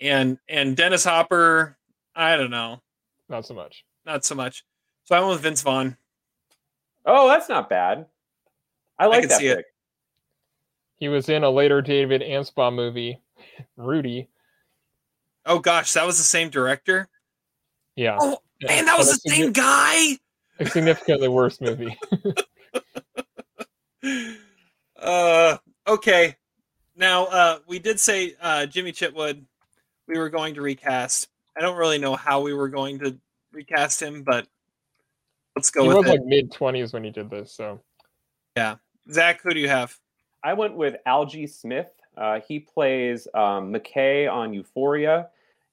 [0.00, 1.76] And and Dennis Hopper,
[2.14, 2.80] I don't know,
[3.28, 3.84] Not so much.
[4.04, 4.64] not so much.
[5.04, 5.96] So I went with Vince Vaughn.
[7.06, 8.06] Oh, that's not bad.
[8.98, 9.56] I like can that see it.
[9.58, 9.66] pick.
[10.98, 13.20] He was in a later David Anspaugh movie,
[13.76, 14.28] Rudy.
[15.46, 17.08] Oh gosh, that was the same director.
[17.96, 18.18] Yeah.
[18.20, 20.18] Oh man, that was the same guy.
[20.60, 21.96] A significantly worse movie.
[25.00, 25.56] uh
[25.86, 26.34] okay
[26.96, 29.42] now uh we did say uh jimmy chitwood
[30.06, 33.16] we were going to recast i don't really know how we were going to
[33.52, 34.46] recast him but
[35.56, 37.80] let's go he with was like mid twenties when he did this, so
[38.56, 38.76] yeah
[39.10, 39.96] zach who do you have
[40.42, 41.90] I went with Algee Smith.
[42.16, 45.28] Uh, he plays um, McKay on Euphoria,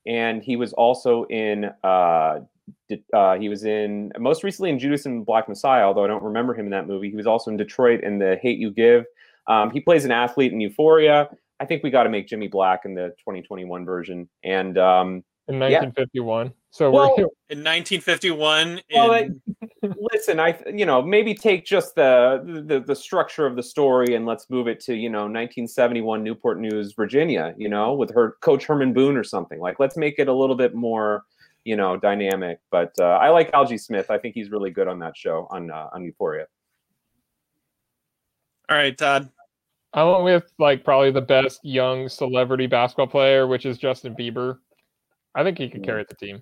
[0.05, 1.65] and he was also in.
[1.83, 2.47] Uh, De-
[3.13, 6.53] uh, he was in most recently in Judas and Black Messiah, although I don't remember
[6.53, 7.09] him in that movie.
[7.09, 9.05] He was also in Detroit in The Hate You Give.
[9.47, 11.29] Um, he plays an athlete in Euphoria.
[11.59, 14.27] I think we got to make Jimmy Black in the 2021 version.
[14.43, 15.81] And um, in Yeah.
[15.81, 16.53] 1951.
[16.71, 19.41] So Well, we're in 1951 Well, in,
[20.13, 24.25] listen, I you know maybe take just the, the the structure of the story and
[24.25, 27.53] let's move it to you know 1971 Newport News, Virginia.
[27.57, 29.59] You know, with her coach Herman Boone or something.
[29.59, 31.23] Like, let's make it a little bit more
[31.65, 32.59] you know dynamic.
[32.71, 34.09] But uh, I like Algee Smith.
[34.09, 36.45] I think he's really good on that show on uh, on Euphoria.
[38.69, 39.29] all right todd
[39.93, 44.57] I went with like probably the best young celebrity basketball player, which is Justin Bieber.
[45.35, 45.85] I think he could Mm.
[45.85, 46.41] carry the team.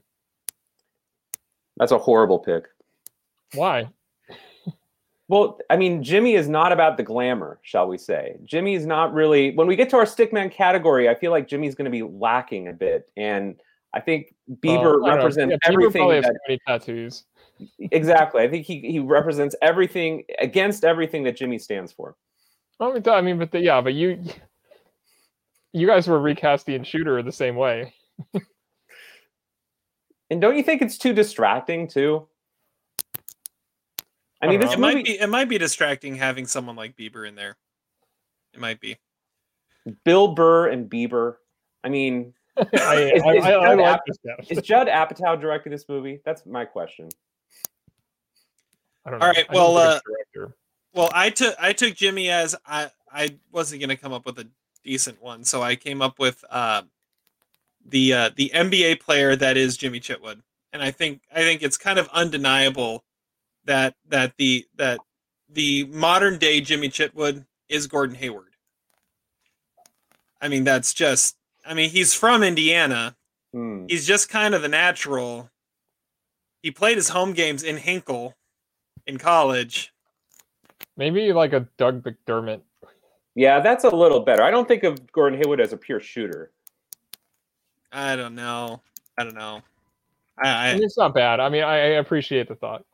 [1.78, 2.66] That's a horrible pick.
[3.54, 3.90] Why?
[5.28, 8.38] Well, I mean, Jimmy is not about the glamour, shall we say?
[8.44, 9.56] Jimmy's not really.
[9.56, 12.68] When we get to our stickman category, I feel like Jimmy's going to be lacking
[12.68, 13.56] a bit, and
[13.94, 14.34] I think
[14.64, 17.26] Bieber Well, I represents Yeah, Bieber everything probably has that many tattoos.
[17.80, 18.42] exactly.
[18.44, 22.16] I think he he represents everything against everything that Jimmy stands for.
[22.80, 24.24] I mean, I mean, but the, yeah, but you,
[25.72, 27.94] you guys were recasting Shooter the same way.
[30.30, 32.28] And don't you think it's too distracting too?
[34.42, 36.76] I mean, I don't this it movie, might be it might be distracting having someone
[36.76, 37.56] like bieber in there
[38.54, 38.98] it might be
[40.06, 41.36] Bill Burr and Bieber.
[41.84, 44.46] I mean, I, I, Is- is I, I Judd like Ap- this guy.
[44.50, 46.20] is Judd Apatow directing this movie?
[46.26, 47.10] That's my question.
[49.06, 49.34] I don't All know.
[49.34, 50.00] right, I well, uh,
[50.94, 54.40] well i took i took jimmy as i i wasn't going to come up with
[54.40, 54.48] a
[54.84, 55.44] decent one.
[55.44, 56.84] So I came up with uh,
[57.86, 61.78] the uh, the NBA player that is Jimmy Chitwood, and I think I think it's
[61.78, 63.04] kind of undeniable
[63.66, 65.00] that that the that
[65.50, 68.56] the modern day Jimmy Chitwood is Gordon Hayward.
[70.42, 71.38] I mean, that's just.
[71.66, 73.16] I mean, he's from Indiana.
[73.54, 73.86] Hmm.
[73.88, 75.50] He's just kind of the natural.
[76.62, 78.36] He played his home games in Hinkle
[79.06, 79.94] in college.
[80.98, 82.62] Maybe like a Doug McDermott.
[83.36, 84.44] Yeah, that's a little better.
[84.44, 86.52] I don't think of Gordon Hayward as a pure shooter.
[87.92, 88.82] I don't know.
[89.18, 89.62] I don't know.
[90.44, 91.40] I, I it's not bad.
[91.40, 92.86] I mean, I, I appreciate the thought.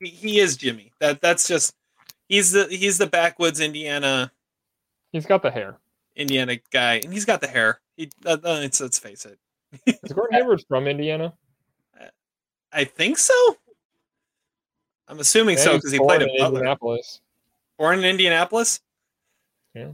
[0.00, 0.92] he, he is Jimmy.
[1.00, 1.74] That that's just
[2.28, 4.30] he's the he's the backwoods Indiana
[5.14, 5.78] He's got the hair.
[6.16, 7.80] Indiana guy, and he's got the hair.
[7.96, 9.38] He uh, uh, let's let's face it.
[9.86, 11.32] Is Gordon Hayward from Indiana?
[12.72, 13.56] I think so.
[15.06, 16.58] I'm assuming so because he played at in Butler.
[16.58, 17.20] Indianapolis.
[17.78, 18.80] Born in Indianapolis.
[19.74, 19.92] Yeah.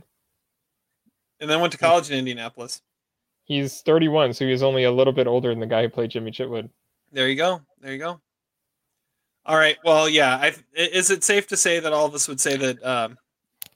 [1.41, 2.81] And then went to college in Indianapolis.
[3.45, 6.31] He's 31, so he's only a little bit older than the guy who played Jimmy
[6.31, 6.71] Chitwood.
[7.13, 7.61] There you go.
[7.81, 8.21] There you go.
[9.45, 9.77] All right.
[9.85, 10.37] Well, yeah.
[10.37, 13.19] I, is it safe to say that all of us would say that um,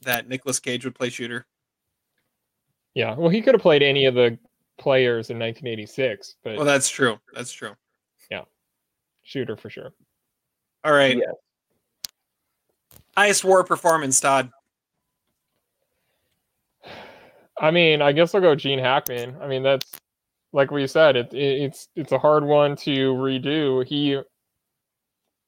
[0.03, 1.47] that Nicolas Cage would play shooter?
[2.95, 4.39] Yeah, well, he could have played any of the
[4.79, 7.19] players in 1986, but Well, that's true.
[7.35, 7.73] That's true.
[8.31, 8.43] Yeah.
[9.23, 9.93] Shooter for sure.
[10.85, 11.17] All right.
[11.17, 11.35] Yes.
[13.17, 14.51] Highest war performance, Todd.
[17.61, 19.37] I mean, I guess I'll go Gene Hackman.
[19.41, 19.87] I mean, that's
[20.53, 23.87] like we said, it, it, it's it's a hard one to redo.
[23.87, 24.21] He,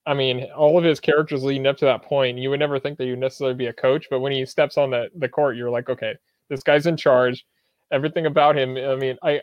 [0.06, 2.98] I mean, all of his characters leading up to that point, you would never think
[2.98, 5.70] that you'd necessarily be a coach, but when he steps on the the court, you're
[5.70, 6.14] like, okay,
[6.50, 7.44] this guy's in charge.
[7.92, 8.76] Everything about him.
[8.76, 9.42] I mean, I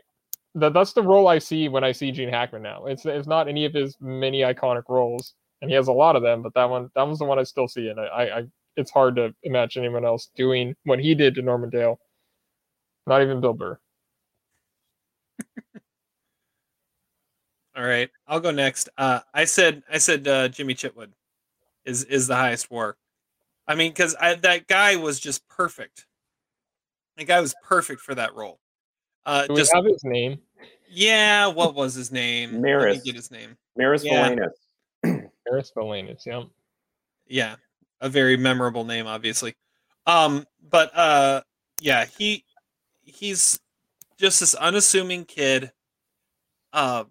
[0.56, 2.86] that that's the role I see when I see Gene Hackman now.
[2.86, 6.22] It's it's not any of his many iconic roles, and he has a lot of
[6.22, 8.44] them, but that one that was the one I still see, and I, I, I
[8.76, 12.00] it's hard to imagine anyone else doing what he did to Norman Dale.
[13.08, 13.80] Not even Bill Burr.
[17.76, 18.90] All right, I'll go next.
[18.98, 21.10] Uh, I said I said uh, Jimmy Chitwood
[21.86, 22.98] is is the highest war.
[23.68, 26.06] I mean, because that guy was just perfect.
[27.18, 28.60] That guy was perfect for that role.
[29.26, 30.40] Uh, Do we just have his name?
[30.90, 32.52] yeah, what was his name?
[32.54, 33.02] Let me Maris.
[33.04, 33.58] get his name.
[33.78, 34.30] Maris Yeah.
[34.30, 35.30] Valanis.
[35.48, 36.44] Harris Belanis, yeah.
[37.28, 37.56] Yeah,
[38.02, 39.56] a very memorable name, obviously.
[40.06, 41.42] Um, but uh,
[41.80, 42.44] yeah, he
[43.04, 43.60] he's
[44.18, 45.72] just this unassuming kid,
[46.74, 47.04] uh,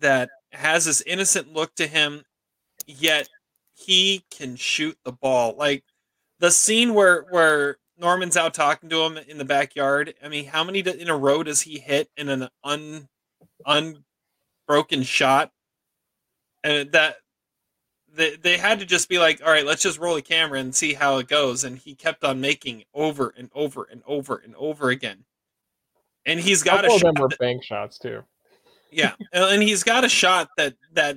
[0.00, 2.22] that has this innocent look to him,
[2.86, 3.28] yet
[3.74, 5.54] he can shoot the ball.
[5.56, 5.84] Like
[6.38, 10.14] the scene where where Norman's out talking to him in the backyard.
[10.24, 13.08] I mean, how many in a row does he hit in an un
[13.66, 15.52] unbroken shot?
[16.64, 17.16] And that
[18.12, 20.74] they they had to just be like, all right, let's just roll a camera and
[20.74, 21.64] see how it goes.
[21.64, 25.24] And he kept on making over and over and over and over again.
[26.26, 28.22] And he's A got a couple of shot them were that- bank shots too.
[28.90, 31.16] yeah, and and he's got a shot that that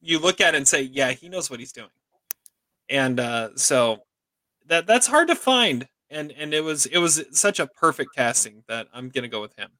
[0.00, 1.90] you look at and say, yeah, he knows what he's doing.
[2.88, 4.00] And uh, so
[4.66, 8.62] that that's hard to find, and and it was it was such a perfect casting
[8.68, 9.70] that I'm gonna go with him.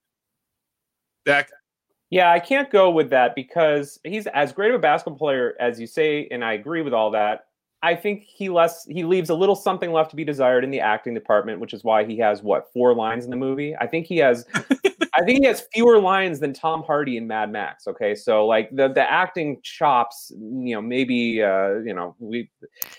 [1.24, 1.50] Back,
[2.10, 5.78] Yeah, I can't go with that because he's as great of a basketball player as
[5.78, 7.46] you say, and I agree with all that.
[7.82, 10.80] I think he less he leaves a little something left to be desired in the
[10.80, 13.74] acting department, which is why he has what four lines in the movie.
[13.76, 14.46] I think he has,
[15.14, 17.86] I think he has fewer lines than Tom Hardy in Mad Max.
[17.86, 22.50] Okay, so like the the acting chops, you know, maybe uh, you know we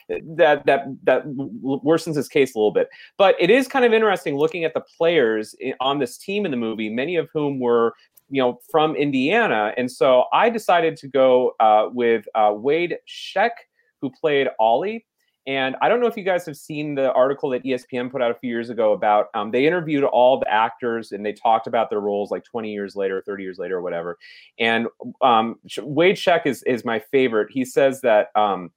[0.10, 2.90] that that that worsens his case a little bit.
[3.18, 6.58] But it is kind of interesting looking at the players on this team in the
[6.58, 7.94] movie, many of whom were
[8.30, 13.54] you know from Indiana, and so I decided to go uh, with uh, Wade Schenck,
[14.02, 15.06] who played Ollie.
[15.48, 18.30] And I don't know if you guys have seen the article that ESPN put out
[18.30, 21.90] a few years ago about um, they interviewed all the actors and they talked about
[21.90, 24.20] their roles like 20 years later, 30 years later, or whatever.
[24.60, 24.88] And
[25.22, 27.52] um, Wade Schenck is is my favorite.
[27.52, 28.28] He says that.
[28.36, 28.72] Um,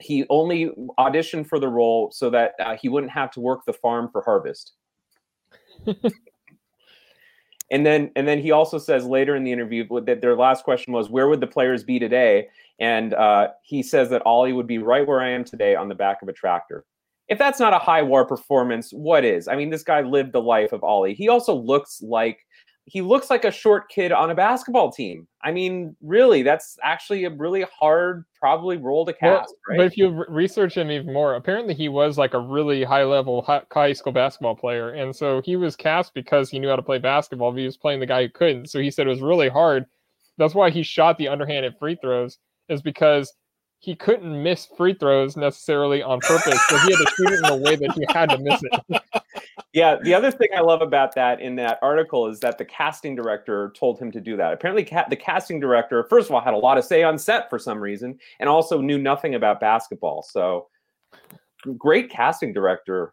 [0.00, 3.72] he only auditioned for the role so that uh, he wouldn't have to work the
[3.72, 4.74] farm for harvest.
[7.70, 10.92] and then and then he also says later in the interview that their last question
[10.92, 12.48] was where would the players be today
[12.80, 15.94] and uh, he says that ollie would be right where i am today on the
[15.94, 16.84] back of a tractor
[17.28, 20.40] if that's not a high war performance what is i mean this guy lived the
[20.40, 22.38] life of ollie he also looks like
[22.84, 27.24] he looks like a short kid on a basketball team i mean really that's actually
[27.24, 31.12] a really hard probably role to Well, cast right But if you research him even
[31.12, 33.42] more, apparently he was like a really high level
[33.72, 34.90] high school basketball player.
[34.90, 37.52] And so he was cast because he knew how to play basketball.
[37.52, 38.70] But he was playing the guy who couldn't.
[38.70, 39.86] So he said it was really hard.
[40.36, 42.38] That's why he shot the underhanded free throws,
[42.68, 43.32] is because
[43.80, 46.60] he couldn't miss free throws necessarily on purpose.
[46.68, 49.02] So he had to shoot it in a way that he had to miss it.
[49.74, 53.14] Yeah, the other thing I love about that in that article is that the casting
[53.14, 54.52] director told him to do that.
[54.54, 57.50] Apparently, ca- the casting director, first of all, had a lot of say on set
[57.50, 60.22] for some reason, and also knew nothing about basketball.
[60.22, 60.68] So,
[61.76, 63.12] great casting director.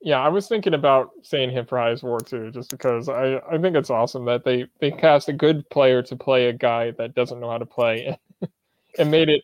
[0.00, 3.58] Yeah, I was thinking about saying him for highest war too, just because I, I
[3.58, 7.14] think it's awesome that they they cast a good player to play a guy that
[7.14, 8.16] doesn't know how to play,
[8.98, 9.42] and made it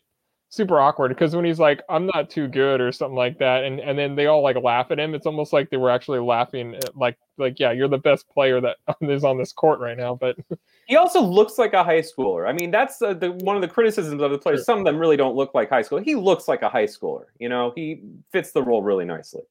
[0.50, 1.08] super awkward.
[1.08, 4.14] Because when he's like, "I'm not too good" or something like that, and and then
[4.14, 7.18] they all like laugh at him, it's almost like they were actually laughing, at, like
[7.36, 10.14] like yeah, you're the best player that is on this court right now.
[10.14, 10.36] But
[10.86, 12.46] He also looks like a high schooler.
[12.46, 14.66] I mean, that's uh, the one of the criticisms of the players.
[14.66, 15.98] Some of them really don't look like high school.
[15.98, 17.24] He looks like a high schooler.
[17.38, 19.42] You know, he fits the role really nicely.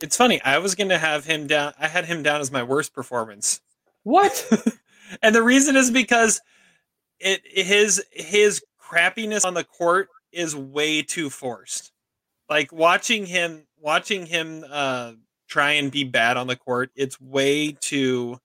[0.00, 0.40] It's funny.
[0.42, 1.74] I was going to have him down.
[1.78, 3.60] I had him down as my worst performance.
[4.04, 4.48] What?
[5.22, 6.40] and the reason is because
[7.18, 11.92] it his his crappiness on the court is way too forced.
[12.48, 15.12] Like watching him watching him uh
[15.48, 18.38] try and be bad on the court, it's way too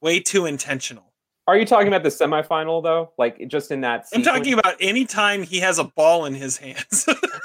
[0.00, 1.12] way too intentional.
[1.48, 3.12] Are you talking about the semifinal though?
[3.18, 4.06] Like just in that?
[4.14, 7.08] I'm talking about any time he has a ball in his hands.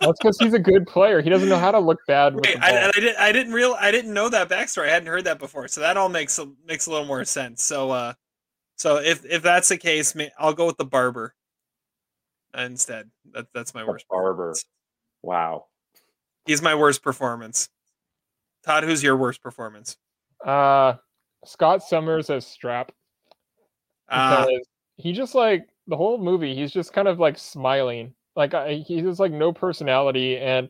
[0.00, 1.20] that's because he's a good player.
[1.22, 2.78] He doesn't know how to look bad with Wait, the I, ball.
[2.78, 4.88] and I didn't I didn't real I didn't know that backstory.
[4.88, 7.62] I hadn't heard that before, so that all makes a, makes a little more sense.
[7.62, 8.12] So uh,
[8.76, 11.34] so if if that's the case, I'll go with the barber
[12.56, 13.10] instead.
[13.32, 14.06] That that's my The worst.
[14.08, 14.54] barber.
[15.22, 15.66] Wow.
[16.46, 17.68] He's my worst performance.
[18.64, 19.96] Todd, who's your worst performance?
[20.44, 20.94] Uh,
[21.44, 22.92] Scott Summers as Strap
[24.08, 24.46] Uh,
[24.96, 26.54] he just like the whole movie.
[26.54, 30.68] He's just kind of like smiling, like I, he has like no personality, and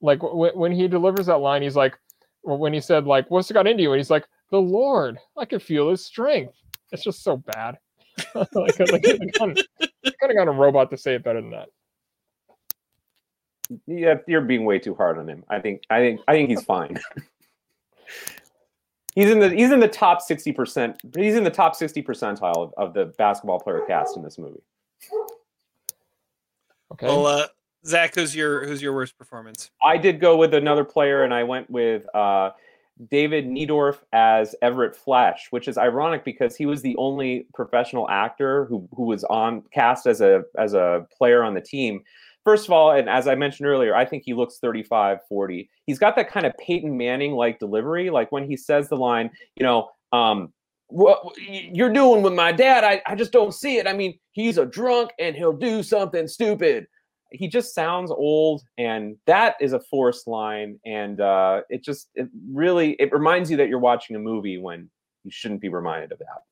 [0.00, 1.96] like w- when he delivers that line, he's like,
[2.42, 5.60] when he said like, "What's got into you?" and he's like, "The Lord, I can
[5.60, 6.54] feel His strength."
[6.90, 7.78] It's just so bad.
[8.34, 9.02] like, like,
[9.38, 9.58] kind
[10.30, 11.68] of got a robot to say it better than that.
[13.86, 15.44] Yeah, you're being way too hard on him.
[15.48, 15.82] I think.
[15.90, 16.20] I think.
[16.26, 16.98] I think he's fine.
[19.14, 19.50] he's in the.
[19.50, 20.98] He's in the top sixty percent.
[21.14, 24.62] He's in the top sixty percentile of, of the basketball player cast in this movie.
[27.02, 27.06] Okay.
[27.06, 27.46] well, uh,
[27.86, 29.70] Zach, who's your who's your worst performance?
[29.82, 32.50] I did go with another player, and I went with uh,
[33.10, 38.66] David Neidorf as Everett Flatch, which is ironic because he was the only professional actor
[38.66, 42.02] who who was on cast as a as a player on the team.
[42.44, 45.68] First of all, and as I mentioned earlier, I think he looks 35, 40.
[45.84, 48.10] He's got that kind of Peyton Manning like delivery.
[48.10, 50.52] Like when he says the line, you know, um,
[50.90, 53.86] what you're doing with my dad, I, I just don't see it.
[53.86, 56.86] I mean, he's a drunk and he'll do something stupid.
[57.32, 62.28] He just sounds old and that is a forced line and uh, it just it
[62.52, 64.90] really it reminds you that you're watching a movie when
[65.22, 66.42] you shouldn't be reminded of that.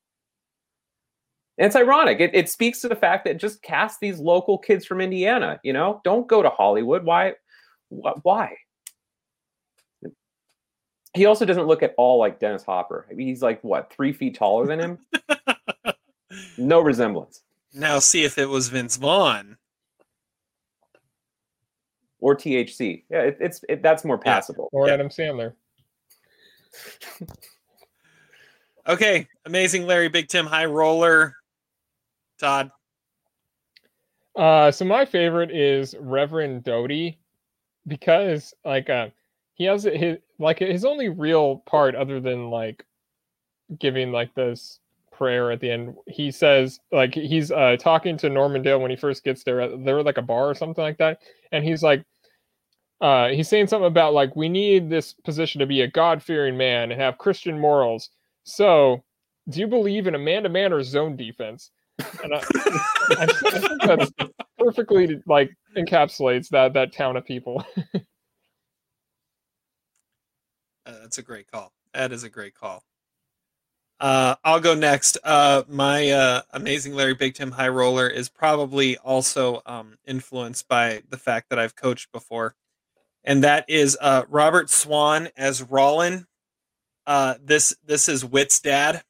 [1.57, 2.21] And it's ironic.
[2.21, 5.73] It, it speaks to the fact that just cast these local kids from indiana you
[5.73, 5.99] know?
[6.05, 7.03] Don't go to hollywood.
[7.03, 7.33] Why
[7.89, 8.55] why
[11.15, 14.13] he also doesn't look at all like dennis hopper I mean, he's like what three
[14.13, 14.99] feet taller than him
[16.57, 17.41] no resemblance
[17.73, 19.57] Now see if it was Vince Vaughn.
[22.19, 24.93] or thc yeah it, it's it, that's more passable or yeah.
[24.93, 25.53] Adam Sandler.
[28.89, 31.35] Okay, amazing Larry Big Tim High Roller.
[32.39, 32.71] Todd.
[34.35, 37.19] Uh, so my favorite is Reverend Doty
[37.85, 39.09] because like uh,
[39.53, 42.85] he has his like his only real part other than like
[43.77, 44.79] giving like this
[45.11, 45.95] prayer at the end.
[46.07, 49.77] He says like he's uh talking to Norman Dale when he first gets there.
[49.77, 51.19] They're like a bar or something like that,
[51.51, 52.03] and he's like.
[53.01, 56.91] Uh, he's saying something about like we need this position to be a God-fearing man
[56.91, 58.09] and have Christian morals.
[58.43, 59.05] So,
[59.47, 61.71] do you believe in a man-to-man or zone defense?
[62.21, 62.41] And I, I,
[63.19, 64.11] I think that's
[64.57, 67.63] perfectly like encapsulates that that town of people.
[70.89, 71.71] Uh, that's a great call.
[71.93, 72.83] That is a great call.
[73.99, 75.17] Uh, I'll go next.
[75.23, 81.03] Uh, my uh, amazing Larry Big Tim High Roller is probably also um, influenced by
[81.09, 82.55] the fact that I've coached before,
[83.23, 86.25] and that is uh, Robert Swan as Rollin.
[87.05, 89.03] Uh, this this is Whit's dad.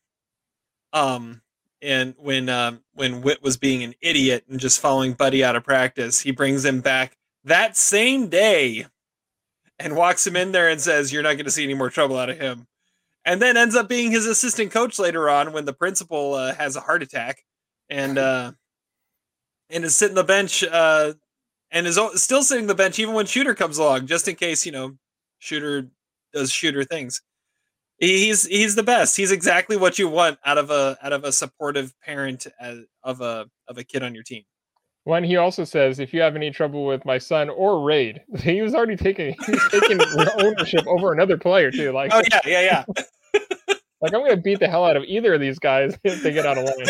[0.91, 1.41] Um,
[1.81, 5.63] and when um, when Whit was being an idiot and just following Buddy out of
[5.63, 8.87] practice, he brings him back that same day
[9.79, 12.17] and walks him in there and says, "You're not going to see any more trouble
[12.17, 12.67] out of him."
[13.25, 16.75] And then ends up being his assistant coach later on when the principal uh, has
[16.75, 17.43] a heart attack
[17.89, 18.51] and uh,
[19.69, 21.13] and is sitting the bench uh,
[21.71, 24.71] and is still sitting the bench even when Shooter comes along, just in case you
[24.71, 24.95] know
[25.39, 25.89] Shooter
[26.33, 27.21] does Shooter things.
[27.99, 29.17] He's he's the best.
[29.17, 33.21] He's exactly what you want out of a out of a supportive parent as, of
[33.21, 34.43] a of a kid on your team.
[35.05, 38.61] When he also says, if you have any trouble with my son or Rade, he
[38.61, 39.99] was already taking he was taking
[40.39, 41.91] ownership over another player too.
[41.91, 42.83] Like, Oh yeah, yeah, yeah.
[44.01, 46.45] like I'm gonna beat the hell out of either of these guys if they get
[46.45, 46.85] out of line.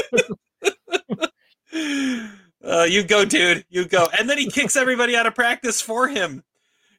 [2.64, 3.66] Uh, you go, dude.
[3.70, 4.08] You go.
[4.18, 6.44] And then he kicks everybody out of practice for him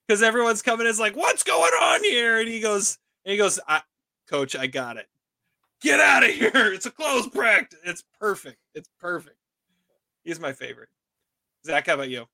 [0.06, 0.86] because everyone's coming.
[0.86, 2.40] Is like, what's going on here?
[2.40, 3.82] And he goes, and he goes, I,
[4.28, 5.06] Coach, I got it.
[5.82, 6.72] Get out of here.
[6.72, 7.78] It's a closed practice.
[7.84, 8.58] It's perfect.
[8.74, 9.36] It's perfect.
[10.24, 10.88] He's my favorite.
[11.64, 12.26] Zach, how about you?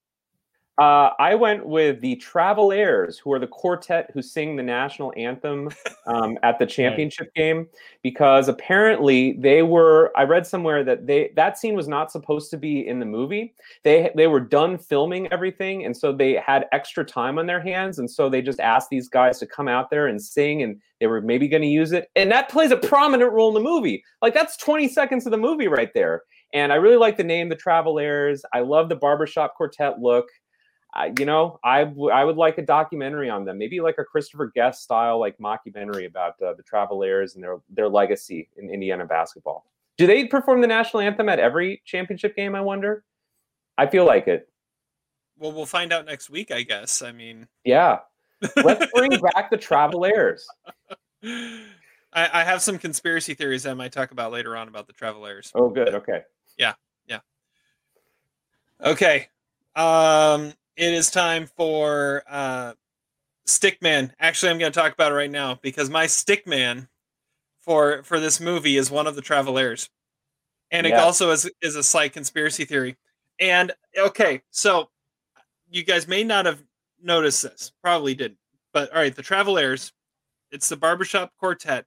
[0.78, 5.70] Uh, I went with the Travelers, who are the quartet who sing the national anthem
[6.06, 7.66] um, at the championship game,
[8.02, 10.12] because apparently they were.
[10.16, 13.54] I read somewhere that they that scene was not supposed to be in the movie.
[13.84, 17.98] They they were done filming everything, and so they had extra time on their hands,
[17.98, 21.06] and so they just asked these guys to come out there and sing, and they
[21.06, 24.04] were maybe going to use it, and that plays a prominent role in the movie.
[24.20, 26.24] Like that's twenty seconds of the movie right there.
[26.52, 28.44] And I really like the name, the Travelers.
[28.52, 30.26] I love the barbershop quartet look.
[30.94, 34.04] I, you know, I, w- I would like a documentary on them, maybe like a
[34.04, 39.04] Christopher Guest style like mockumentary about uh, the Travelers and their their legacy in Indiana
[39.04, 39.66] basketball.
[39.98, 42.54] Do they perform the national anthem at every championship game?
[42.54, 43.04] I wonder.
[43.76, 44.48] I feel like it.
[45.38, 47.02] Well, we'll find out next week, I guess.
[47.02, 47.98] I mean, Yeah,
[48.62, 50.46] let's bring back the Travelers.
[51.22, 51.60] I,
[52.12, 55.50] I have some conspiracy theories I might talk about later on about the Travelers.
[55.54, 55.94] Oh, good.
[55.94, 56.22] Okay.
[58.82, 59.28] Okay.
[59.74, 62.74] Um, it is time for uh,
[63.46, 64.10] Stickman.
[64.20, 66.88] Actually, I'm going to talk about it right now because my Stickman
[67.60, 69.90] for for this movie is one of the Travelers,
[70.70, 72.96] and it also is is a slight conspiracy theory.
[73.40, 74.90] And okay, so
[75.70, 76.62] you guys may not have
[77.02, 78.38] noticed this, probably didn't,
[78.72, 79.92] but all right, the Travelers.
[80.52, 81.86] It's the barbershop quartet.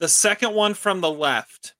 [0.00, 1.74] The second one from the left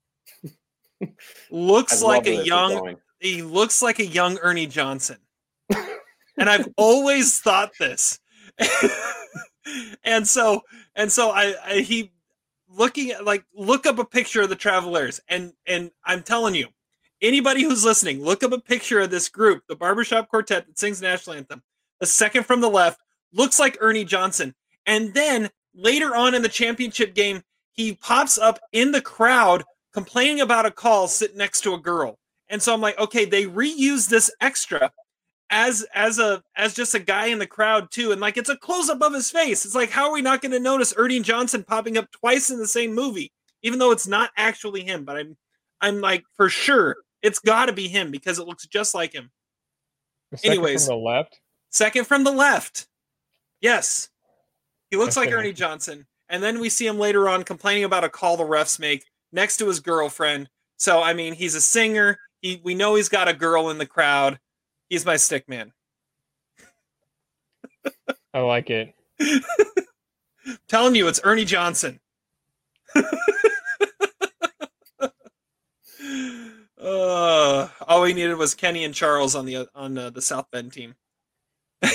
[1.51, 5.17] looks like a young he looks like a young Ernie Johnson.
[5.71, 8.19] and I've always thought this.
[10.05, 10.61] and so
[10.97, 12.13] and so I, I he
[12.69, 16.69] looking at like look up a picture of the travelers and and I'm telling you
[17.23, 21.01] anybody who's listening look up a picture of this group the barbershop quartet that sings
[21.01, 21.63] national anthem
[22.01, 23.01] the second from the left
[23.33, 24.55] looks like Ernie Johnson
[24.87, 27.43] and then later on in the championship game
[27.73, 32.19] he pops up in the crowd complaining about a call sitting next to a girl
[32.53, 34.93] and so I'm like, okay, they reuse this extra
[35.49, 38.57] as as a as just a guy in the crowd too, and like it's a
[38.59, 39.65] close up of his face.
[39.65, 42.59] It's like, how are we not going to notice Ernie Johnson popping up twice in
[42.59, 43.33] the same movie,
[43.63, 45.07] even though it's not actually him?
[45.07, 45.37] But I'm
[45.81, 49.31] I'm like for sure it's got to be him because it looks just like him.
[50.35, 50.87] Second Anyways.
[50.87, 51.41] from the left.
[51.71, 52.87] Second from the left,
[53.63, 54.11] yes,
[54.91, 58.11] he looks like Ernie Johnson, and then we see him later on complaining about a
[58.11, 60.49] call the refs make next to his girlfriend.
[60.77, 62.19] So I mean, he's a singer.
[62.41, 64.39] He we know he's got a girl in the crowd.
[64.89, 65.73] He's my stick man.
[68.35, 68.95] I like it.
[70.69, 72.01] telling you, it's Ernie Johnson.
[76.81, 80.73] uh, all we needed was Kenny and Charles on the on uh, the South Bend
[80.73, 80.95] team.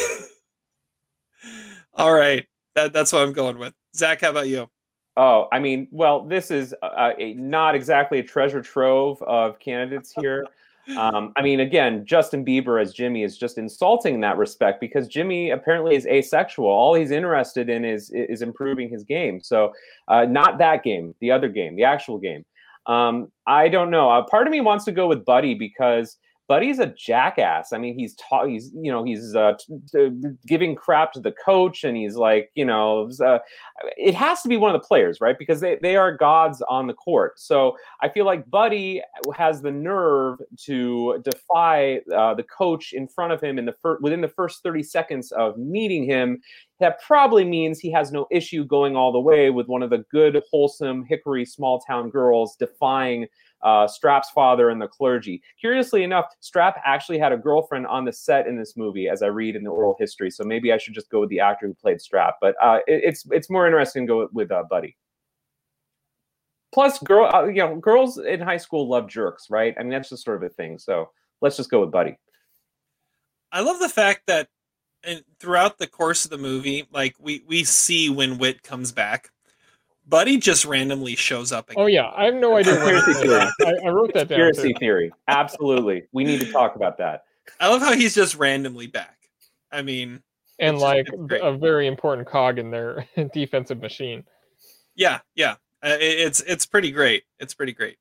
[1.93, 2.45] all right,
[2.75, 3.73] that that's what I'm going with.
[3.95, 4.69] Zach, how about you?
[5.17, 10.13] Oh, I mean, well, this is uh, a, not exactly a treasure trove of candidates
[10.19, 10.45] here.
[10.95, 15.07] Um, I mean, again, Justin Bieber as Jimmy is just insulting in that respect because
[15.07, 16.67] Jimmy apparently is asexual.
[16.67, 19.41] All he's interested in is is improving his game.
[19.41, 19.73] So,
[20.07, 22.45] uh, not that game, the other game, the actual game.
[22.85, 24.09] Um, I don't know.
[24.09, 26.17] Uh, part of me wants to go with Buddy because
[26.47, 27.73] Buddy's a jackass.
[27.73, 30.09] I mean, he's ta- he's you know he's uh, t- t-
[30.47, 33.39] giving crap to the coach, and he's like you know uh,
[33.97, 35.37] it has to be one of the players, right?
[35.37, 37.39] Because they, they are gods on the court.
[37.39, 39.01] So I feel like Buddy
[39.35, 43.99] has the nerve to defy uh, the coach in front of him in the fir-
[44.01, 46.41] within the first 30 seconds of meeting him.
[46.79, 50.05] That probably means he has no issue going all the way with one of the
[50.11, 53.27] good, wholesome Hickory small town girls defying
[53.61, 55.41] uh, Strap's father and the clergy.
[55.59, 59.27] Curiously enough, Strap actually had a girlfriend on the set in this movie, as I
[59.27, 60.29] read in the oral history.
[60.31, 62.35] So maybe I should just go with the actor who played Strap.
[62.41, 64.95] But uh, it- it's it's more interesting to go with, uh, Buddy.
[66.73, 69.73] Plus, girl, uh, you know, girls in high school love jerks, right?
[69.79, 70.77] I mean, that's just sort of a thing.
[70.77, 71.09] So
[71.41, 72.17] let's just go with Buddy.
[73.51, 74.49] I love the fact that
[75.03, 79.29] and throughout the course of the movie, like we we see when Whit comes back,
[80.07, 81.83] Buddy just randomly shows up again.
[81.83, 82.75] Oh yeah, I have no idea.
[82.77, 83.53] Conspiracy it is.
[83.83, 84.39] I, I wrote that down.
[84.39, 85.11] Conspiracy theory.
[85.27, 86.03] Absolutely.
[86.13, 87.23] We need to talk about that.
[87.59, 89.17] I love how he's just randomly back.
[89.71, 90.21] I mean,
[90.59, 94.23] And It's like it's a very important cog in their defensive machine.
[94.95, 97.23] yeah, yeah, uh, it- it's it's pretty great.
[97.39, 97.97] It's pretty great.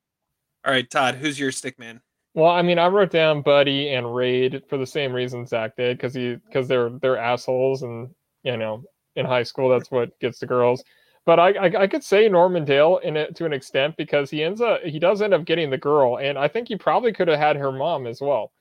[0.64, 2.00] All right, Todd, who's your stick man?
[2.34, 5.96] Well, I mean, I wrote down Buddy and Rade for the same reason Zach did,
[5.96, 8.10] because he because they're they're assholes, and
[8.44, 8.84] you know,
[9.16, 10.84] in high school that's what gets the girls.
[11.26, 14.42] But I I, I could say Norman Dale in it to an extent because he
[14.42, 17.28] ends up he does end up getting the girl, and I think he probably could
[17.28, 18.52] have had her mom as well,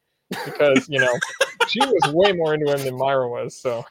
[0.45, 1.13] because you know
[1.67, 3.55] she was way more into him than Myra was.
[3.55, 3.85] So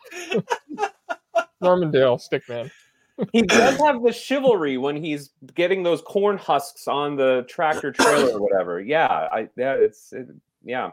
[1.60, 2.70] Norman Dale, stickman.
[3.32, 8.36] he does have the chivalry when he's getting those corn husks on the tractor trailer
[8.36, 8.80] or whatever.
[8.80, 10.26] Yeah, I yeah, it's it,
[10.64, 10.90] yeah.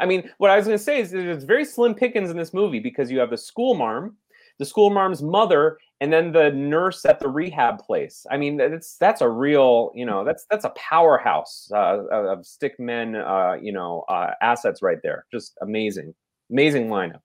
[0.00, 2.36] I mean, what I was going to say is that it's very slim pickings in
[2.36, 4.16] this movie because you have the school marm,
[4.58, 8.26] the school marm's mother, and then the nurse at the rehab place.
[8.30, 12.78] I mean, that's that's a real, you know, that's that's a powerhouse uh, of stick
[12.78, 15.24] men, uh, you know, uh, assets right there.
[15.32, 16.14] Just amazing,
[16.50, 17.22] amazing lineup.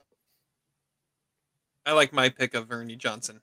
[1.85, 3.41] I like my pick of Ernie Johnson.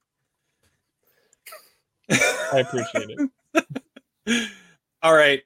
[2.11, 3.19] I appreciate
[3.55, 4.51] it.
[5.03, 5.43] All right.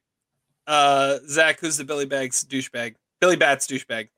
[0.69, 2.95] Uh Zach, who's the Billy Bags douchebag?
[3.21, 4.11] Billy Bats douchebag.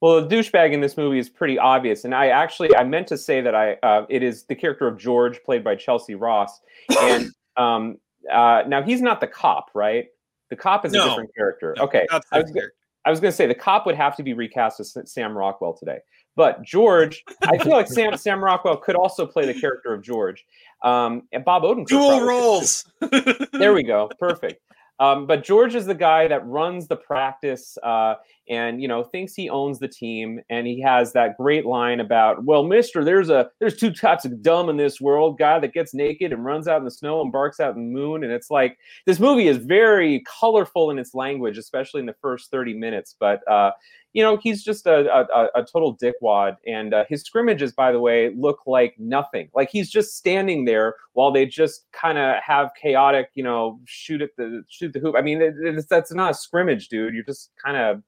[0.00, 3.16] Well, the douchebag in this movie is pretty obvious, and I actually I meant to
[3.18, 6.60] say that I uh, it is the character of George, played by Chelsea Ross,
[7.00, 7.98] and um,
[8.30, 10.06] uh, now he's not the cop, right?
[10.50, 11.04] The cop is No.
[11.04, 11.74] a different character.
[11.78, 12.74] No, okay, I was, character.
[13.06, 15.72] I was going to say the cop would have to be recast as Sam Rockwell
[15.72, 15.98] today,
[16.36, 20.44] but George, I feel like Sam Sam Rockwell could also play the character of George.
[20.84, 22.28] Um, and Bob Odenkirk Dual probably could too.
[22.28, 23.48] roles.
[23.52, 24.60] there we go perfect
[24.98, 28.14] um, but george is the guy that runs the practice uh,
[28.48, 32.44] and you know thinks he owns the team and he has that great line about
[32.44, 35.94] well mister there's a there's two types of dumb in this world guy that gets
[35.94, 38.50] naked and runs out in the snow and barks out in the moon and it's
[38.50, 43.16] like this movie is very colorful in its language especially in the first 30 minutes
[43.18, 43.70] but uh,
[44.16, 48.00] you know he's just a, a, a total dickwad and uh, his scrimmages by the
[48.00, 52.70] way look like nothing like he's just standing there while they just kind of have
[52.80, 56.30] chaotic you know shoot at the shoot the hoop i mean it, it's, that's not
[56.30, 58.02] a scrimmage dude you're just kind of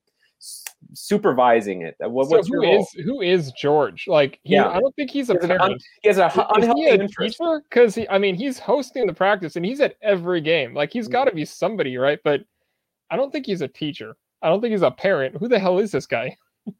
[0.94, 4.06] supervising it what, So what's who is who is George?
[4.06, 4.68] Like, he, Yeah.
[4.68, 6.84] I don't think he's a He has un- he has a Is- hu- he unhealthy
[6.84, 7.38] a interest.
[7.38, 7.62] teacher?
[7.68, 10.74] Because he, I mean, he's hosting the practice and he's at every game.
[10.74, 12.20] Like, he's got to be somebody, right?
[12.22, 12.44] But
[13.10, 14.16] I don't think he's a teacher.
[14.42, 15.36] I don't think he's a parent.
[15.36, 16.36] Who the hell is this guy?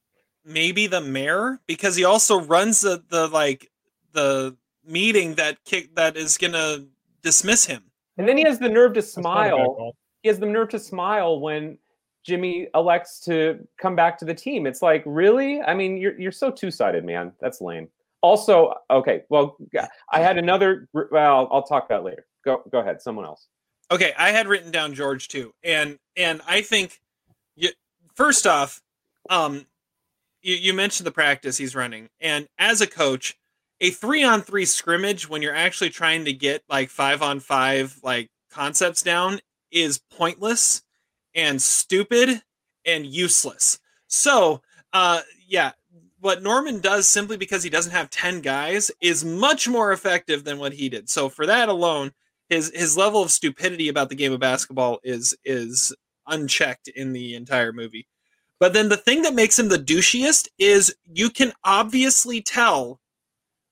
[0.45, 3.71] Maybe the mayor because he also runs the, the like
[4.13, 6.87] the meeting that kick that is gonna
[7.23, 7.83] dismiss him.
[8.17, 9.93] And then he has the nerve to not a bad smile.
[10.23, 11.79] He has the nerve to smile when
[12.25, 14.67] Jimmy elects to come back to the team.
[14.67, 15.63] It's like, really?
[15.63, 17.33] I mean, you're you're so two sided, man.
[17.41, 17.89] That's lame.
[18.21, 19.57] Also, okay, well,
[20.13, 20.89] I had another.
[20.93, 22.27] Well, I'll talk about it later.
[22.45, 23.01] Go go ahead.
[23.01, 23.47] Someone else.
[23.91, 27.01] Okay, I had written down George too, and and I think,
[27.59, 27.71] you,
[28.15, 28.81] first off,
[29.31, 29.67] um,
[30.43, 33.37] you, you mentioned the practice he's running, and as a coach,
[33.81, 37.99] a three on three scrimmage when you're actually trying to get like five on five
[38.03, 39.41] like concepts down
[39.71, 40.83] is pointless
[41.35, 42.43] and stupid
[42.85, 43.79] and useless.
[44.09, 44.63] So,
[44.93, 45.73] uh, yeah,
[46.21, 50.59] what Norman does simply because he doesn't have 10 guys is much more effective than
[50.59, 51.09] what he did.
[51.09, 52.13] So for that alone,
[52.49, 55.95] his his level of stupidity about the game of basketball is is
[56.29, 58.07] unchecked in the entire movie.
[58.61, 63.01] But then the thing that makes him the douchiest is you can obviously tell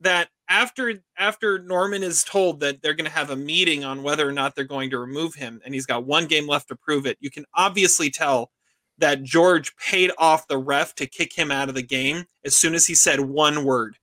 [0.01, 4.29] that after after Norman is told that they're going to have a meeting on whether
[4.29, 7.07] or not they're going to remove him and he's got one game left to prove
[7.07, 8.51] it, you can obviously tell
[8.99, 12.75] that George paid off the ref to kick him out of the game as soon
[12.75, 13.97] as he said one word.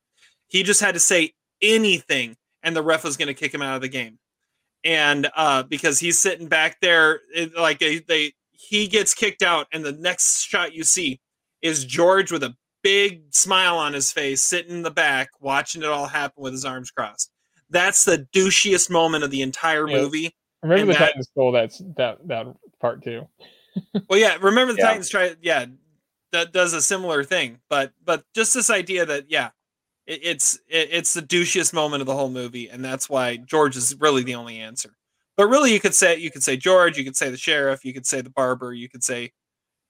[0.48, 3.76] He just had to say anything and the ref was going to kick him out
[3.76, 4.20] of the game.
[4.84, 8.34] And uh because he's sitting back there it, like they, they
[8.70, 11.20] he gets kicked out and the next shot you see
[11.62, 15.90] is George with a big smile on his face, sitting in the back, watching it
[15.90, 17.32] all happen with his arms crossed.
[17.70, 20.02] That's the douchiest moment of the entire Yeah.
[20.02, 20.36] movie.
[20.62, 22.48] Remember And the that- Titans stole that that that
[22.80, 23.28] part too.
[24.08, 24.88] Well, yeah, remember the Yeah.
[24.90, 25.66] Titans try, yeah,
[26.32, 27.60] that does a similar thing.
[27.70, 29.50] But but just this idea that yeah,
[30.06, 33.76] it, it's it, it's the douchiest moment of the whole movie, and that's why George
[33.76, 34.92] is really the only answer.
[35.36, 37.94] But really, you could say you could say George, you could say the sheriff, you
[37.94, 39.32] could say the barber, you could say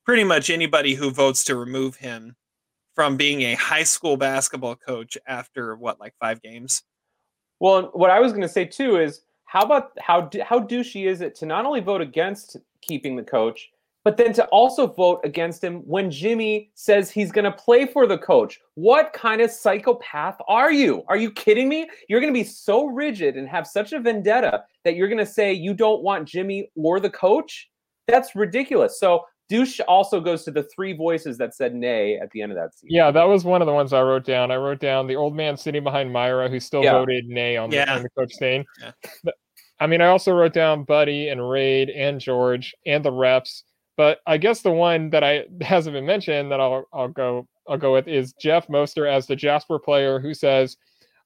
[0.05, 2.35] pretty much anybody who votes to remove him
[2.95, 6.83] from being a high school basketball coach after what like five games.
[7.59, 11.21] Well, what I was going to say too is how about how how douchey is
[11.21, 13.69] it to not only vote against keeping the coach,
[14.03, 18.05] but then to also vote against him when Jimmy says he's going to play for
[18.05, 18.59] the coach?
[18.75, 21.03] What kind of psychopath are you?
[21.07, 21.89] Are you kidding me?
[22.09, 25.25] You're going to be so rigid and have such a vendetta that you're going to
[25.25, 27.69] say you don't want Jimmy or the coach?
[28.07, 28.99] That's ridiculous.
[28.99, 32.57] So douche also goes to the three voices that said nay at the end of
[32.57, 32.89] that scene.
[32.91, 34.51] Yeah, that was one of the ones I wrote down.
[34.51, 36.93] I wrote down the old man sitting behind Myra who still Yeah.
[36.93, 37.95] voted nay on the, Yeah.
[37.95, 38.65] on the coach stain.
[38.81, 38.91] Yeah.
[39.80, 43.63] I mean, I also wrote down Buddy and Rade and George and the refs.
[43.95, 47.77] But I guess the one that I hasn't been mentioned that I'll I'll go I'll
[47.77, 50.77] go with is Jeff Moster as the Jasper player who says,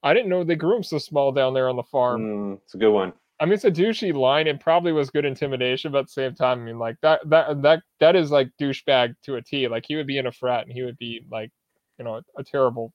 [0.04, 2.76] "I didn't know they grew them so small down there on the farm." Mm, it's
[2.76, 3.14] a good one.
[3.40, 4.48] I mean, it's a douchey line.
[4.48, 7.62] It probably was good intimidation, but at the same time, I mean, like that that
[7.62, 9.68] that that is like douchebag to a T.
[9.68, 11.52] Like he would be in a frat and he would be like,
[12.00, 12.94] you know, a, a terrible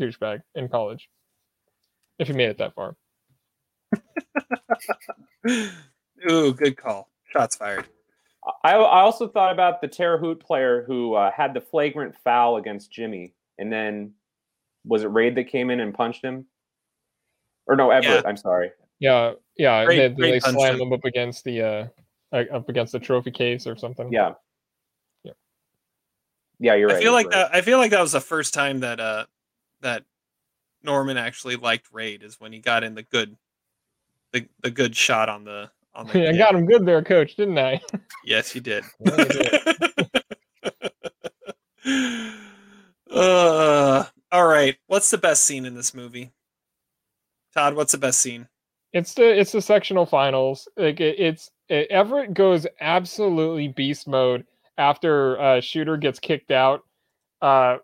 [0.00, 1.08] douchebag in college
[2.18, 2.96] if he made it that far.
[6.30, 7.08] Ooh, good call.
[7.32, 7.86] Shots fired.
[8.64, 12.56] I, I also thought about the Terre Haute player who uh, had the flagrant foul
[12.56, 14.12] against Jimmy, and then
[14.84, 16.46] was it Rade that came in and punched him?
[17.66, 18.22] Or no, Everett.
[18.24, 18.28] Yeah.
[18.28, 18.70] I'm sorry.
[18.98, 19.84] Yeah, yeah.
[19.84, 20.80] Great- they great they punch slam him.
[20.82, 21.86] him up against the uh
[22.32, 24.12] up against the trophy case or something.
[24.12, 24.34] Yeah.
[25.24, 25.32] Yeah.
[26.58, 26.96] Yeah, you're right.
[26.96, 27.50] I feel like right.
[27.50, 27.54] that.
[27.54, 29.26] I feel like that was the first time that uh
[29.82, 30.04] that
[30.82, 33.36] Norman actually liked Rade is when he got in the good,
[34.32, 36.28] the the good shot on the on the.
[36.34, 37.80] I got him good there, coach, didn't I?
[38.24, 38.84] Yes, you did.
[39.04, 39.54] Did.
[43.10, 44.76] uh, all right.
[44.88, 46.30] What's the best scene in this movie?
[47.54, 48.46] Todd, what's the best scene?
[48.92, 50.68] it's the it's the sectional finals.
[50.76, 54.44] Like it, it's it, Everett goes absolutely beast mode
[54.78, 56.82] after uh, Shooter gets kicked out
[57.42, 57.78] uh,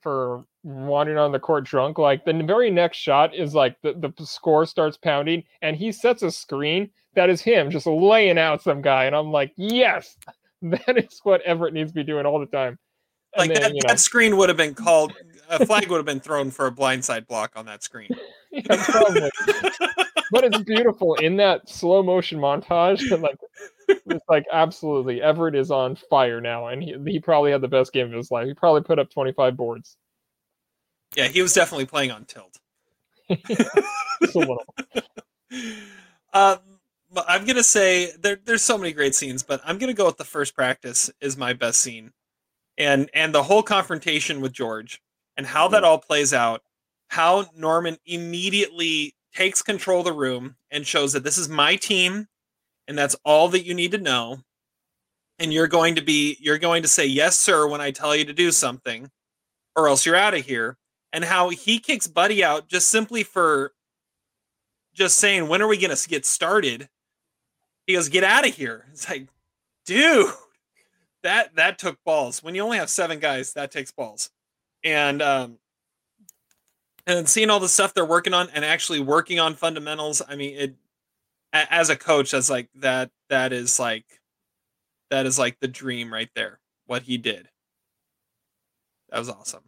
[0.00, 1.98] for wandering on the court drunk.
[1.98, 6.22] Like the very next shot is like the, the score starts pounding and he sets
[6.22, 10.16] a screen that is him just laying out some guy, and I'm like, yes,
[10.62, 12.78] that is what Everett needs to be doing all the time.
[13.34, 15.12] And Like then, that, you know, that screen would have been called.
[15.48, 18.08] A flag would have been thrown for a blindside block on that screen.
[18.52, 19.28] yeah, probably.
[20.30, 23.00] but it's beautiful in that slow motion montage.
[23.10, 23.36] and, like
[23.88, 27.92] it's like absolutely Everett is on fire now, and he he probably had the best
[27.92, 28.46] game of his life.
[28.46, 29.96] He probably put up twenty five boards.
[31.16, 32.56] yeah, he was definitely playing on tilt.
[33.28, 34.64] Just a little.
[36.32, 36.62] Um, but
[37.26, 40.24] I'm gonna say there, there's so many great scenes, but I'm gonna go with the
[40.24, 42.12] first practice is my best scene,
[42.78, 45.00] and and the whole confrontation with George
[45.36, 46.62] and how that all plays out.
[47.08, 52.28] How Norman immediately takes control of the room and shows that this is my team,
[52.86, 54.40] and that's all that you need to know.
[55.38, 58.24] And you're going to be you're going to say yes, sir, when I tell you
[58.26, 59.10] to do something,
[59.74, 60.76] or else you're out of here.
[61.12, 63.72] And how he kicks Buddy out just simply for
[64.94, 66.88] just saying, when are we going to get started?
[67.86, 68.86] He goes, get out of here.
[68.92, 69.26] It's like,
[69.86, 70.32] dude,
[71.22, 72.42] that that took balls.
[72.42, 74.30] When you only have seven guys, that takes balls.
[74.84, 75.58] And um,
[77.06, 80.22] and seeing all the stuff they're working on and actually working on fundamentals.
[80.26, 80.74] I mean, it
[81.52, 83.10] as a coach, that's like that.
[83.28, 84.04] That is like
[85.10, 86.60] that is like the dream right there.
[86.86, 87.48] What he did.
[89.10, 89.64] That was awesome.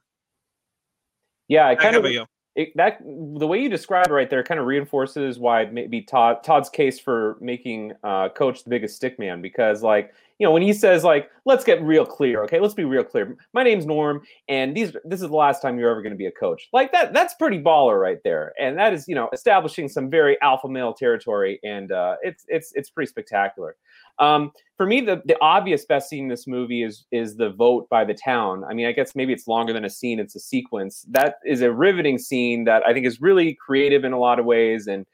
[1.48, 2.28] Yeah, I kind of?
[2.54, 6.42] It, that the way you describe it right there kind of reinforces why maybe Todd
[6.44, 10.62] Todd's case for making uh, coach the biggest stick man because like you know when
[10.62, 14.22] he says like let's get real clear okay let's be real clear my name's Norm
[14.48, 16.92] and these this is the last time you're ever going to be a coach like
[16.92, 20.68] that that's pretty baller right there and that is you know establishing some very alpha
[20.68, 23.76] male territory and uh, it's it's it's pretty spectacular.
[24.18, 27.88] Um, for me, the, the obvious best scene in this movie is is the vote
[27.88, 28.64] by the town.
[28.68, 31.06] I mean, I guess maybe it's longer than a scene; it's a sequence.
[31.10, 34.44] That is a riveting scene that I think is really creative in a lot of
[34.44, 35.06] ways, and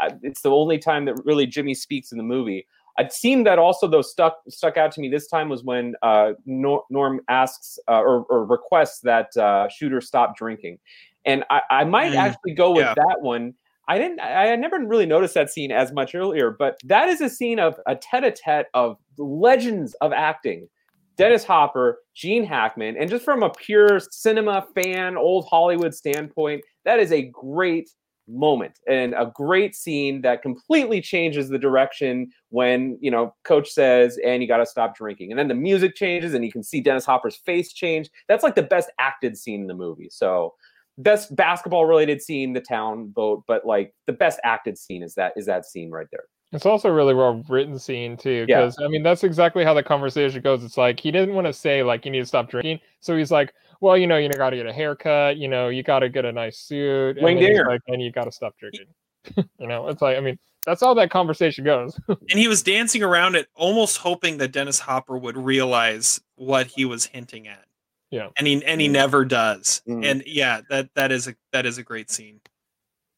[0.00, 2.66] uh, it's the only time that really Jimmy speaks in the movie.
[2.98, 6.32] A scene that also though stuck stuck out to me this time was when uh,
[6.46, 10.78] Norm asks uh, or, or requests that uh, Shooter stop drinking,
[11.24, 12.94] and I, I might Mm, actually go with yeah.
[12.94, 13.54] that one.
[13.88, 14.20] I didn't.
[14.20, 17.58] I I never really noticed that scene as much earlier, but that is a scene
[17.58, 20.68] of a tete-a-tete of legends of acting.
[21.16, 26.98] Dennis Hopper, Gene Hackman, and just from a pure cinema fan, old Hollywood standpoint, that
[27.00, 27.88] is a great
[28.28, 28.78] moment.
[28.88, 34.42] And a great scene that completely changes the direction when you know coach says and
[34.42, 35.30] you got to stop drinking.
[35.30, 38.10] And then the music changes and you can see dennis hopper's face change.
[38.28, 40.08] That's like the best acted scene in the movie.
[40.10, 40.54] So
[40.98, 45.32] best basketball related scene the town vote but like the best acted scene is that
[45.36, 46.24] is that scene right there
[46.56, 48.62] It's also a really well written scene too, Yeah.
[48.62, 50.64] because I mean that's exactly how the conversation goes.
[50.64, 53.30] It's like he didn't want to say like you need to stop drinking, so he's
[53.30, 56.08] like, well, you know, you got to get a haircut, you know, you got to
[56.08, 58.86] get a nice suit, and then like, and you got to stop drinking.
[59.58, 61.98] you know, it's like I mean that's how that conversation goes.
[62.08, 66.84] and he was dancing around it, almost hoping that Dennis Hopper would realize what he
[66.84, 67.64] was hinting at.
[68.10, 68.28] Yeah.
[68.36, 69.82] and he and he never does.
[69.88, 70.04] Mm.
[70.04, 72.40] And yeah, that that is a that is a great scene.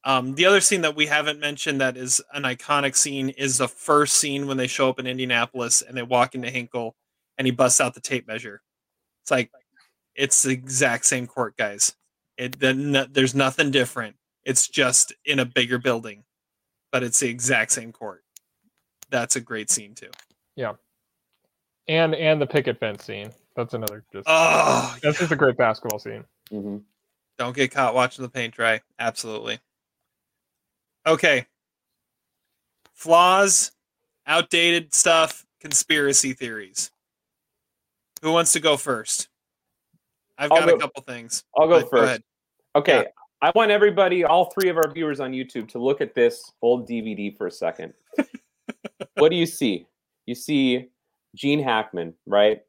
[0.05, 3.69] Um, the other scene that we haven't mentioned that is an iconic scene is the
[3.69, 6.95] first scene when they show up in Indianapolis and they walk into Hinkle
[7.37, 8.63] and he busts out the tape measure.
[9.23, 9.51] It's like
[10.15, 11.95] it's the exact same court, guys.
[12.37, 14.17] It the, no, there's nothing different.
[14.45, 16.25] It's just in a bigger building,
[16.93, 18.23] but it's the exact same court.
[19.11, 20.11] That's a great scene too.
[20.57, 20.75] Yeah,
[21.89, 23.33] and and the picket fence scene.
[23.57, 24.27] That's another just.
[24.29, 26.25] Oh, that's just a great basketball scene.
[26.53, 26.79] Mm-hmm.
[27.39, 28.81] Don't get caught watching the paint dry.
[28.99, 29.59] Absolutely.
[31.07, 31.47] Okay.
[32.95, 33.73] Flaws,
[34.27, 36.91] outdated stuff, conspiracy theories.
[38.23, 39.29] Who wants to go first?
[40.37, 41.45] I've got a couple things.
[41.57, 42.05] I'll go first.
[42.05, 42.23] ahead.
[42.77, 43.03] Okay.
[43.03, 43.09] Yeah.
[43.41, 46.89] I want everybody, all three of our viewers on YouTube, to look at this old
[46.89, 47.95] DVD for a second.
[49.15, 49.87] what do you see?
[50.27, 50.89] You see
[51.37, 52.63] Gene Hackman, right?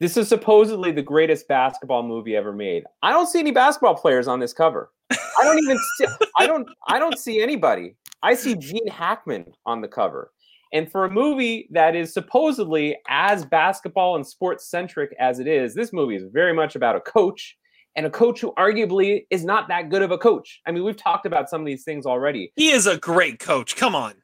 [0.00, 2.84] This is supposedly the greatest basketball movie ever made.
[3.02, 4.90] I don't see any basketball players on this cover.
[5.10, 6.06] I don't even see
[6.38, 7.94] I don't I don't see anybody.
[8.22, 10.32] I see Gene Hackman on the cover.
[10.72, 15.74] And for a movie that is supposedly as basketball and sports centric as it is,
[15.74, 17.56] this movie is very much about a coach
[17.96, 20.60] and a coach who arguably is not that good of a coach.
[20.66, 22.52] I mean, we've talked about some of these things already.
[22.56, 23.76] He is a great coach.
[23.76, 24.14] Come on.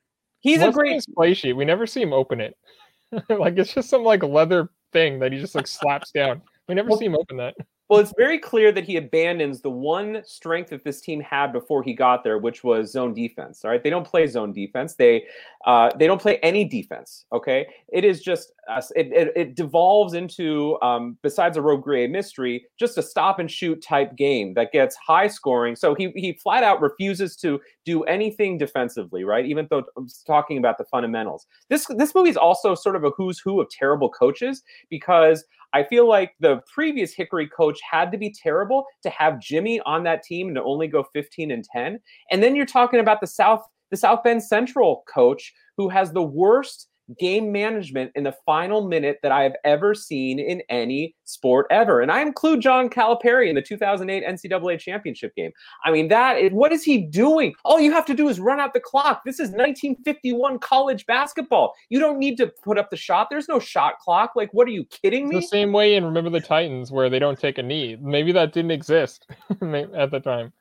[0.41, 1.55] He's What's a on great his play sheet.
[1.55, 2.55] We never see him open it.
[3.31, 6.43] like it's just some like leather thing that he just like slaps down.
[6.69, 7.55] We never Well- see him open that.
[7.91, 11.83] Well, it's very clear that he abandons the one strength that this team had before
[11.83, 13.63] he got there, which was zone defense.
[13.63, 14.95] All right, they don't play zone defense.
[14.95, 15.25] They
[15.67, 17.27] uh, they don't play any defense.
[17.31, 22.07] Okay, it is just uh, it, it it devolves into um, besides a rogue gray
[22.07, 25.77] mystery, just a stop and shoot type game that gets high scoring.
[25.77, 29.25] So he he flat out refuses to do anything defensively.
[29.25, 31.47] Right, even though I'm talking about the fundamentals.
[31.69, 35.45] This this movie is also sort of a who's who of terrible coaches because
[35.75, 40.05] I feel like the previous Hickory coach had to be terrible to have Jimmy on
[40.05, 41.99] that team and to only go 15 and 10.
[42.31, 46.23] And then you're talking about the South the South Bend Central coach who has the
[46.23, 46.89] worst
[47.19, 52.01] game management in the final minute that I have ever seen in any sport ever.
[52.01, 55.51] And I include John Calipari in the 2008 NCAA championship game.
[55.85, 57.55] I mean, that is what is he doing?
[57.65, 59.23] All you have to do is run out the clock.
[59.25, 61.75] This is 1951 college basketball.
[61.91, 63.29] You don't need to put up the shot.
[63.31, 64.33] There's no shot clock.
[64.35, 65.41] Like, what are you kidding It's me?
[65.41, 67.97] the same way in Remember the Titans where they don't take a knee.
[68.01, 70.53] Maybe that didn't exist at the time.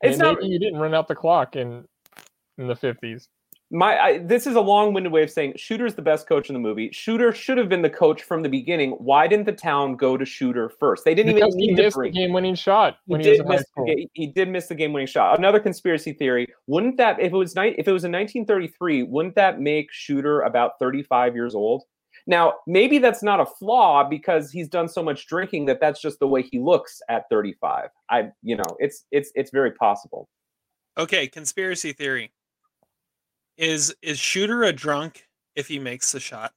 [0.00, 1.84] It's Maybe not- you didn't run out the clock in
[2.58, 3.28] in the fifties.
[3.74, 6.60] My I, this is a long-winded way of saying Shooter's the best coach in the
[6.60, 6.90] movie.
[6.92, 8.90] Shooter should have been the coach from the beginning.
[8.92, 11.06] Why didn't the town go to Shooter first?
[11.06, 13.38] They didn't Because even he need to missed the game-winning shot He when he, was
[13.38, 13.86] did in miss the school.
[13.86, 15.38] ga- he did miss the game-winning shot.
[15.38, 19.36] Another conspiracy theory: Wouldn't that if it was ni- if it was in 1933, wouldn't
[19.36, 21.82] that make Shooter about 35 years old?
[22.26, 26.18] Now, maybe that's not a flaw because he's done so much drinking that that's just
[26.20, 27.88] the way he looks at 35.
[28.10, 30.28] I, you know, it's it's it's very possible.
[30.98, 32.32] Okay, conspiracy theory.
[33.56, 35.26] Is is Shooter a drunk
[35.56, 36.52] if he makes the shot?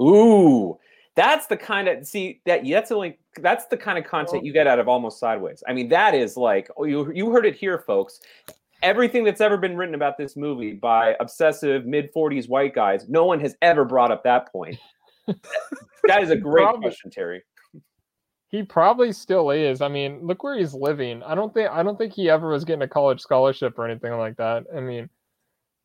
[0.00, 0.78] Ooh,
[1.14, 4.66] that's the kind of see that that's only that's the kind of content you get
[4.66, 5.62] out of almost sideways.
[5.68, 8.20] I mean, that is like oh, you you heard it here, folks.
[8.82, 13.24] Everything that's ever been written about this movie by obsessive mid 40s white guys, no
[13.24, 14.78] one has ever brought up that point.
[15.26, 17.42] that is a great Probably- question, Terry.
[18.50, 19.82] He probably still is.
[19.82, 21.22] I mean, look where he's living.
[21.22, 24.16] I don't think I don't think he ever was getting a college scholarship or anything
[24.16, 24.64] like that.
[24.74, 25.10] I mean,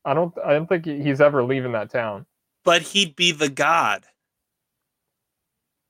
[0.04, 2.26] I don't I don't think he's ever leaving that town.
[2.64, 4.06] But he'd be the god.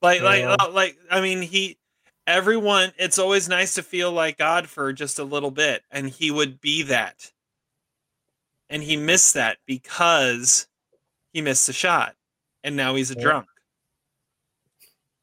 [0.03, 0.57] Like like Yeah.
[0.59, 1.79] uh, like I mean he
[2.27, 6.31] everyone it's always nice to feel like God for just a little bit and he
[6.31, 7.33] would be that.
[8.71, 10.67] And he missed that because
[11.33, 12.15] he missed the shot
[12.63, 13.23] and now he's a Yeah.
[13.23, 13.47] drunk.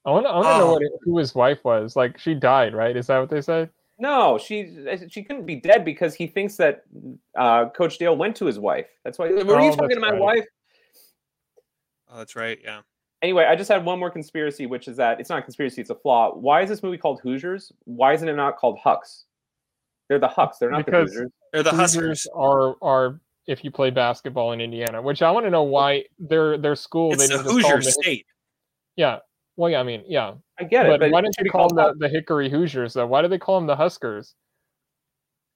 [0.06, 0.74] I want to I want to know Oh.
[0.74, 1.96] what who his wife was.
[1.96, 2.96] Like she died, right?
[2.98, 3.70] Is that what they said?
[4.02, 4.76] No, she
[5.10, 6.84] she couldn't be dead because he thinks that
[7.38, 8.88] uh, Coach Dale went to his wife.
[9.06, 9.28] That's why.
[9.30, 10.20] Were Oh, you that's talking to my right.
[10.20, 10.46] wife?
[12.10, 12.58] Oh, that's right.
[12.64, 12.82] Yeah.
[13.22, 15.92] Anyway, I just had one more conspiracy, which is that it's not a conspiracy; it's
[15.92, 16.34] a flaw.
[16.34, 17.72] Why is this movie called Hoosiers?
[17.84, 19.26] Why isn't it not called Hucks?
[20.10, 20.58] They're the Hucks.
[20.58, 21.32] They're not Because- the Hoosiers.
[21.54, 22.28] They're the Hoosiers Huskers.
[22.34, 26.58] are are if you play basketball in Indiana, which I want to know why their
[26.58, 28.26] their school It's they the didn't just call Hoosier the, state.
[28.96, 29.20] yeah.
[29.58, 31.50] Well, yeah, I mean, yeah, I get but, it, but why it didn't should they
[31.50, 33.06] call them the, the Hickory Hoosiers though?
[33.08, 34.36] Why do they call them the Huskers?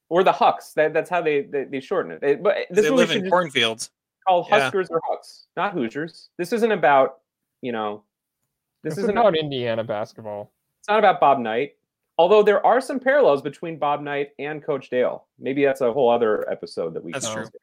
[0.09, 0.73] or the Hucks?
[0.73, 2.19] That, that's how they, they they shorten it.
[2.21, 3.87] It- But this They live in cornfields.
[3.87, 3.93] be
[4.27, 4.59] called Yeah.
[4.59, 6.29] Huskers or Hucks, not Hoosiers.
[6.37, 7.19] This isn't about
[7.61, 8.03] you know.
[8.83, 10.51] This This isn't is about Indiana basketball.
[10.79, 11.75] It's not about Bob Knight.
[12.19, 15.25] Although there are some parallels between Bob Knight and Coach Dale.
[15.39, 17.43] Maybe that's a whole other episode that we That's can true.
[17.43, 17.59] consider.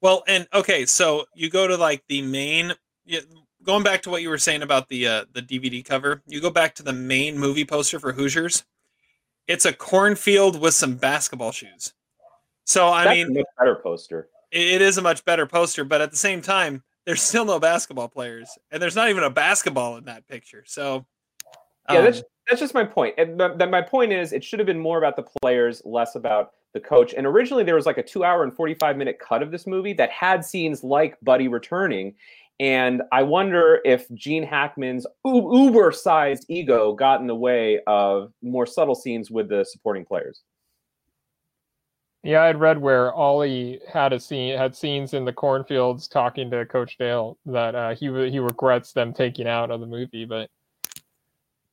[0.00, 2.74] Well, and okay, so you go to like the main
[3.04, 3.20] yeah,
[3.68, 6.22] going back to what you were saying about the uh, the DVD cover.
[6.26, 8.64] You go back to the main movie poster for Hoosiers.
[9.46, 11.92] It's a cornfield with some basketball shoes.
[12.64, 14.28] So I That's mean, better poster.
[14.50, 18.08] it is a much better poster, but at the same time, there's still no basketball
[18.08, 20.64] players, and there's not even a basketball in that picture.
[20.66, 21.04] So
[21.90, 23.16] Yeah, um, that's that's just my point.
[23.18, 26.14] And th- th- my point is, it should have been more about the players, less
[26.14, 27.12] about the coach.
[27.14, 30.10] And originally, there was like a two-hour and forty-five minute cut of this movie that
[30.10, 32.14] had scenes like Buddy returning,
[32.60, 38.66] And I wonder if Gene Hackman's uber sized ego got in the way of more
[38.66, 40.42] subtle scenes with the supporting players.
[42.24, 46.50] Yeah, I had read where Ollie had a scene had scenes in the cornfields talking
[46.50, 50.50] to Coach Dale that uh, he he regrets them taking out of the movie, but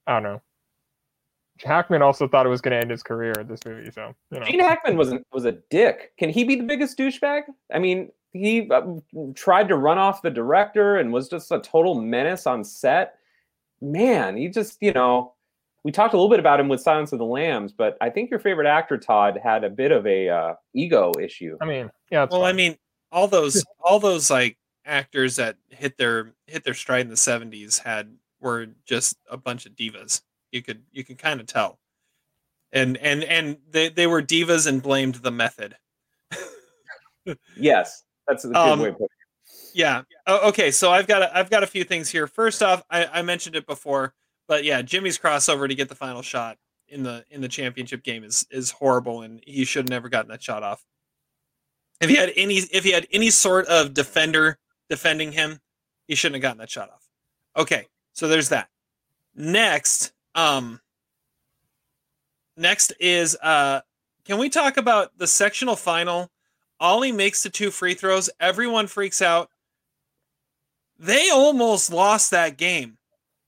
[0.06, 0.41] I don't know.
[1.64, 4.40] Hackman also thought it was going to end his career at this movie, so you
[4.40, 4.45] know.
[4.45, 6.12] Gene Hackman was was a dick.
[6.20, 7.44] Can he be the biggest douchebag?
[7.74, 8.82] I mean, he uh,
[9.34, 13.18] tried to run off the director and was just a total menace on set.
[13.82, 15.34] Man, he just you know
[15.86, 18.32] we talked a little bit about him with Silence of the Lambs, but I think
[18.32, 21.57] your favorite actor Todd had a bit of a uh, ego issue.
[21.62, 22.26] I mean, yeah.
[22.30, 22.49] Well, fine.
[22.49, 22.78] I mean,
[23.12, 27.80] all those all those like actors that hit their hit their stride in the '70s
[27.84, 30.22] had were just a bunch of divas.
[30.52, 31.78] You could you can kind of tell,
[32.74, 35.76] and and and they they were divas and blamed the method.
[37.57, 39.72] yes, that's a good Um, way of putting it.
[39.73, 40.03] Yeah.
[40.26, 40.72] Oh, okay.
[40.72, 42.27] So I've got a, I've got a few things here.
[42.27, 44.14] First off, I, I mentioned it before,
[44.47, 46.57] but yeah, Jimmy's crossover to get the final shot
[46.88, 50.30] in the in the championship game is is horrible, and he should have never gotten
[50.30, 50.85] that shot off.
[52.02, 54.57] If he had any if he had any sort of defender
[54.89, 55.60] defending him,
[56.07, 57.07] he shouldn't have gotten that shot off.
[57.57, 58.69] Okay, so there's that.
[59.35, 60.80] Next, um,
[62.56, 63.81] next is uh,
[64.26, 66.30] can we talk about the sectional final?
[66.80, 68.30] Ollie makes the two free throws.
[68.39, 69.49] Everyone freaks out.
[70.97, 72.97] They almost lost that game.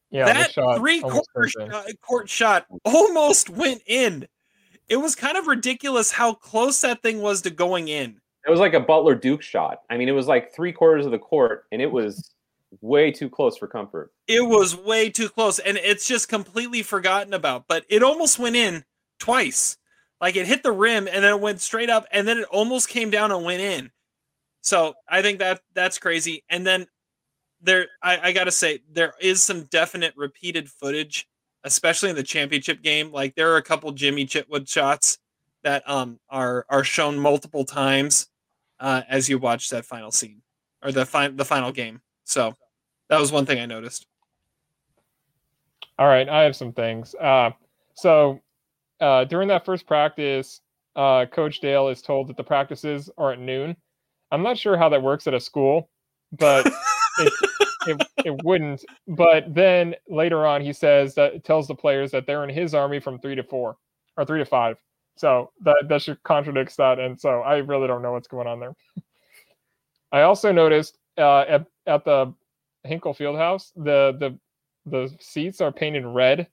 [0.09, 4.27] yeah, that shot three quarter shot, court shot almost went in.
[4.89, 8.21] It was kind of ridiculous how close that thing was to going in.
[8.45, 9.81] It was like a Butler Duke shot.
[9.89, 12.33] I mean, it was like three quarters of the court, and it was
[12.81, 14.11] way too close for comfort.
[14.27, 17.65] It was way too close, and it's just completely forgotten about.
[17.67, 18.85] But it almost went in
[19.19, 19.77] twice.
[20.19, 22.89] Like it hit the rim, and then it went straight up, and then it almost
[22.89, 23.91] came down and went in.
[24.61, 26.43] So I think that that's crazy.
[26.49, 26.87] And then
[27.61, 31.27] there, I, I gotta say, there is some definite repeated footage,
[31.63, 33.11] especially in the championship game.
[33.11, 35.19] Like there are a couple Jimmy Chitwood shots
[35.63, 38.27] that um are are shown multiple times
[38.79, 40.41] uh, as you watch that final scene
[40.83, 42.01] or the fi- the final game.
[42.23, 42.55] So
[43.09, 44.05] that was one thing I noticed.
[45.99, 47.15] All right, I have some things.
[47.15, 47.51] Uh,
[47.95, 48.41] so
[48.99, 50.61] uh, during that first practice,
[50.95, 53.75] uh, Coach Dale is told that the practices are at noon.
[54.31, 55.89] I'm not sure how that works at a school,
[56.31, 56.65] but
[57.19, 57.33] it,
[57.87, 58.83] it, it wouldn't.
[59.07, 62.99] But then later on, he says that tells the players that they're in his army
[62.99, 63.77] from three to four
[64.17, 64.77] or three to five.
[65.15, 68.59] So that that should contradicts that, and so I really don't know what's going on
[68.59, 68.75] there.
[70.11, 72.33] I also noticed uh, at at the
[72.83, 74.37] Hinkle Fieldhouse, the the
[74.85, 76.47] the seats are painted red.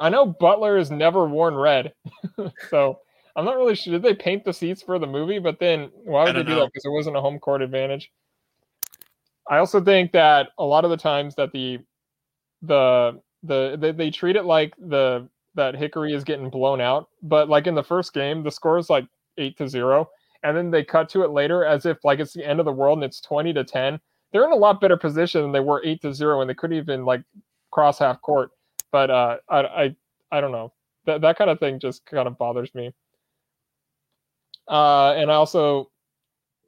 [0.00, 1.92] I know Butler has never worn red,
[2.70, 2.98] so
[3.36, 3.92] I'm not really sure.
[3.92, 5.38] Did they paint the seats for the movie?
[5.38, 6.60] But then why would they do know.
[6.60, 6.70] that?
[6.72, 8.10] Because it wasn't a home court advantage.
[9.48, 11.78] I also think that a lot of the times that the
[12.62, 17.48] the the they, they treat it like the that Hickory is getting blown out, but
[17.48, 19.06] like in the first game, the score is like
[19.38, 20.08] eight to zero,
[20.42, 22.72] and then they cut to it later as if like it's the end of the
[22.72, 24.00] world and it's twenty to ten.
[24.32, 26.76] They're in a lot better position than they were eight to zero, and they couldn't
[26.76, 27.22] even like
[27.70, 28.50] cross half court.
[28.92, 29.96] But uh, I I
[30.32, 30.72] I don't know
[31.06, 32.92] that that kind of thing just kind of bothers me.
[34.68, 35.90] Uh, and I also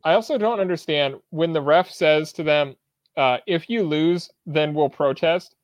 [0.05, 2.77] I also don't understand when the ref says to them,
[3.17, 5.55] uh, "If you lose, then we'll protest."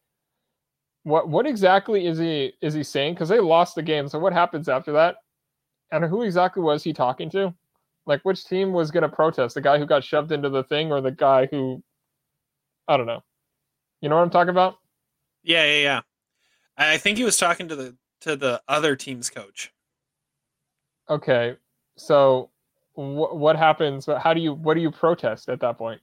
[1.03, 3.15] What what exactly is he is he saying?
[3.15, 4.09] Because they lost the game.
[4.09, 5.17] So what happens after that?
[5.91, 7.55] And who exactly was he talking to?
[8.07, 9.55] Like which team was going to protest?
[9.55, 11.83] The guy who got shoved into the thing, or the guy who
[12.87, 13.23] I don't know.
[14.01, 14.77] You know what I'm talking about?
[15.43, 16.01] Yeah, yeah, yeah.
[16.79, 19.73] I I think he was talking to the to the other team's coach.
[21.11, 21.57] Okay,
[21.97, 22.51] so
[22.95, 24.07] wh- what happens?
[24.07, 26.01] How do you what do you protest at that point?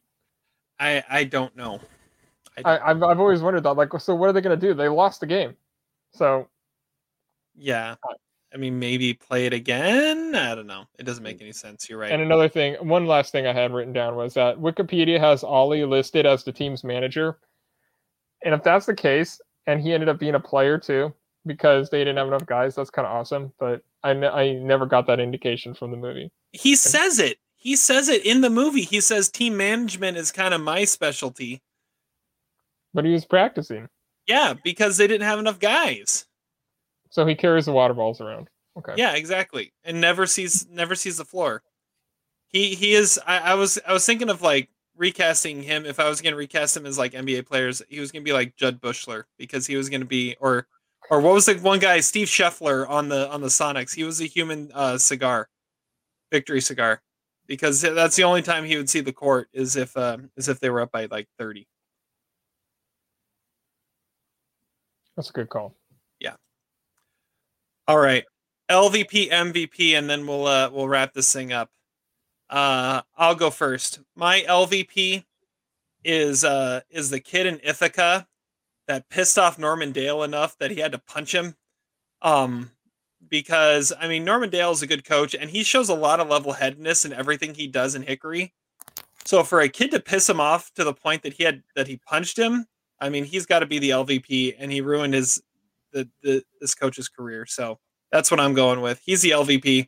[0.79, 1.79] I I don't know.
[2.63, 3.73] I, I've I've always wondered that.
[3.73, 4.73] Like, so what are they going to do?
[4.73, 5.55] They lost the game,
[6.13, 6.47] so
[7.55, 7.95] Yeah.
[8.53, 10.33] I mean, maybe play it again.
[10.33, 10.85] I don't know.
[10.97, 11.89] It doesn't make any sense.
[11.89, 12.11] You're right.
[12.11, 15.83] And another thing, one last thing I had written down was that Wikipedia has Ollie
[15.83, 17.37] listed as the team's manager.
[18.45, 21.13] And if that's the case, and he ended up being a player too,
[21.45, 23.51] because they didn't have enough guys, that's kind of awesome.
[23.59, 26.31] But I, ne- I never got that indication from the movie.
[26.53, 27.37] he says it.
[27.55, 28.83] He says it in the movie.
[28.83, 31.61] He says team management is kind of my specialty.
[32.93, 33.89] But he was practicing,
[34.27, 36.25] Yeah, because they didn't have enough guys.
[37.09, 38.49] so he carries the water balls around.
[38.77, 38.93] Okay.
[38.97, 39.73] Yeah, exactly.
[39.83, 41.63] And never sees never sees the floor.
[42.47, 46.07] He he is I, I was I was thinking of like recasting him if I
[46.09, 49.23] was gonna recast him as like NBA players, he was gonna be like Jud Buechler
[49.37, 50.67] because he was gonna be or
[51.09, 53.93] or what was the one guy, Steve Scheffler on the on the Sonics.
[53.93, 55.49] He was a human uh cigar.
[56.31, 57.01] Victory cigar.
[57.47, 60.59] because that's the only time he would see the court is if uh, is if
[60.59, 61.67] they were up by like 30.
[65.15, 65.75] That's a good call.
[66.19, 66.35] Yeah.
[67.87, 68.25] All right.
[68.69, 71.69] LVP, MVP, and then we'll uh we'll wrap this thing up.
[72.49, 73.99] Uh I'll go first.
[74.15, 75.23] My LVP
[76.03, 78.27] is uh is the kid in Ithaca
[78.87, 81.55] that pissed off Norman Dale enough that he had to punch him.
[82.21, 82.71] Um
[83.29, 86.29] because I mean Norman Dale is a good coach and he shows a lot of
[86.29, 88.53] level headedness in everything he does in Hickory.
[89.25, 91.87] So for a kid to piss him off to the point that he had that
[91.87, 92.65] he punched him,
[92.99, 95.41] I mean he's got to be the LVP and he ruined his
[95.91, 97.47] the, the this coach's career.
[97.47, 97.79] So
[98.11, 99.01] that's what I'm going with.
[99.03, 99.87] He's the LVP.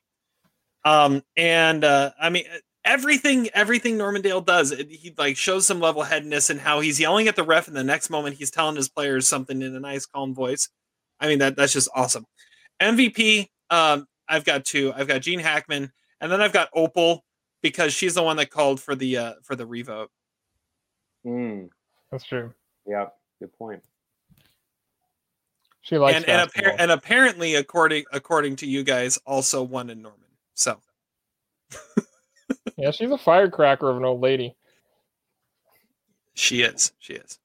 [0.88, 2.45] Um, and uh, I mean
[2.85, 6.99] everything everything Norman Dale does, it, he like shows some level headedness and how he's
[6.99, 9.80] yelling at the ref, and the next moment he's telling his players something in a
[9.80, 10.69] nice, calm voice.
[11.19, 12.26] I mean that that's just awesome.
[12.81, 14.93] MVP, um, I've got two.
[14.95, 15.91] I've got Gene Hackman,
[16.22, 17.23] and then I've got Opal
[17.61, 20.09] because she's the one that called for the uh, for the revote.
[21.26, 21.69] Mm,
[22.11, 22.53] That's true.
[22.88, 23.07] yeah,
[23.39, 23.84] good point.
[25.81, 26.73] She likes and and, basketball.
[26.73, 30.26] appar- and apparently, according according to you guys, also one in Norman.
[30.57, 30.79] So
[32.77, 34.55] yeah, she's a firecracker of an old lady.
[36.34, 36.91] she is.
[36.99, 37.39] She is.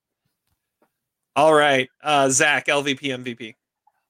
[1.37, 3.55] All right, uh, Zach, LVP, MVP.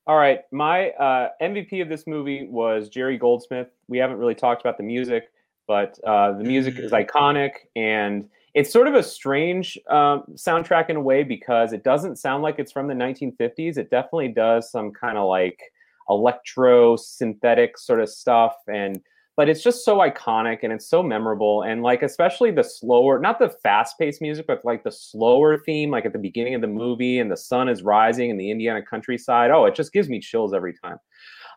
[0.07, 3.69] All right, my uh, MVP of this movie was Jerry Goldsmith.
[3.89, 5.31] We haven't really talked about the music,
[5.69, 10.97] but uh, the music is iconic, and it's sort of a strange um, soundtrack in
[10.97, 13.79] a way because it doesn't sound like it's from the 1950s.
[13.79, 15.61] It definitely does some kind of like
[16.09, 19.01] electro synthetic sort of stuff, and
[19.37, 23.39] but it's just so iconic and it's so memorable and like especially the slower not
[23.39, 26.67] the fast paced music but like the slower theme like at the beginning of the
[26.67, 29.51] movie and the sun is rising in the indiana countryside.
[29.51, 30.99] Oh it just gives me chills every time.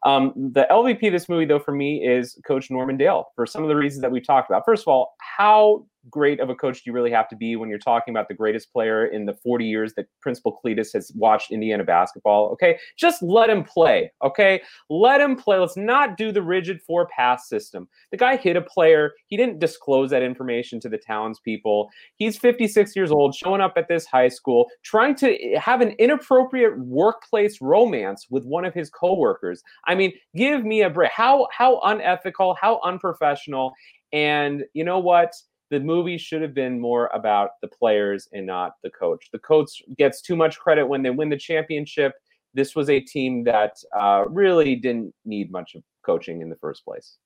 [0.05, 3.63] Um, the lvp of this movie though for me is coach norman dale for some
[3.63, 4.63] of the reasons that we talked about.
[4.65, 7.69] First of all how great of a coach do you really have to be when
[7.69, 11.51] you're talking about the greatest player in the 40 years that Principal Cletus has watched
[11.51, 12.49] Indiana basketball?
[12.51, 14.11] Okay, just let him play.
[14.23, 15.57] Okay, let him play.
[15.57, 17.87] Let's not do the rigid four pass system.
[18.11, 19.13] The guy hit a player.
[19.27, 21.89] He didn't disclose that information to the townspeople.
[22.17, 26.77] He's 56 years old, showing up at this high school, trying to have an inappropriate
[26.79, 29.63] workplace romance with one of his coworkers.
[29.87, 31.11] I mean, give me a break.
[31.11, 33.73] How how unethical, how unprofessional.
[34.13, 35.33] And you know what?
[35.71, 39.29] The movie should have been more about the players and not the coach.
[39.31, 42.13] The coach gets too much credit when they win the championship.
[42.53, 46.85] This was a team that uh, really didn't need much of coaching in the first
[46.85, 47.17] place.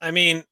[0.00, 0.44] I mean,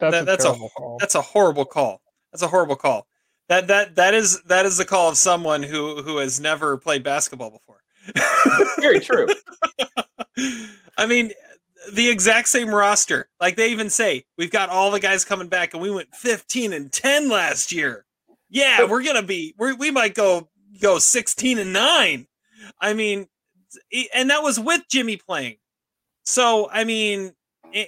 [0.00, 0.96] That's that, a that's a call.
[1.00, 2.00] that's a horrible call.
[2.32, 3.06] That's a horrible call.
[3.48, 7.02] That that that is that is the call of someone who who has never played
[7.02, 7.82] basketball before.
[8.80, 9.26] Very true.
[10.96, 11.32] I mean,
[11.92, 13.28] the exact same roster.
[13.40, 16.72] Like they even say, we've got all the guys coming back, and we went 15
[16.72, 18.04] and 10 last year.
[18.50, 19.54] Yeah, we're gonna be.
[19.58, 20.48] we we might go
[20.80, 22.26] go 16 and nine.
[22.80, 23.26] I mean,
[24.14, 25.56] and that was with Jimmy playing.
[26.24, 27.32] So I mean,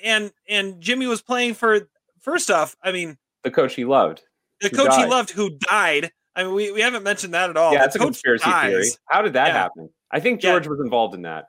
[0.05, 1.89] and and Jimmy was playing for.
[2.21, 4.23] First off, I mean, The coach he loved.
[4.61, 6.11] the coach he loved who died.
[6.35, 7.73] I mean, we, we haven't mentioned that at all.
[7.73, 8.71] yeah, The that's a coach conspiracy dies.
[8.73, 8.89] theory.
[9.09, 9.53] How did that Yeah.
[9.53, 9.91] happen?
[10.11, 10.51] I think Yeah.
[10.51, 11.47] George was involved in that.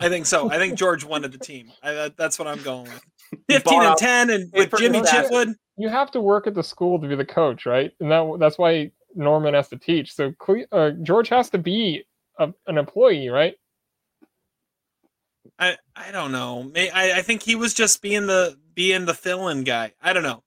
[0.00, 0.50] I think so.
[0.50, 1.70] I think George wanted the team.
[1.82, 3.04] I, that, that's what I'm going with.
[3.48, 5.54] 15 bought and out- 10 and with Jimmy instance- Chitwood.
[5.76, 7.90] You have to work at the school to be the coach, right?
[8.00, 10.12] And that that's why Norman has to teach.
[10.14, 12.04] So Cle- uh, George has to be
[12.38, 13.54] a, an employee, right?
[15.58, 16.64] I, I don't know.
[16.64, 19.92] May- I, I think he was just being the being the fill-in guy.
[20.02, 20.42] I don't know.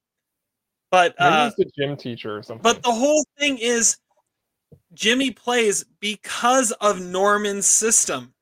[0.92, 2.62] But Maybe uh, he's the gym teacher or something.
[2.62, 3.98] but the whole thing is
[4.94, 8.34] Jimmy plays because of Norman's system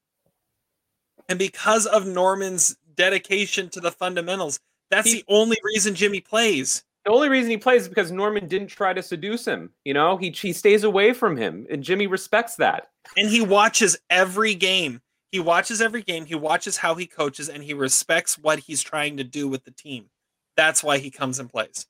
[1.32, 4.60] and because of Norman's dedication to the fundamentals.
[4.90, 6.84] That's He- the only reason Jimmy plays.
[7.06, 9.72] The only reason he plays is because Norman didn't try to seduce him.
[9.86, 12.90] You know, he he stays away from him, and Jimmy respects that.
[13.18, 15.02] and he watches every game.
[15.32, 16.26] He watches every game.
[16.26, 19.72] He watches how he coaches, and he respects what he's trying to do with the
[19.72, 20.10] team.
[20.58, 21.88] That's why he comes and plays.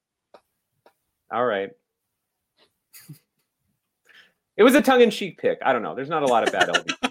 [1.31, 1.72] All right.
[4.57, 5.59] It was a tongue-in-cheek pick.
[5.65, 5.95] I don't know.
[5.95, 7.10] There's not a lot of bad LVP.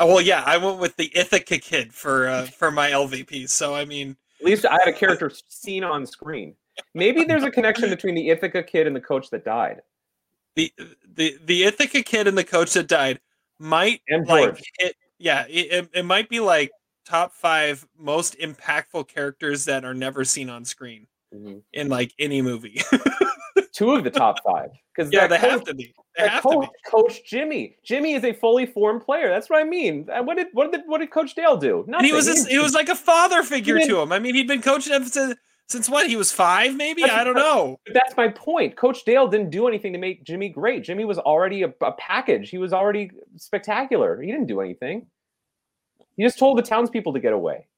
[0.00, 3.48] Oh, well, yeah, I went with the Ithaca kid for uh, for my LVP.
[3.50, 6.54] So I mean, At least I had a character seen on screen.
[6.94, 9.82] Maybe there's a connection between the Ithaca kid and the coach that died.
[10.56, 10.72] the
[11.14, 13.20] the the Ithaca kid and the coach that died
[13.58, 14.96] might And like it.
[15.18, 16.70] Yeah, it, it, it might be like
[17.04, 21.06] top five most impactful characters that are never seen on screen
[21.74, 22.80] in like any movie.
[23.80, 24.68] Two of the top five.
[24.94, 25.94] Because yeah, they have to be.
[26.18, 26.90] They have to coach, be.
[26.90, 27.76] Coach Jimmy.
[27.82, 29.28] Jimmy is a fully formed player.
[29.30, 30.06] That's what I mean.
[30.12, 31.86] Uh, what did what did what did Coach Dale do?
[31.86, 32.46] And he was Nothing.
[32.46, 34.12] he was like a father figure didn't- to him.
[34.12, 35.34] I mean, he'd been coaching him since,
[35.68, 36.08] Since what?
[36.08, 37.04] He was five, maybe?
[37.04, 37.78] I don't know.
[37.94, 38.76] That's my point.
[38.76, 40.84] Coach Dale didn't do anything to make Jimmy great.
[40.84, 42.50] Jimmy was already a, a package.
[42.50, 44.20] He was already spectacular.
[44.20, 45.06] He didn't do anything.
[46.16, 47.68] He just told the townspeople to get away.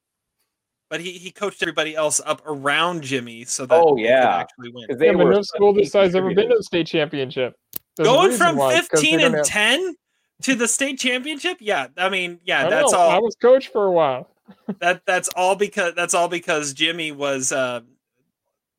[0.93, 4.37] But he, he coached everybody else up around Jimmy so that Oh, he could yeah.
[4.37, 4.87] actually win.
[4.89, 6.59] 'Cause they Yeah, but were no school this such size ever been to contributors.
[6.59, 7.57] the state championship.
[7.97, 9.97] There's Going from why, 'cause they 15 and have- 10
[10.43, 11.57] to the state championship?
[11.61, 13.11] Yeah, I mean, yeah, I that's know, all.
[13.11, 14.29] I was coach for a while.
[14.81, 17.81] that that's all because that's all because Jimmy was uh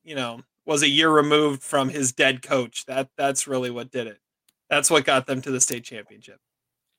[0.04, 2.86] you know was a year removed from his dead coach.
[2.86, 4.20] That that's really what did it.
[4.70, 6.38] That's what got them to the state championship.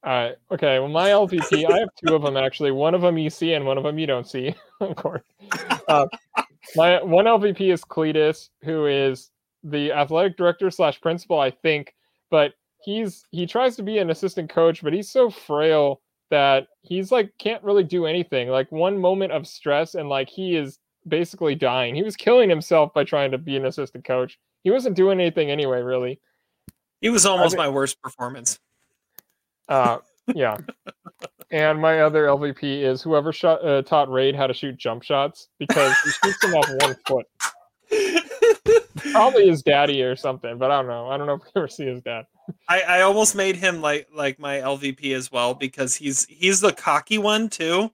[0.06, 0.36] All right.
[0.52, 0.78] Okay.
[0.78, 2.72] Well, my LVP, I have two of them actually.
[2.72, 5.24] One of them you see, and one of them you don't see, of course.
[5.88, 6.06] Uh,
[6.76, 9.32] my one LVP is Cletus, who is
[9.64, 11.96] the athletic director slash principal, I think.
[12.30, 12.54] But
[12.84, 17.32] he's he tries to be an assistant coach, but he's so frail that he's like
[17.40, 18.50] can't really do anything.
[18.50, 20.78] Like one moment of stress, and like he is
[21.08, 21.96] basically dying.
[21.96, 24.38] He was killing himself by trying to be an assistant coach.
[24.64, 26.20] He wasn't doing anything anyway, really.
[27.02, 28.60] He was almost think- my worst performance.
[29.68, 29.98] Uh,
[30.34, 30.58] yeah.
[31.52, 35.50] and my other LVP is whoever shot, uh, taught Rade how to shoot jump shots
[35.60, 37.26] because he shoots them off one foot.
[39.12, 41.08] Probably his daddy or something, but I don't know.
[41.10, 42.26] I don't know if we ever see his dad.
[42.68, 46.74] I, I almost made him like like my LVP as well because he's he's the
[46.74, 47.92] cocky one too,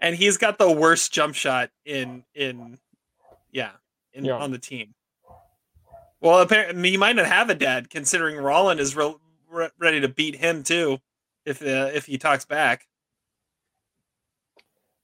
[0.00, 2.78] and he's got the worst jump shot in in
[3.50, 3.72] yeah
[4.12, 4.34] in Yeah.
[4.38, 4.94] on the team.
[6.20, 9.14] Well, apparently he might not have a dad considering Rollin is re-
[9.50, 10.98] re- ready to beat him too
[11.44, 12.86] if uh, if he talks back.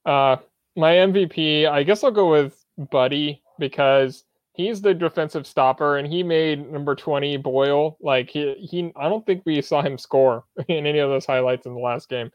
[0.05, 0.37] Uh,
[0.77, 4.25] my MVP, I guess I'll go with Buddy because
[4.55, 7.97] he's the defensive stopper and he made number 20 Boyle.
[8.01, 11.67] Like he, he I don't think we saw him score in any of those highlights
[11.67, 12.31] in the last game.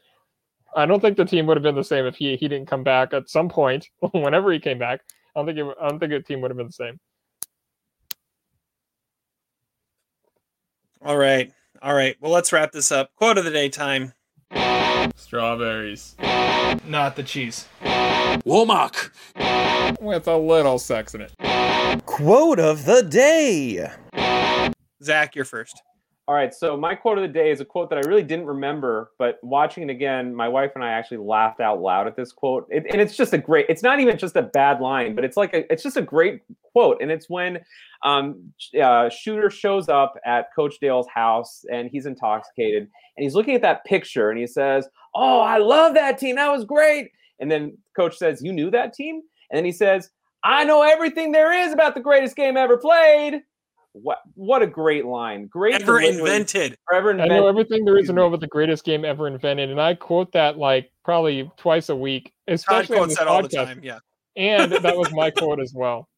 [0.75, 2.83] I don't think the team would have been the same if he, he didn't come
[2.83, 5.01] back at some point whenever he came back.
[5.35, 6.99] I don't think it, I don't think the team would have been the same.
[11.05, 11.51] All right,
[11.83, 12.15] all right.
[12.21, 13.13] Well, let's wrap this up.
[13.15, 14.13] Quote of the day time.
[15.15, 16.15] Strawberries
[16.87, 17.67] Not the cheese.
[17.83, 19.11] Womack.
[19.99, 21.33] with a little sex in it.
[22.05, 23.89] Quote of the day.
[25.03, 25.81] Zach, you're first.
[26.25, 28.45] All right, so my quote of the day is a quote that I really didn't
[28.45, 32.31] remember, but watching it again, my wife and I actually laughed out loud at this
[32.31, 32.65] quote.
[32.69, 33.65] It, and it's just a great.
[33.67, 35.69] It's not even just a bad line, but it's like a.
[35.71, 36.39] It's just a great
[36.71, 37.59] quote, and it's when
[38.03, 43.55] um, uh, Shooter shows up at Coach Dale's house and he's intoxicated, and he's looking
[43.55, 46.37] at that picture, and he says, "Oh, I love that team.
[46.37, 50.09] That was great." And then Coach says, "You knew that team?" And then he says,
[50.41, 53.41] "I know everything there is about the greatest game ever played."
[53.93, 55.45] What what a great line!
[55.47, 56.19] Great Ever delivery.
[56.19, 56.77] invented.
[56.91, 59.79] Ever I know everything there is to know about the greatest game ever invented, and
[59.79, 63.49] I quote that like probably twice a week, especially on quotes this that all the
[63.49, 63.65] podcast.
[63.65, 63.79] time.
[63.83, 63.99] Yeah.
[64.35, 66.09] And that was my quote as well.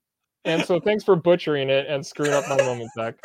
[0.46, 3.16] And so thanks for butchering it and screwing up my moment, Zach.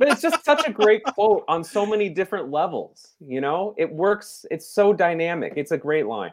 [0.00, 3.14] but it's just such a great quote on so many different levels.
[3.20, 4.44] You know, it works.
[4.50, 5.52] It's so dynamic.
[5.56, 6.32] It's a great line.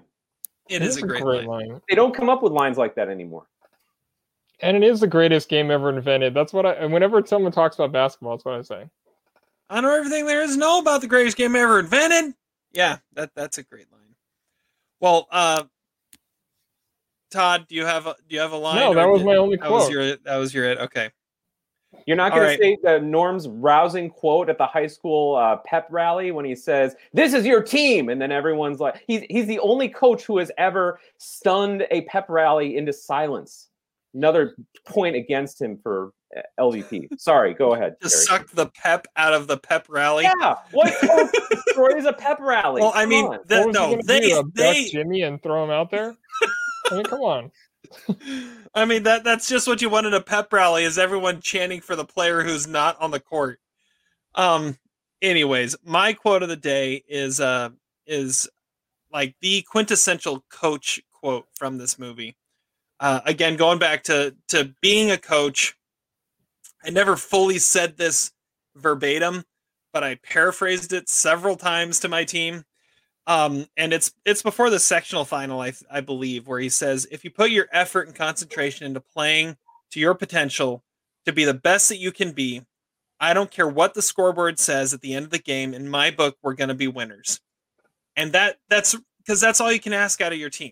[0.70, 1.46] It is a great, line.
[1.46, 1.82] line.
[1.88, 3.46] They don't come up with lines like that anymore.
[4.60, 6.34] And it is the greatest game ever invented.
[6.34, 6.74] That's what I.
[6.74, 8.90] And whenever someone talks about basketball, that's what I say.
[9.70, 12.34] I know everything there is to know about the greatest game ever invented.
[12.72, 14.16] Yeah, that that's a great line.
[15.00, 15.64] Well, uh
[17.30, 18.78] Todd, do you have a do you have a line?
[18.78, 19.92] No, that was did- my only That was quote.
[19.92, 20.78] your that was your it.
[20.80, 21.12] Okay.
[22.06, 22.58] You're not going right.
[22.58, 26.54] to say the Norm's rousing quote at the high school uh, pep rally when he
[26.56, 30.38] says, "This is your team," and then everyone's like, "He's he's the only coach who
[30.38, 33.70] has ever stunned a pep rally into silence."
[34.18, 34.56] Another
[34.88, 37.08] point against him for uh, LVP.
[37.20, 37.96] Sorry, go ahead.
[38.02, 38.40] Just Jerry.
[38.40, 40.24] suck the pep out of the pep rally.
[40.24, 41.30] Yeah, what coach
[41.66, 42.82] destroys a pep rally?
[42.82, 43.40] Well, I Come mean, on.
[43.46, 46.16] that, What was he no, they do, abduct they Jimmy and throw him out there.
[46.90, 47.52] I mean, come on.
[48.76, 51.80] I mean that that's just what you want in a pep rally is everyone chanting
[51.80, 53.60] for the player who's not on the court.
[54.36, 54.78] Um
[55.22, 57.70] anyways, my quote of the day is uh
[58.06, 58.50] is
[59.14, 62.36] like the quintessential coach quote from this movie.
[63.00, 65.76] Uh again going back to to being a coach.
[66.84, 68.32] I never fully said this
[68.76, 69.44] verbatim,
[69.94, 72.64] but I paraphrased it several times to my team.
[73.26, 77.24] Um, and it's it's before the sectional final, I I believe, where he says, if
[77.24, 79.58] you put your effort and concentration into playing
[79.92, 80.84] to your potential
[81.26, 82.62] to be the best that you can be,
[83.20, 85.74] I don't care what the scoreboard says at the end of the game.
[85.74, 87.42] In my book, we're going to be winners,
[88.16, 90.72] and that that's because that's all you can ask out of your team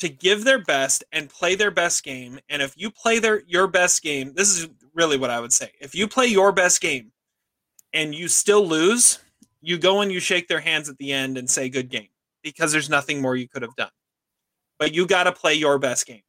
[0.00, 2.38] to give their best and play their best game.
[2.48, 5.70] And if you play their your best game, this is really what I would say.
[5.80, 7.12] If you play your best game
[7.92, 9.20] and you still lose,
[9.60, 12.08] you go and you shake their hands at the end and say good game
[12.42, 13.90] because there's nothing more you could have done.
[14.78, 16.22] But you got to play your best game.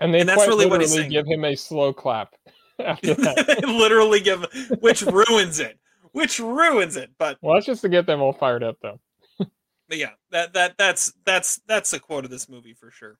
[0.00, 1.10] And they And that's quite really what he's saying.
[1.10, 2.34] give him a slow clap
[2.84, 3.64] after that.
[3.66, 4.44] literally give
[4.80, 5.78] which ruins it
[6.12, 8.98] which ruins it but well, that's just to get them all fired up, though.
[9.90, 13.18] But yeah that that that's that's that's the quote of this movie for sure.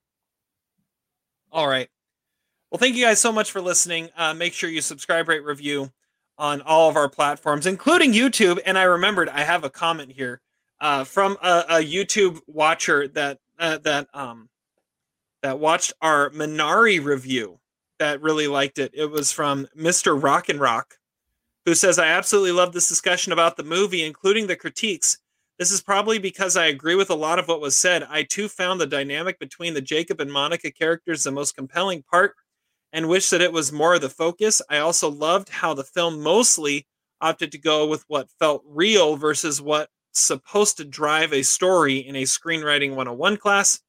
[1.53, 1.89] All right.
[2.71, 4.09] Well thank you guys so much for listening.
[4.17, 5.93] Uh, make sure you subscribe rate review
[6.39, 8.61] on all of our platforms including youtube.
[8.65, 10.41] And i remembered i have a comment here
[10.81, 14.49] uh, from a, a youtube watcher that uh, that um
[15.43, 17.59] that watched our minari review
[17.99, 18.93] that really liked it.
[18.95, 20.95] It was from mr rock and rock
[21.67, 25.19] who says i absolutely love this discussion about the movie including the critiques
[25.61, 28.03] this is probably because I agree with a lot of what was said.
[28.09, 32.35] I too found the dynamic between the Jacob and Monica characters the most compelling part
[32.95, 34.63] and wish that it was more of the focus.
[34.71, 36.87] I also loved how the film mostly
[37.21, 42.17] opted to go with what felt real versus what's supposed to drive a story in
[42.17, 43.81] a screenwriting 101 class.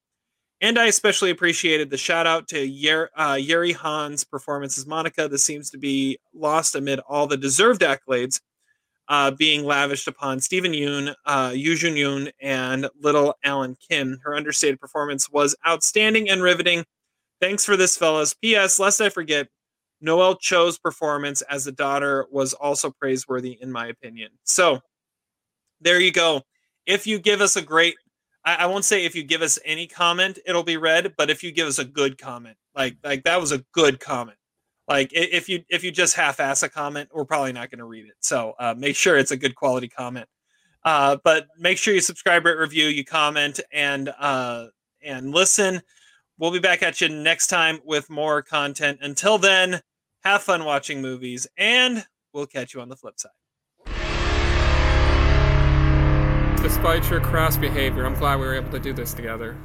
[0.59, 5.29] And I especially appreciated the shout out to Yer, uh, Yeri Han's performance as Monica.
[5.29, 8.41] This seems to be lost amid all the deserved accolades
[9.07, 14.19] uh, being lavished upon Steven Yeun, uh, Yuh-jung Youn, and little Alan Kim.
[14.23, 16.85] Her understated performance was outstanding and riveting.
[17.41, 18.33] Thanks for this, fellas.
[18.33, 18.79] P.S.
[18.79, 19.47] Lest I forget,
[19.99, 24.31] Noel Cho's performance as the daughter was also praiseworthy, in my opinion.
[24.43, 24.79] So
[25.81, 26.41] there you go.
[26.85, 27.95] If you give us a great,
[28.45, 31.43] I, I won't say if you give us any comment, it'll be read, but if
[31.43, 34.37] you give us a good comment, like like that was a good comment
[34.87, 38.05] like if you if you just half-ass a comment we're probably not going to read
[38.05, 38.15] it.
[38.19, 40.27] So uh, make sure it's a good quality comment.
[40.83, 44.67] Uh, but make sure you subscribe rate review you comment and uh,
[45.03, 45.81] and listen.
[46.37, 48.99] We'll be back at you next time with more content.
[49.01, 49.81] Until then
[50.23, 53.31] have fun watching movies and we'll catch you on the flip side.
[56.61, 59.57] Despite your crass behavior, I'm glad we were able to do this together.